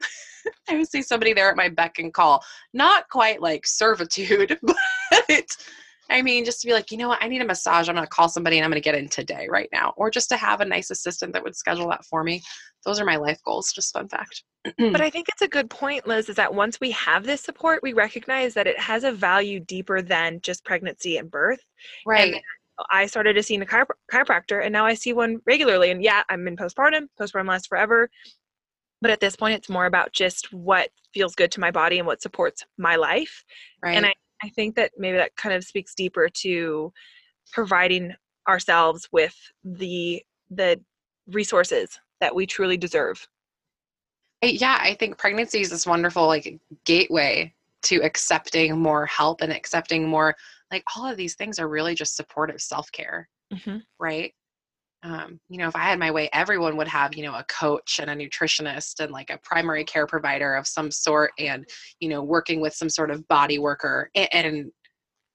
I 0.68 0.76
would 0.76 0.88
see 0.88 1.02
somebody 1.02 1.32
there 1.32 1.50
at 1.50 1.56
my 1.56 1.68
beck 1.68 1.98
and 1.98 2.12
call. 2.12 2.44
Not 2.74 3.08
quite 3.08 3.40
like 3.40 3.66
servitude, 3.66 4.58
but 4.62 5.56
I 6.10 6.22
mean 6.22 6.44
just 6.44 6.60
to 6.60 6.66
be 6.66 6.72
like, 6.72 6.90
you 6.90 6.98
know 6.98 7.08
what, 7.08 7.22
I 7.22 7.28
need 7.28 7.40
a 7.40 7.46
massage. 7.46 7.88
I'm 7.88 7.94
gonna 7.94 8.06
call 8.06 8.28
somebody 8.28 8.58
and 8.58 8.64
I'm 8.64 8.70
gonna 8.70 8.80
get 8.80 8.94
in 8.94 9.08
today, 9.08 9.46
right 9.48 9.68
now. 9.72 9.94
Or 9.96 10.10
just 10.10 10.28
to 10.30 10.36
have 10.36 10.60
a 10.60 10.64
nice 10.64 10.90
assistant 10.90 11.32
that 11.32 11.42
would 11.42 11.56
schedule 11.56 11.88
that 11.90 12.04
for 12.04 12.24
me. 12.24 12.42
Those 12.84 13.00
are 13.00 13.04
my 13.04 13.16
life 13.16 13.40
goals. 13.44 13.72
Just 13.72 13.92
fun 13.92 14.08
fact. 14.08 14.42
But 14.78 15.00
I 15.00 15.10
think 15.10 15.28
it's 15.28 15.42
a 15.42 15.48
good 15.48 15.70
point, 15.70 16.06
Liz, 16.06 16.28
is 16.28 16.36
that 16.36 16.54
once 16.54 16.80
we 16.80 16.90
have 16.90 17.24
this 17.24 17.40
support, 17.40 17.82
we 17.82 17.92
recognize 17.92 18.54
that 18.54 18.66
it 18.66 18.78
has 18.78 19.04
a 19.04 19.12
value 19.12 19.60
deeper 19.60 20.02
than 20.02 20.40
just 20.42 20.64
pregnancy 20.64 21.16
and 21.16 21.30
birth. 21.30 21.60
right. 22.06 22.42
I 22.90 23.06
started 23.06 23.34
to 23.34 23.42
see 23.42 23.56
a 23.56 23.66
chiro- 23.66 23.86
chiropractor 24.10 24.64
and 24.64 24.72
now 24.72 24.86
I 24.86 24.94
see 24.94 25.12
one 25.12 25.40
regularly. 25.46 25.90
And 25.90 26.02
yeah, 26.02 26.22
I'm 26.30 26.48
in 26.48 26.56
postpartum. 26.56 27.08
Postpartum 27.20 27.48
lasts 27.48 27.66
forever. 27.66 28.08
But 29.02 29.10
at 29.10 29.20
this 29.20 29.36
point, 29.36 29.54
it's 29.54 29.68
more 29.68 29.86
about 29.86 30.12
just 30.12 30.52
what 30.52 30.90
feels 31.12 31.34
good 31.34 31.50
to 31.52 31.60
my 31.60 31.70
body 31.70 31.98
and 31.98 32.06
what 32.06 32.22
supports 32.22 32.64
my 32.78 32.96
life. 32.96 33.44
right. 33.82 33.96
And 33.96 34.06
I, 34.06 34.14
I 34.42 34.48
think 34.48 34.76
that 34.76 34.92
maybe 34.96 35.16
that 35.18 35.36
kind 35.36 35.54
of 35.54 35.64
speaks 35.64 35.94
deeper 35.94 36.28
to 36.28 36.92
providing 37.52 38.14
ourselves 38.48 39.08
with 39.12 39.36
the 39.64 40.22
the 40.50 40.80
resources 41.28 41.98
that 42.20 42.34
we 42.34 42.46
truly 42.46 42.76
deserve. 42.76 43.26
Yeah, 44.42 44.78
I 44.80 44.94
think 44.94 45.18
pregnancy 45.18 45.60
is 45.60 45.70
this 45.70 45.86
wonderful 45.86 46.26
like 46.26 46.58
gateway 46.84 47.54
to 47.82 47.96
accepting 48.02 48.78
more 48.78 49.06
help 49.06 49.42
and 49.42 49.52
accepting 49.52 50.08
more 50.08 50.34
like 50.70 50.82
all 50.96 51.06
of 51.06 51.16
these 51.16 51.34
things 51.34 51.58
are 51.58 51.68
really 51.68 51.94
just 51.94 52.16
supportive 52.16 52.60
self-care, 52.60 53.28
mm-hmm. 53.52 53.78
right? 53.98 54.34
Um, 55.02 55.40
you 55.48 55.56
know, 55.58 55.66
if 55.68 55.74
I 55.76 55.80
had 55.80 55.98
my 55.98 56.10
way, 56.10 56.28
everyone 56.32 56.76
would 56.76 56.88
have, 56.88 57.14
you 57.14 57.22
know, 57.22 57.34
a 57.34 57.44
coach 57.44 58.00
and 58.00 58.10
a 58.10 58.14
nutritionist 58.14 59.00
and 59.00 59.10
like 59.10 59.30
a 59.30 59.38
primary 59.38 59.84
care 59.84 60.06
provider 60.06 60.54
of 60.54 60.66
some 60.66 60.90
sort 60.90 61.32
and, 61.38 61.66
you 62.00 62.08
know, 62.10 62.22
working 62.22 62.60
with 62.60 62.74
some 62.74 62.90
sort 62.90 63.10
of 63.10 63.26
body 63.28 63.58
worker 63.58 64.10
and 64.14 64.28
and, 64.32 64.72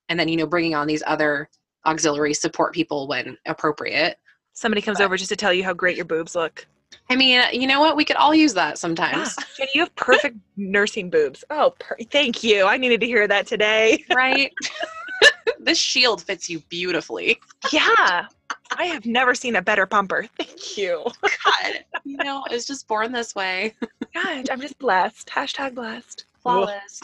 and 0.09 0.19
then, 0.19 0.27
you 0.27 0.37
know, 0.37 0.45
bringing 0.45 0.75
on 0.75 0.85
these 0.85 1.01
other 1.07 1.49
auxiliary 1.87 2.33
support 2.33 2.73
people 2.73 3.07
when 3.07 3.37
appropriate. 3.47 4.17
Somebody 4.53 4.81
comes 4.83 4.99
But- 4.99 5.05
over 5.05 5.17
just 5.17 5.29
to 5.29 5.35
tell 5.35 5.51
you 5.53 5.63
how 5.63 5.73
great 5.73 5.95
your 5.95 6.05
boobs 6.05 6.35
look. 6.35 6.67
I 7.09 7.15
mean, 7.15 7.41
you 7.51 7.67
know 7.67 7.79
what? 7.79 7.95
We 7.97 8.05
could 8.05 8.15
all 8.15 8.33
use 8.33 8.53
that 8.53 8.77
sometimes, 8.77 9.35
Jenny, 9.57 9.69
you 9.75 9.81
have 9.81 9.95
perfect 9.95 10.37
nursing 10.57 11.09
boobs. 11.09 11.43
Oh, 11.49 11.73
per- 11.79 11.97
thank 12.11 12.43
you. 12.43 12.65
I 12.65 12.77
needed 12.77 13.01
to 13.01 13.05
hear 13.07 13.27
that 13.27 13.47
today. 13.47 14.05
right? 14.15 14.51
this 15.59 15.77
shield 15.77 16.21
fits 16.21 16.49
you 16.49 16.59
beautifully. 16.69 17.39
Yeah. 17.71 18.27
I 18.77 18.85
have 18.85 19.05
never 19.05 19.33
seen 19.33 19.55
a 19.55 19.61
better 19.61 19.85
bumper. 19.85 20.27
Thank 20.37 20.77
you. 20.77 21.03
God, 21.21 21.73
you 22.03 22.17
know, 22.17 22.43
it's 22.51 22.65
just 22.65 22.87
born 22.87 23.11
this 23.11 23.33
way. 23.33 23.73
God, 24.13 24.49
I'm 24.49 24.61
just 24.61 24.77
blessed. 24.77 25.27
Hashtag 25.27 25.73
blessed. 25.75 26.25
Flawless. 26.41 27.01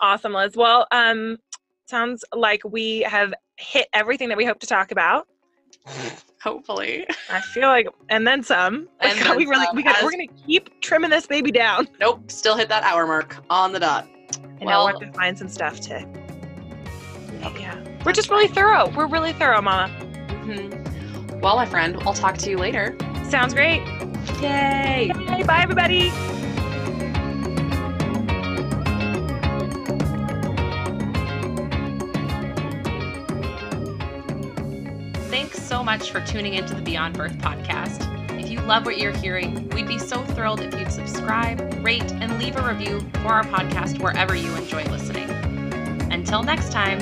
awesome, 0.00 0.32
Liz. 0.32 0.56
Well, 0.56 0.86
um, 0.90 1.38
sounds 1.86 2.24
like 2.34 2.62
we 2.64 3.00
have 3.02 3.32
hit 3.56 3.86
everything 3.92 4.28
that 4.28 4.36
we 4.38 4.44
hope 4.44 4.58
to 4.60 4.66
talk 4.66 4.90
about. 4.90 5.28
Hopefully. 6.42 7.06
I 7.30 7.40
feel 7.40 7.68
like, 7.68 7.86
and 8.08 8.26
then 8.26 8.42
some. 8.42 8.88
And 9.00 9.18
God, 9.18 9.28
then 9.30 9.36
we 9.36 9.46
really, 9.46 9.66
some, 9.66 9.76
we 9.76 9.82
got, 9.82 10.02
we're 10.02 10.10
gonna 10.10 10.26
keep 10.46 10.80
trimming 10.80 11.10
this 11.10 11.26
baby 11.26 11.52
down. 11.52 11.88
Nope. 12.00 12.30
Still 12.30 12.56
hit 12.56 12.68
that 12.70 12.82
hour 12.82 13.06
mark 13.06 13.36
on 13.50 13.72
the 13.72 13.80
dot. 13.80 14.08
And 14.42 14.60
now 14.60 14.84
Well- 14.84 14.98
we're 15.00 15.06
to 15.06 15.12
find 15.12 15.38
some 15.38 15.48
stuff 15.48 15.80
to. 15.82 16.23
Yeah, 17.58 17.76
we're 18.04 18.12
just 18.12 18.30
really 18.30 18.48
thorough. 18.48 18.88
We're 18.94 19.06
really 19.06 19.32
thorough, 19.32 19.60
Mama. 19.62 19.92
Mhm. 20.44 21.40
Well, 21.40 21.56
my 21.56 21.66
friend, 21.66 21.96
I'll 22.06 22.14
talk 22.14 22.38
to 22.38 22.50
you 22.50 22.56
later. 22.58 22.96
Sounds 23.28 23.54
great. 23.54 23.82
Yay. 24.40 25.12
Hey, 25.28 25.42
bye, 25.42 25.60
everybody. 25.62 26.10
Thanks 35.30 35.60
so 35.62 35.82
much 35.82 36.10
for 36.10 36.20
tuning 36.20 36.54
into 36.54 36.74
the 36.74 36.82
Beyond 36.82 37.16
Birth 37.16 37.36
podcast. 37.38 38.10
If 38.40 38.50
you 38.50 38.60
love 38.60 38.86
what 38.86 38.98
you're 38.98 39.12
hearing, 39.16 39.68
we'd 39.70 39.88
be 39.88 39.98
so 39.98 40.22
thrilled 40.24 40.60
if 40.60 40.78
you'd 40.78 40.92
subscribe, 40.92 41.60
rate, 41.84 42.10
and 42.12 42.38
leave 42.38 42.56
a 42.56 42.62
review 42.66 43.00
for 43.22 43.28
our 43.28 43.44
podcast 43.44 44.00
wherever 44.00 44.34
you 44.34 44.54
enjoy 44.54 44.84
listening. 44.84 45.28
Until 46.12 46.42
next 46.42 46.70
time, 46.70 46.98